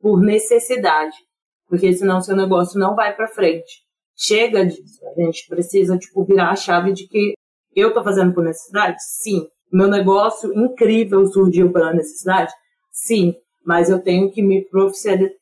por 0.00 0.20
necessidade, 0.20 1.16
porque 1.66 1.92
senão 1.92 2.20
seu 2.20 2.36
negócio 2.36 2.78
não 2.78 2.94
vai 2.94 3.14
para 3.14 3.26
frente. 3.26 3.82
Chega 4.22 4.66
disso, 4.66 5.00
a 5.06 5.22
gente 5.22 5.46
precisa 5.48 5.96
tipo 5.96 6.22
virar 6.24 6.50
a 6.50 6.56
chave 6.56 6.92
de 6.92 7.08
que 7.08 7.32
eu 7.74 7.88
estou 7.88 8.04
fazendo 8.04 8.34
por 8.34 8.44
necessidade? 8.44 8.96
Sim. 8.98 9.46
Meu 9.72 9.88
negócio 9.88 10.52
incrível 10.52 11.24
surgiu 11.26 11.72
pela 11.72 11.94
necessidade? 11.94 12.52
Sim. 12.92 13.34
Mas 13.64 13.88
eu 13.88 13.98
tenho 14.02 14.30
que 14.30 14.42
me 14.42 14.68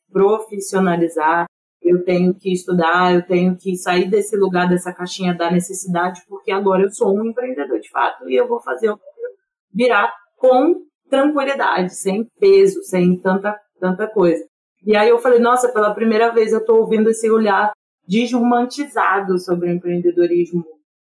profissionalizar, 0.09 1.45
eu 1.81 2.05
tenho 2.05 2.33
que 2.33 2.53
estudar, 2.53 3.13
eu 3.13 3.21
tenho 3.25 3.57
que 3.57 3.75
sair 3.75 4.09
desse 4.09 4.37
lugar, 4.37 4.69
dessa 4.69 4.93
caixinha 4.93 5.33
da 5.33 5.51
necessidade, 5.51 6.21
porque 6.29 6.49
agora 6.49 6.83
eu 6.83 6.91
sou 6.91 7.13
um 7.13 7.25
empreendedor 7.25 7.79
de 7.81 7.89
fato 7.89 8.29
e 8.29 8.35
eu 8.35 8.47
vou 8.47 8.61
fazer 8.61 8.91
o 8.91 8.99
virar 9.73 10.13
com 10.37 10.75
tranquilidade, 11.09 11.93
sem 11.95 12.25
peso, 12.39 12.81
sem 12.83 13.19
tanta, 13.19 13.59
tanta 13.77 14.07
coisa. 14.07 14.41
E 14.85 14.95
aí 14.95 15.09
eu 15.09 15.19
falei, 15.19 15.39
nossa, 15.39 15.71
pela 15.73 15.93
primeira 15.93 16.31
vez 16.31 16.53
eu 16.53 16.59
estou 16.59 16.79
ouvindo 16.79 17.09
esse 17.09 17.29
olhar 17.29 17.73
desromantizado 18.09 19.37
sobre 19.37 19.69
o 19.69 19.71
empreendedorismo 19.71 20.65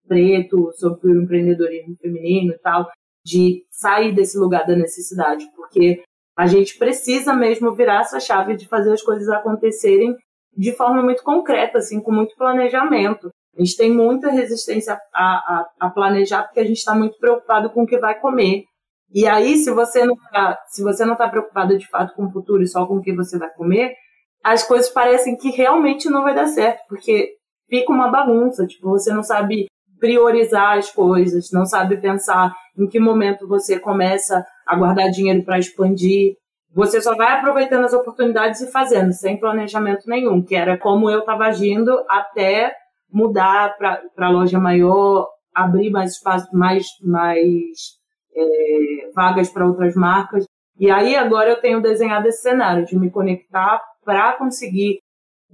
preto, 0.06 0.70
sobre 0.74 1.12
o 1.12 1.22
empreendedorismo 1.22 1.96
feminino 1.96 2.52
e 2.52 2.58
tal, 2.58 2.90
de 3.24 3.64
sair 3.70 4.14
desse 4.14 4.38
lugar 4.38 4.66
da 4.66 4.76
necessidade, 4.76 5.46
porque 5.56 6.02
a 6.36 6.46
gente 6.46 6.76
precisa 6.76 7.32
mesmo 7.32 7.72
virar 7.74 8.02
essa 8.02 8.20
chave 8.20 8.54
de 8.54 8.68
fazer 8.68 8.92
as 8.92 9.02
coisas 9.02 9.28
acontecerem 9.30 10.14
de 10.54 10.72
forma 10.72 11.02
muito 11.02 11.22
concreta, 11.22 11.78
assim, 11.78 12.00
com 12.00 12.12
muito 12.12 12.36
planejamento. 12.36 13.30
A 13.56 13.62
gente 13.62 13.76
tem 13.76 13.90
muita 13.90 14.30
resistência 14.30 14.98
a, 15.14 15.24
a, 15.24 15.70
a 15.80 15.90
planejar 15.90 16.42
porque 16.44 16.60
a 16.60 16.64
gente 16.64 16.78
está 16.78 16.94
muito 16.94 17.18
preocupado 17.18 17.70
com 17.70 17.82
o 17.82 17.86
que 17.86 17.98
vai 17.98 18.18
comer. 18.18 18.64
E 19.12 19.26
aí, 19.26 19.56
se 19.56 19.70
você 19.72 20.04
não 20.04 20.16
tá, 20.16 20.58
se 20.66 20.82
você 20.82 21.04
não 21.04 21.14
está 21.14 21.28
preocupado 21.28 21.76
de 21.78 21.88
fato 21.88 22.14
com 22.14 22.26
o 22.26 22.30
futuro 22.30 22.62
e 22.62 22.68
só 22.68 22.86
com 22.86 22.96
o 22.96 23.02
que 23.02 23.14
você 23.14 23.38
vai 23.38 23.50
comer, 23.54 23.94
as 24.42 24.62
coisas 24.62 24.90
parecem 24.90 25.36
que 25.36 25.50
realmente 25.50 26.08
não 26.08 26.22
vai 26.22 26.34
dar 26.34 26.46
certo, 26.46 26.80
porque 26.88 27.34
fica 27.68 27.92
uma 27.92 28.08
bagunça. 28.08 28.66
Tipo, 28.66 28.90
você 28.90 29.12
não 29.12 29.22
sabe 29.22 29.66
priorizar 29.98 30.78
as 30.78 30.90
coisas, 30.90 31.50
não 31.52 31.66
sabe 31.66 31.98
pensar 31.98 32.52
em 32.76 32.86
que 32.86 32.98
momento 32.98 33.46
você 33.46 33.78
começa 33.78 34.44
a 34.66 34.74
guardar 34.74 35.10
dinheiro 35.10 35.44
para 35.44 35.58
expandir. 35.58 36.34
Você 36.72 37.00
só 37.00 37.14
vai 37.14 37.32
aproveitando 37.32 37.84
as 37.84 37.92
oportunidades 37.92 38.60
e 38.60 38.70
fazendo, 38.70 39.12
sem 39.12 39.38
planejamento 39.38 40.08
nenhum, 40.08 40.42
que 40.42 40.54
era 40.54 40.78
como 40.78 41.10
eu 41.10 41.20
estava 41.20 41.44
agindo 41.44 41.92
até 42.08 42.74
mudar 43.12 43.76
para 43.76 44.30
loja 44.30 44.58
maior, 44.58 45.28
abrir 45.54 45.90
mais 45.90 46.12
espaço, 46.12 46.48
mais, 46.52 46.86
mais 47.02 47.98
é, 48.34 49.10
vagas 49.14 49.50
para 49.50 49.66
outras 49.66 49.94
marcas. 49.94 50.44
E 50.78 50.90
aí 50.90 51.16
agora 51.16 51.50
eu 51.50 51.60
tenho 51.60 51.82
desenhado 51.82 52.28
esse 52.28 52.40
cenário 52.40 52.86
de 52.86 52.96
me 52.96 53.10
conectar 53.10 53.80
para 54.10 54.32
conseguir 54.32 54.98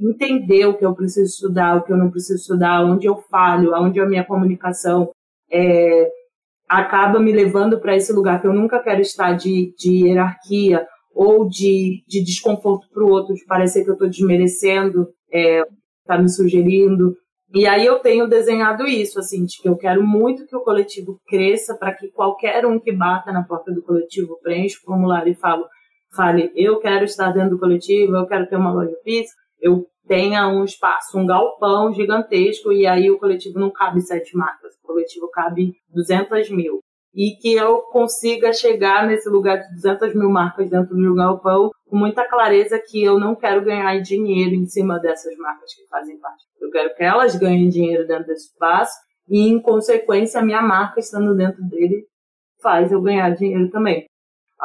entender 0.00 0.64
o 0.64 0.78
que 0.78 0.86
eu 0.86 0.94
preciso 0.94 1.26
estudar, 1.26 1.76
o 1.76 1.82
que 1.82 1.92
eu 1.92 1.96
não 1.98 2.10
preciso 2.10 2.40
estudar, 2.40 2.82
onde 2.86 3.06
eu 3.06 3.18
falho, 3.30 3.74
onde 3.74 4.00
a 4.00 4.06
minha 4.06 4.24
comunicação 4.24 5.10
é, 5.52 6.10
acaba 6.66 7.20
me 7.20 7.32
levando 7.32 7.78
para 7.78 7.94
esse 7.94 8.14
lugar 8.14 8.40
que 8.40 8.46
eu 8.46 8.54
nunca 8.54 8.82
quero 8.82 9.02
estar 9.02 9.34
de, 9.34 9.74
de 9.78 10.06
hierarquia 10.06 10.86
ou 11.14 11.46
de, 11.46 12.02
de 12.08 12.24
desconforto 12.24 12.88
para 12.94 13.04
o 13.04 13.10
outro, 13.10 13.34
de 13.34 13.44
parecer 13.44 13.84
que 13.84 13.90
eu 13.90 13.94
estou 13.94 14.08
desmerecendo, 14.08 15.06
é, 15.30 15.62
tá 16.06 16.16
me 16.16 16.30
sugerindo. 16.30 17.14
E 17.54 17.66
aí 17.66 17.84
eu 17.84 17.98
tenho 17.98 18.26
desenhado 18.26 18.86
isso, 18.86 19.18
assim, 19.18 19.44
de 19.44 19.60
que 19.60 19.68
eu 19.68 19.76
quero 19.76 20.02
muito 20.02 20.46
que 20.46 20.56
o 20.56 20.62
coletivo 20.62 21.20
cresça 21.26 21.76
para 21.76 21.94
que 21.94 22.08
qualquer 22.08 22.64
um 22.64 22.80
que 22.80 22.90
bata 22.90 23.30
na 23.32 23.44
porta 23.44 23.70
do 23.70 23.82
coletivo 23.82 24.38
preencha 24.42 24.78
o 24.78 24.84
formulário 24.86 25.30
e 25.30 25.34
fale, 25.34 25.62
fale, 26.16 26.50
eu 26.56 26.80
quero 26.80 27.04
estar 27.04 27.30
dentro 27.30 27.50
do 27.50 27.58
coletivo, 27.58 28.16
eu 28.16 28.26
quero 28.26 28.48
ter 28.48 28.56
uma 28.56 28.72
loja 28.72 28.96
física, 29.04 29.36
eu 29.60 29.86
tenha 30.06 30.48
um 30.48 30.64
espaço, 30.64 31.18
um 31.18 31.26
galpão 31.26 31.92
gigantesco 31.92 32.72
e 32.72 32.86
aí 32.86 33.10
o 33.10 33.18
coletivo 33.18 33.58
não 33.58 33.70
cabe 33.70 34.00
sete 34.00 34.36
marcas, 34.36 34.74
o 34.82 34.86
coletivo 34.86 35.28
cabe 35.30 35.74
200 35.90 36.50
mil. 36.50 36.80
E 37.14 37.30
que 37.40 37.54
eu 37.54 37.78
consiga 37.80 38.52
chegar 38.52 39.06
nesse 39.06 39.28
lugar 39.28 39.58
de 39.58 39.74
200 39.74 40.14
mil 40.14 40.28
marcas 40.28 40.68
dentro 40.68 40.94
de 40.94 41.08
um 41.08 41.14
galpão 41.14 41.70
com 41.88 41.96
muita 41.96 42.28
clareza 42.28 42.78
que 42.78 43.02
eu 43.02 43.18
não 43.18 43.34
quero 43.34 43.64
ganhar 43.64 43.98
dinheiro 44.00 44.54
em 44.54 44.66
cima 44.66 44.98
dessas 44.98 45.36
marcas 45.38 45.72
que 45.74 45.86
fazem 45.88 46.18
parte. 46.18 46.44
Eu 46.60 46.70
quero 46.70 46.94
que 46.94 47.02
elas 47.02 47.34
ganhem 47.36 47.68
dinheiro 47.68 48.06
dentro 48.06 48.26
desse 48.26 48.48
espaço 48.48 48.92
e, 49.28 49.48
em 49.48 49.60
consequência, 49.60 50.40
a 50.40 50.44
minha 50.44 50.60
marca 50.60 51.00
estando 51.00 51.34
dentro 51.34 51.62
dele 51.68 52.04
faz 52.60 52.92
eu 52.92 53.00
ganhar 53.00 53.30
dinheiro 53.30 53.70
também. 53.70 54.06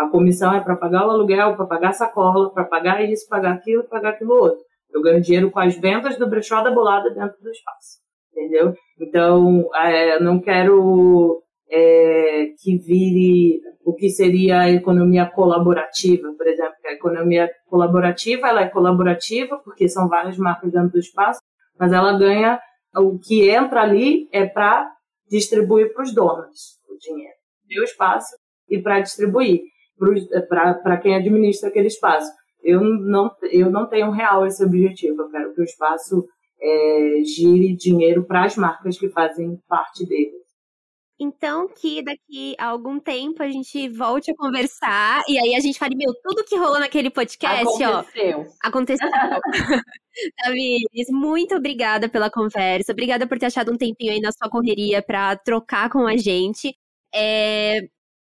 A 0.02 0.10
comissão 0.10 0.52
é 0.56 0.60
para 0.60 0.76
pagar 0.76 1.06
o 1.06 1.12
aluguel, 1.12 1.56
para 1.56 1.66
pagar 1.68 1.90
a 1.90 1.94
sacola, 1.94 2.52
para 2.52 2.64
pagar 2.64 3.04
isso, 3.08 3.30
pagar 3.30 3.54
aquilo, 3.54 3.84
pagar 3.84 4.10
aquilo 4.10 4.34
outro. 4.34 4.60
Eu 4.92 5.00
ganho 5.00 5.22
dinheiro 5.22 5.52
com 5.52 5.60
as 5.60 5.78
vendas 5.78 6.18
do 6.18 6.28
brechó 6.28 6.62
da 6.64 6.72
bolada 6.72 7.12
dentro 7.12 7.40
do 7.40 7.52
espaço. 7.52 8.00
Entendeu? 8.32 8.74
Então, 9.00 9.70
é, 9.76 10.20
não 10.20 10.40
quero 10.40 11.44
é, 11.70 12.48
que 12.60 12.78
vire 12.80 13.62
o 13.86 13.94
que 13.94 14.10
seria 14.10 14.62
a 14.62 14.72
economia 14.72 15.28
colaborativa, 15.28 16.34
por 16.36 16.48
exemplo. 16.48 16.74
A 16.84 16.94
economia 16.94 17.52
colaborativa, 17.68 18.48
ela 18.48 18.62
é 18.62 18.70
colaborativa 18.70 19.62
porque 19.64 19.88
são 19.88 20.08
várias 20.08 20.38
marcas 20.38 20.72
dentro 20.72 20.94
do 20.94 21.00
espaço, 21.00 21.42
mas 21.80 21.94
ela 21.94 22.18
ganha, 22.18 22.60
o 22.98 23.20
que 23.20 23.50
entra 23.52 23.82
ali 23.84 24.28
é 24.32 24.48
para 24.48 24.92
distribuir 25.30 25.94
para 25.94 26.04
os 26.04 26.14
donos 26.14 26.80
o 26.90 26.98
dinheiro, 26.98 27.36
o 27.80 27.84
espaço 27.84 28.36
e 28.68 28.82
para 28.82 29.00
distribuir 29.00 29.62
para 30.84 30.98
quem 30.98 31.16
administra 31.16 31.70
aquele 31.70 31.88
espaço 31.88 32.32
eu 32.64 32.82
não, 32.82 33.32
eu 33.52 33.72
não 33.72 33.88
tenho 33.88 34.12
real 34.12 34.46
esse 34.46 34.64
objetivo. 34.64 35.22
Eu 35.22 35.30
quero 35.30 35.54
que 35.54 35.62
o 35.62 35.64
espaço 35.64 36.28
é, 36.62 37.22
gire 37.24 37.76
dinheiro 37.76 38.24
para 38.24 38.46
as 38.46 38.56
marcas 38.56 38.98
que 38.98 39.10
fazem 39.10 39.60
parte 39.68 40.06
dele. 40.06 40.40
Então, 41.24 41.68
que 41.68 42.02
daqui 42.02 42.56
a 42.58 42.66
algum 42.66 43.00
tempo 43.00 43.44
a 43.44 43.48
gente 43.48 43.88
volte 43.90 44.32
a 44.32 44.36
conversar 44.36 45.22
e 45.30 45.38
aí 45.38 45.56
a 45.56 45.60
gente 45.60 45.78
fale, 45.78 45.96
meu, 45.96 46.12
tudo 46.24 46.44
que 46.44 46.58
rolou 46.58 46.80
naquele 46.80 47.12
podcast, 47.12 47.62
aconteceu. 47.84 48.40
ó. 48.40 48.68
Aconteceu. 48.68 49.08
Tamires, 50.44 51.08
muito 51.12 51.56
obrigada 51.56 52.10
pela 52.10 52.32
conversa. 52.32 52.92
Obrigada 52.92 53.28
por 53.28 53.38
ter 53.38 53.46
achado 53.46 53.72
um 53.72 53.78
tempinho 53.78 54.14
aí 54.14 54.20
na 54.20 54.32
sua 54.32 54.50
correria 54.50 55.00
para 55.04 55.36
trocar 55.36 55.92
com 55.92 56.08
a 56.08 56.18
gente. 56.18 56.76
É... 57.14 57.82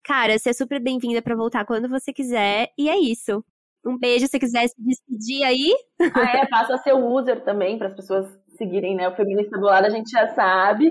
Cara, 0.09 0.39
você 0.39 0.49
é 0.49 0.53
super 0.53 0.81
bem-vinda 0.81 1.21
para 1.21 1.35
voltar 1.35 1.63
quando 1.63 1.87
você 1.87 2.11
quiser. 2.11 2.71
E 2.75 2.89
é 2.89 2.97
isso. 2.97 3.45
Um 3.85 3.95
beijo 3.95 4.25
se 4.25 4.39
quiser 4.39 4.67
se 4.67 4.73
despedir 4.75 5.43
aí. 5.43 5.71
Ah, 6.01 6.37
é, 6.39 6.47
passa 6.47 6.73
a 6.73 6.77
ser 6.79 6.93
o 6.93 7.05
user 7.13 7.43
também, 7.43 7.77
para 7.77 7.89
as 7.89 7.93
pessoas 7.93 8.27
seguirem, 8.57 8.95
né? 8.95 9.07
O 9.07 9.15
feminista 9.15 9.55
do 9.55 9.67
lado 9.67 9.85
a 9.85 9.89
gente 9.91 10.09
já 10.09 10.27
sabe, 10.29 10.89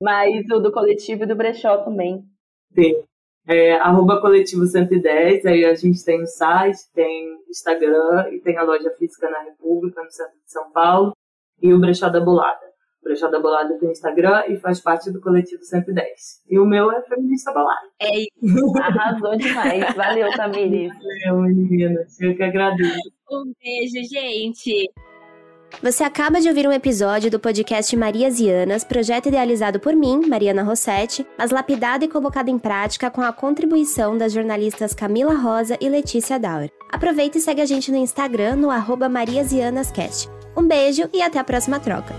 mas 0.00 0.48
o 0.52 0.60
do 0.60 0.70
coletivo 0.70 1.24
e 1.24 1.26
do 1.26 1.34
brechó 1.34 1.78
também. 1.78 2.24
Sim. 2.72 3.02
É, 3.48 3.74
arroba 3.80 4.20
coletivo 4.20 4.64
110, 4.64 5.46
aí 5.46 5.64
a 5.64 5.74
gente 5.74 6.04
tem 6.04 6.22
o 6.22 6.26
site, 6.28 6.78
tem 6.94 7.40
Instagram 7.48 8.28
e 8.30 8.38
tem 8.38 8.56
a 8.56 8.62
loja 8.62 8.88
física 8.96 9.28
na 9.28 9.40
República, 9.40 10.00
no 10.00 10.12
centro 10.12 10.38
de 10.44 10.52
São 10.52 10.70
Paulo, 10.70 11.12
e 11.60 11.74
o 11.74 11.80
Brechó 11.80 12.08
da 12.08 12.20
Bolada. 12.20 12.69
O 13.00 13.04
Brechó 13.04 13.28
da 13.28 13.40
Bolada 13.40 13.78
tem 13.78 13.90
Instagram 13.90 14.44
e 14.48 14.58
faz 14.58 14.80
parte 14.80 15.10
do 15.10 15.20
coletivo 15.20 15.62
110. 15.62 16.06
E 16.48 16.58
o 16.58 16.66
meu 16.66 16.92
é 16.92 17.02
Feminista 17.02 17.52
Bolada. 17.52 17.88
É 18.00 18.20
isso. 18.20 18.78
Arrasou 18.78 19.36
demais. 19.36 19.94
Valeu, 19.94 20.30
Tamires. 20.32 20.92
Valeu, 21.24 21.42
menina. 21.42 22.06
Eu 22.20 22.36
que 22.36 22.42
agradeço. 22.42 23.10
Um 23.30 23.52
beijo, 23.62 24.08
gente. 24.08 24.90
Você 25.82 26.04
acaba 26.04 26.40
de 26.40 26.48
ouvir 26.48 26.66
um 26.66 26.72
episódio 26.72 27.30
do 27.30 27.40
podcast 27.40 27.96
Marias 27.96 28.38
e 28.38 28.50
Anas, 28.50 28.84
projeto 28.84 29.28
idealizado 29.28 29.80
por 29.80 29.94
mim, 29.94 30.26
Mariana 30.26 30.62
Rossetti, 30.62 31.26
mas 31.38 31.50
lapidado 31.50 32.04
e 32.04 32.08
colocado 32.08 32.48
em 32.48 32.58
prática 32.58 33.10
com 33.10 33.22
a 33.22 33.32
contribuição 33.32 34.18
das 34.18 34.32
jornalistas 34.32 34.92
Camila 34.92 35.34
Rosa 35.34 35.78
e 35.80 35.88
Letícia 35.88 36.38
Dauer. 36.38 36.70
Aproveita 36.90 37.38
e 37.38 37.40
segue 37.40 37.62
a 37.62 37.66
gente 37.66 37.90
no 37.90 37.96
Instagram 37.96 38.56
no 38.56 38.70
arroba 38.70 39.08
Marias 39.08 39.52
e 39.52 39.60
Anas 39.60 39.90
Cast. 39.90 40.28
Um 40.54 40.66
beijo 40.66 41.08
e 41.14 41.22
até 41.22 41.38
a 41.38 41.44
próxima 41.44 41.80
troca. 41.80 42.14